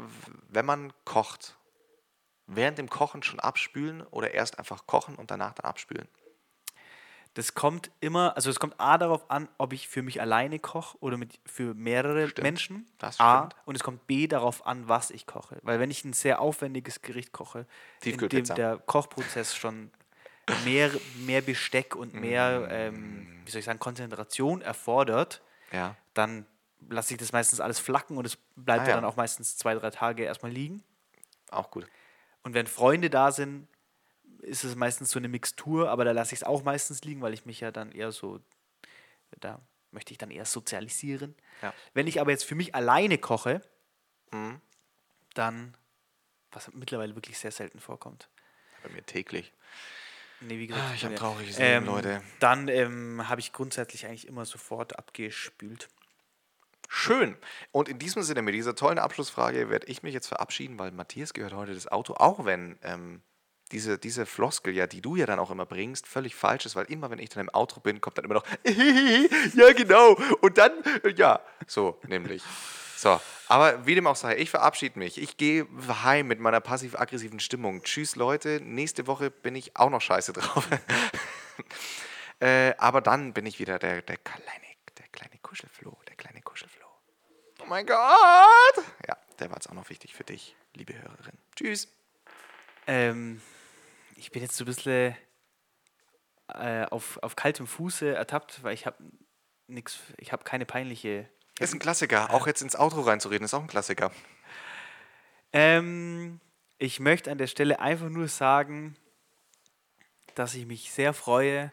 wenn 0.48 0.66
man 0.66 0.92
kocht, 1.04 1.56
während 2.46 2.78
dem 2.78 2.88
Kochen 2.88 3.22
schon 3.22 3.40
abspülen 3.40 4.02
oder 4.02 4.32
erst 4.32 4.58
einfach 4.58 4.86
kochen 4.86 5.16
und 5.16 5.30
danach 5.30 5.52
dann 5.54 5.66
abspülen? 5.66 6.08
Das 7.34 7.52
kommt 7.52 7.90
immer, 8.00 8.34
also 8.34 8.48
es 8.48 8.58
kommt 8.58 8.80
A 8.80 8.96
darauf 8.96 9.30
an, 9.30 9.46
ob 9.58 9.74
ich 9.74 9.88
für 9.88 10.00
mich 10.02 10.22
alleine 10.22 10.58
koche 10.58 10.96
oder 11.00 11.18
mit, 11.18 11.38
für 11.44 11.74
mehrere 11.74 12.28
Stimmt, 12.28 12.42
Menschen. 12.42 12.86
das 12.96 13.20
A. 13.20 13.40
stimmt. 13.40 13.56
Und 13.66 13.74
es 13.74 13.82
kommt 13.82 14.06
B 14.06 14.26
darauf 14.26 14.66
an, 14.66 14.88
was 14.88 15.10
ich 15.10 15.26
koche. 15.26 15.58
Weil 15.62 15.78
wenn 15.78 15.90
ich 15.90 16.02
ein 16.04 16.14
sehr 16.14 16.40
aufwendiges 16.40 17.02
Gericht 17.02 17.32
koche, 17.32 17.66
in 18.02 18.16
dem 18.28 18.44
der 18.46 18.78
Kochprozess 18.78 19.54
schon 19.54 19.90
mehr, 20.64 20.90
mehr 21.26 21.42
Besteck 21.42 21.94
und 21.94 22.14
mehr, 22.14 22.60
Mm. 22.60 22.68
ähm, 22.70 23.42
wie 23.44 23.50
soll 23.50 23.58
ich 23.58 23.66
sagen, 23.66 23.80
Konzentration 23.80 24.62
erfordert, 24.62 25.42
Ja. 25.72 25.94
dann 26.14 26.46
lasse 26.88 27.12
ich 27.12 27.18
das 27.20 27.32
meistens 27.32 27.60
alles 27.60 27.78
flacken 27.80 28.16
und 28.16 28.24
es 28.26 28.36
bleibt 28.54 28.86
Ah, 28.86 28.90
ja. 28.90 28.94
dann 28.96 29.04
auch 29.04 29.16
meistens 29.16 29.58
zwei, 29.58 29.74
drei 29.74 29.90
Tage 29.90 30.22
erstmal 30.24 30.52
liegen. 30.52 30.82
Auch 31.50 31.70
gut. 31.70 31.86
Und 32.46 32.54
wenn 32.54 32.68
Freunde 32.68 33.10
da 33.10 33.32
sind, 33.32 33.66
ist 34.40 34.62
es 34.62 34.76
meistens 34.76 35.10
so 35.10 35.18
eine 35.18 35.26
Mixtur, 35.26 35.90
aber 35.90 36.04
da 36.04 36.12
lasse 36.12 36.32
ich 36.32 36.42
es 36.42 36.46
auch 36.46 36.62
meistens 36.62 37.02
liegen, 37.02 37.20
weil 37.20 37.34
ich 37.34 37.44
mich 37.44 37.58
ja 37.58 37.72
dann 37.72 37.90
eher 37.90 38.12
so, 38.12 38.38
da 39.40 39.60
möchte 39.90 40.12
ich 40.12 40.18
dann 40.18 40.30
eher 40.30 40.44
sozialisieren. 40.44 41.34
Ja. 41.60 41.74
Wenn 41.92 42.06
ich 42.06 42.20
aber 42.20 42.30
jetzt 42.30 42.44
für 42.44 42.54
mich 42.54 42.72
alleine 42.72 43.18
koche, 43.18 43.62
Mhm. 44.30 44.60
dann, 45.34 45.76
was 46.52 46.72
mittlerweile 46.72 47.16
wirklich 47.16 47.36
sehr 47.36 47.50
selten 47.50 47.80
vorkommt. 47.80 48.28
Bei 48.84 48.90
mir 48.90 49.04
täglich. 49.04 49.52
Nee, 50.40 50.58
wie 50.60 50.68
gesagt, 50.68 50.86
Ah, 50.88 50.94
ich 50.94 51.02
hab 51.02 51.08
bei 51.08 51.14
mir- 51.14 51.18
trauriges 51.18 51.58
Leben, 51.58 51.86
Leute. 51.86 52.22
Dann 52.38 52.68
ähm, 52.68 53.28
habe 53.28 53.40
ich 53.40 53.52
grundsätzlich 53.52 54.06
eigentlich 54.06 54.28
immer 54.28 54.44
sofort 54.44 54.96
abgespült. 54.96 55.88
Schön. 56.88 57.36
Und 57.72 57.88
in 57.88 57.98
diesem 57.98 58.22
Sinne, 58.22 58.42
mit 58.42 58.54
dieser 58.54 58.74
tollen 58.74 58.98
Abschlussfrage 58.98 59.70
werde 59.70 59.86
ich 59.86 60.02
mich 60.02 60.14
jetzt 60.14 60.28
verabschieden, 60.28 60.78
weil 60.78 60.92
Matthias 60.92 61.34
gehört 61.34 61.54
heute 61.54 61.74
das 61.74 61.88
Auto, 61.88 62.14
auch 62.14 62.44
wenn 62.44 62.78
ähm, 62.82 63.22
diese, 63.72 63.98
diese 63.98 64.26
Floskel, 64.26 64.74
ja, 64.74 64.86
die 64.86 65.00
du 65.00 65.16
ja 65.16 65.26
dann 65.26 65.38
auch 65.38 65.50
immer 65.50 65.66
bringst, 65.66 66.06
völlig 66.06 66.34
falsch 66.34 66.66
ist, 66.66 66.76
weil 66.76 66.86
immer, 66.86 67.10
wenn 67.10 67.18
ich 67.18 67.30
dann 67.30 67.42
im 67.42 67.50
Auto 67.50 67.80
bin, 67.80 68.00
kommt 68.00 68.18
dann 68.18 68.24
immer 68.24 68.34
noch, 68.34 68.46
ja, 68.64 69.72
genau. 69.72 70.16
Und 70.40 70.58
dann, 70.58 70.72
äh, 71.02 71.12
ja, 71.16 71.40
so, 71.66 71.98
nämlich. 72.06 72.42
So, 72.96 73.20
aber 73.48 73.84
wie 73.86 73.94
dem 73.94 74.06
auch 74.06 74.16
sei, 74.16 74.36
ich 74.38 74.48
verabschiede 74.50 74.98
mich. 74.98 75.20
Ich 75.20 75.36
gehe 75.36 75.66
heim 76.02 76.28
mit 76.28 76.40
meiner 76.40 76.60
passiv-aggressiven 76.60 77.40
Stimmung. 77.40 77.82
Tschüss, 77.82 78.16
Leute. 78.16 78.60
Nächste 78.62 79.06
Woche 79.06 79.30
bin 79.30 79.54
ich 79.54 79.76
auch 79.76 79.90
noch 79.90 80.00
scheiße 80.00 80.32
drauf. 80.32 80.66
äh, 82.40 82.72
aber 82.78 83.02
dann 83.02 83.34
bin 83.34 83.44
ich 83.44 83.58
wieder 83.58 83.78
der, 83.78 84.00
der 84.00 84.16
kleine, 84.16 84.66
der 84.96 85.08
kleine 85.08 85.38
Kuschelfloh. 85.42 85.98
Oh 87.66 87.68
mein 87.68 87.84
Gott! 87.84 88.84
Ja, 89.08 89.16
der 89.40 89.50
war 89.50 89.56
jetzt 89.56 89.68
auch 89.68 89.74
noch 89.74 89.90
wichtig 89.90 90.14
für 90.14 90.22
dich, 90.22 90.54
liebe 90.74 90.94
Hörerin. 90.94 91.36
Tschüss. 91.56 91.88
Ähm, 92.86 93.42
ich 94.14 94.30
bin 94.30 94.40
jetzt 94.40 94.56
so 94.56 94.62
ein 94.62 94.66
bisschen 94.66 95.16
äh, 96.46 96.84
auf, 96.84 97.18
auf 97.24 97.34
kaltem 97.34 97.66
Fuße 97.66 98.14
ertappt, 98.14 98.62
weil 98.62 98.72
ich 98.72 98.86
habe 98.86 98.98
nichts, 99.66 99.98
ich 100.16 100.30
habe 100.30 100.44
keine 100.44 100.64
peinliche. 100.64 101.28
Ist 101.58 101.74
ein 101.74 101.80
Klassiker. 101.80 102.32
Auch 102.32 102.46
jetzt 102.46 102.62
ins 102.62 102.76
Auto 102.76 103.00
reinzureden, 103.00 103.44
ist 103.44 103.54
auch 103.54 103.62
ein 103.62 103.66
Klassiker. 103.66 104.12
Ähm, 105.52 106.40
ich 106.78 107.00
möchte 107.00 107.32
an 107.32 107.38
der 107.38 107.48
Stelle 107.48 107.80
einfach 107.80 108.10
nur 108.10 108.28
sagen, 108.28 108.96
dass 110.36 110.54
ich 110.54 110.66
mich 110.66 110.92
sehr 110.92 111.12
freue 111.12 111.72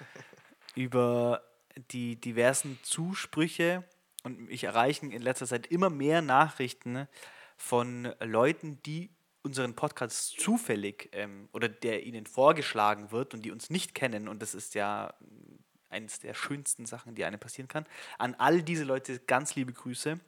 über 0.74 1.42
die 1.90 2.18
diversen 2.18 2.78
Zusprüche 2.82 3.84
und 4.22 4.48
mich 4.48 4.64
erreichen 4.64 5.10
in 5.10 5.22
letzter 5.22 5.46
Zeit 5.46 5.66
immer 5.66 5.90
mehr 5.90 6.22
Nachrichten 6.22 7.06
von 7.56 8.12
Leuten, 8.20 8.82
die 8.82 9.10
unseren 9.42 9.74
Podcast 9.74 10.38
zufällig 10.40 11.08
ähm, 11.12 11.48
oder 11.52 11.68
der 11.68 12.04
ihnen 12.04 12.26
vorgeschlagen 12.26 13.10
wird 13.10 13.34
und 13.34 13.42
die 13.42 13.50
uns 13.50 13.70
nicht 13.70 13.94
kennen. 13.94 14.28
Und 14.28 14.42
das 14.42 14.54
ist 14.54 14.74
ja 14.74 15.14
mm, 15.20 15.58
eines 15.88 16.20
der 16.20 16.34
schönsten 16.34 16.86
Sachen, 16.86 17.14
die 17.14 17.24
einem 17.24 17.40
passieren 17.40 17.68
kann. 17.68 17.86
An 18.18 18.34
all 18.34 18.62
diese 18.62 18.84
Leute 18.84 19.18
ganz 19.20 19.54
liebe 19.54 19.72
Grüße. 19.72 20.20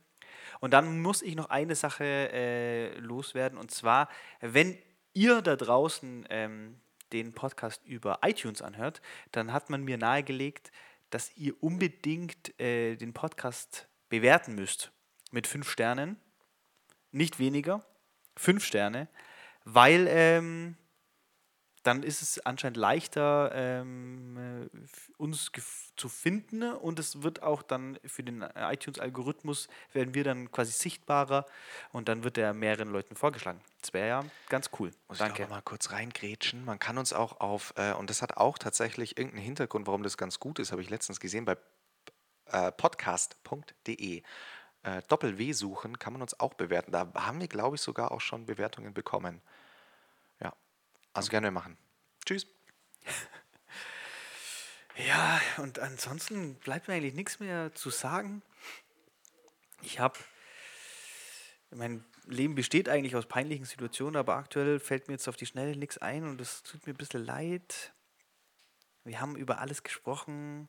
Und 0.61 0.73
dann 0.73 1.01
muss 1.01 1.23
ich 1.23 1.35
noch 1.35 1.51
eine 1.51 1.75
Sache 1.75 2.05
äh, 2.05 2.99
loswerden. 2.99 3.59
Und 3.59 3.71
zwar, 3.71 4.09
wenn 4.41 4.79
ihr 5.13 5.43
da 5.43 5.57
draußen 5.57 6.27
ähm, 6.31 6.81
den 7.13 7.33
Podcast 7.35 7.85
über 7.85 8.21
iTunes 8.23 8.63
anhört, 8.63 9.03
dann 9.31 9.53
hat 9.53 9.71
man 9.71 9.85
mir 9.85 9.99
nahegelegt, 9.99 10.73
dass 11.15 11.37
ihr 11.37 11.63
unbedingt 11.63 12.59
äh, 12.61 12.97
den 12.97 13.13
Podcast 13.13 13.89
bewerten 14.09 14.55
müsst. 14.55 14.93
Mit 15.31 15.47
fünf 15.47 15.71
Sternen. 15.71 16.17
Nicht 17.11 17.39
weniger. 17.39 17.85
Fünf 18.37 18.65
Sterne. 18.65 19.09
Weil 19.65 20.07
ähm, 20.09 20.77
dann 21.83 22.03
ist 22.03 22.23
es 22.23 22.39
anscheinend 22.47 22.77
leichter, 22.77 23.51
ähm, 23.55 24.69
äh, 24.73 24.79
uns 25.17 25.51
zu 25.97 26.09
finden 26.09 26.63
und 26.73 26.99
es 26.99 27.23
wird 27.23 27.43
auch 27.43 27.63
dann 27.63 27.99
für 28.05 28.23
den 28.23 28.43
äh, 28.43 28.73
iTunes-Algorithmus 28.73 29.69
werden 29.93 30.15
wir 30.15 30.25
dann 30.25 30.51
quasi 30.53 30.73
sichtbarer 30.73 31.47
und 31.93 32.09
dann 32.09 32.25
wird 32.25 32.39
er 32.39 32.55
mehreren 32.55 32.89
Leuten 32.89 33.17
vorgeschlagen. 33.17 33.61
Das 33.81 33.93
wäre 33.93 34.09
ja 34.09 34.25
ganz 34.49 34.71
cool. 34.79 34.93
Muss 35.09 35.19
ich 35.19 35.25
Danke. 35.25 35.43
noch 35.43 35.51
mal 35.51 35.63
kurz 35.63 35.91
reingrätschen. 35.91 36.65
Man 36.65 36.79
kann 36.79 36.99
uns 36.99 37.13
auch 37.13 37.41
auf, 37.41 37.75
äh, 37.77 37.93
und 37.93 38.11
das 38.11 38.23
hat 38.23 38.37
auch 38.37 38.59
tatsächlich 38.59 39.19
irgendeinen 39.19 39.45
Hintergrund, 39.45 39.87
warum 39.87 40.03
das 40.03 40.17
ganz 40.17 40.39
gut 40.39 40.59
ist, 40.59 40.73
habe 40.73 40.83
ich 40.83 40.91
letztens 40.91 41.21
gesehen 41.21 41.45
bei 41.45 41.57
äh, 42.47 42.71
podcast.de. 42.71 44.23
Äh, 44.85 45.03
Doppel-W 45.09 45.53
suchen 45.53 45.99
kann 45.99 46.13
man 46.13 46.23
uns 46.23 46.39
auch 46.39 46.55
bewerten. 46.55 46.93
Da 46.93 47.13
haben 47.15 47.41
wir, 47.41 47.49
glaube 47.49 47.77
ich, 47.77 47.83
sogar 47.83 48.13
auch 48.13 48.21
schon 48.21 48.47
Bewertungen 48.47 48.95
bekommen. 48.95 49.41
Also 51.13 51.31
gerne 51.31 51.51
machen. 51.51 51.77
Tschüss. 52.25 52.47
Ja, 55.09 55.41
und 55.57 55.79
ansonsten 55.79 56.55
bleibt 56.57 56.87
mir 56.87 56.95
eigentlich 56.95 57.15
nichts 57.15 57.41
mehr 57.41 57.75
zu 57.75 57.89
sagen. 57.89 58.43
Ich 59.81 59.99
habe, 59.99 60.19
mein 61.71 62.05
Leben 62.27 62.55
besteht 62.55 62.91
eigentlich 62.91 63.17
aus 63.17 63.27
peinlichen 63.27 63.65
Situationen, 63.65 64.17
aber 64.17 64.37
aktuell 64.37 64.79
fällt 64.79 65.09
mir 65.09 65.15
jetzt 65.15 65.29
auf 65.29 65.37
die 65.37 65.47
Schnelle 65.47 65.77
nichts 65.77 65.99
ein 65.99 66.25
und 66.25 66.41
es 66.43 66.63
tut 66.63 66.87
mir 66.87 66.93
ein 66.93 66.99
bisschen 66.99 67.25
leid. 67.25 67.93
Wir 69.05 69.21
haben 69.21 69.35
über 69.35 69.59
alles 69.61 69.83
gesprochen. 69.83 70.69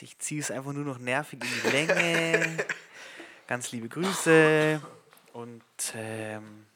Ich 0.00 0.18
ziehe 0.18 0.40
es 0.40 0.50
einfach 0.50 0.72
nur 0.72 0.84
noch 0.84 0.98
nervig 0.98 1.42
in 1.42 1.48
die 1.62 1.76
Länge. 1.76 2.56
Ganz 3.46 3.72
liebe 3.72 3.88
Grüße 3.88 4.80
und 5.34 5.62
ähm, 5.94 6.66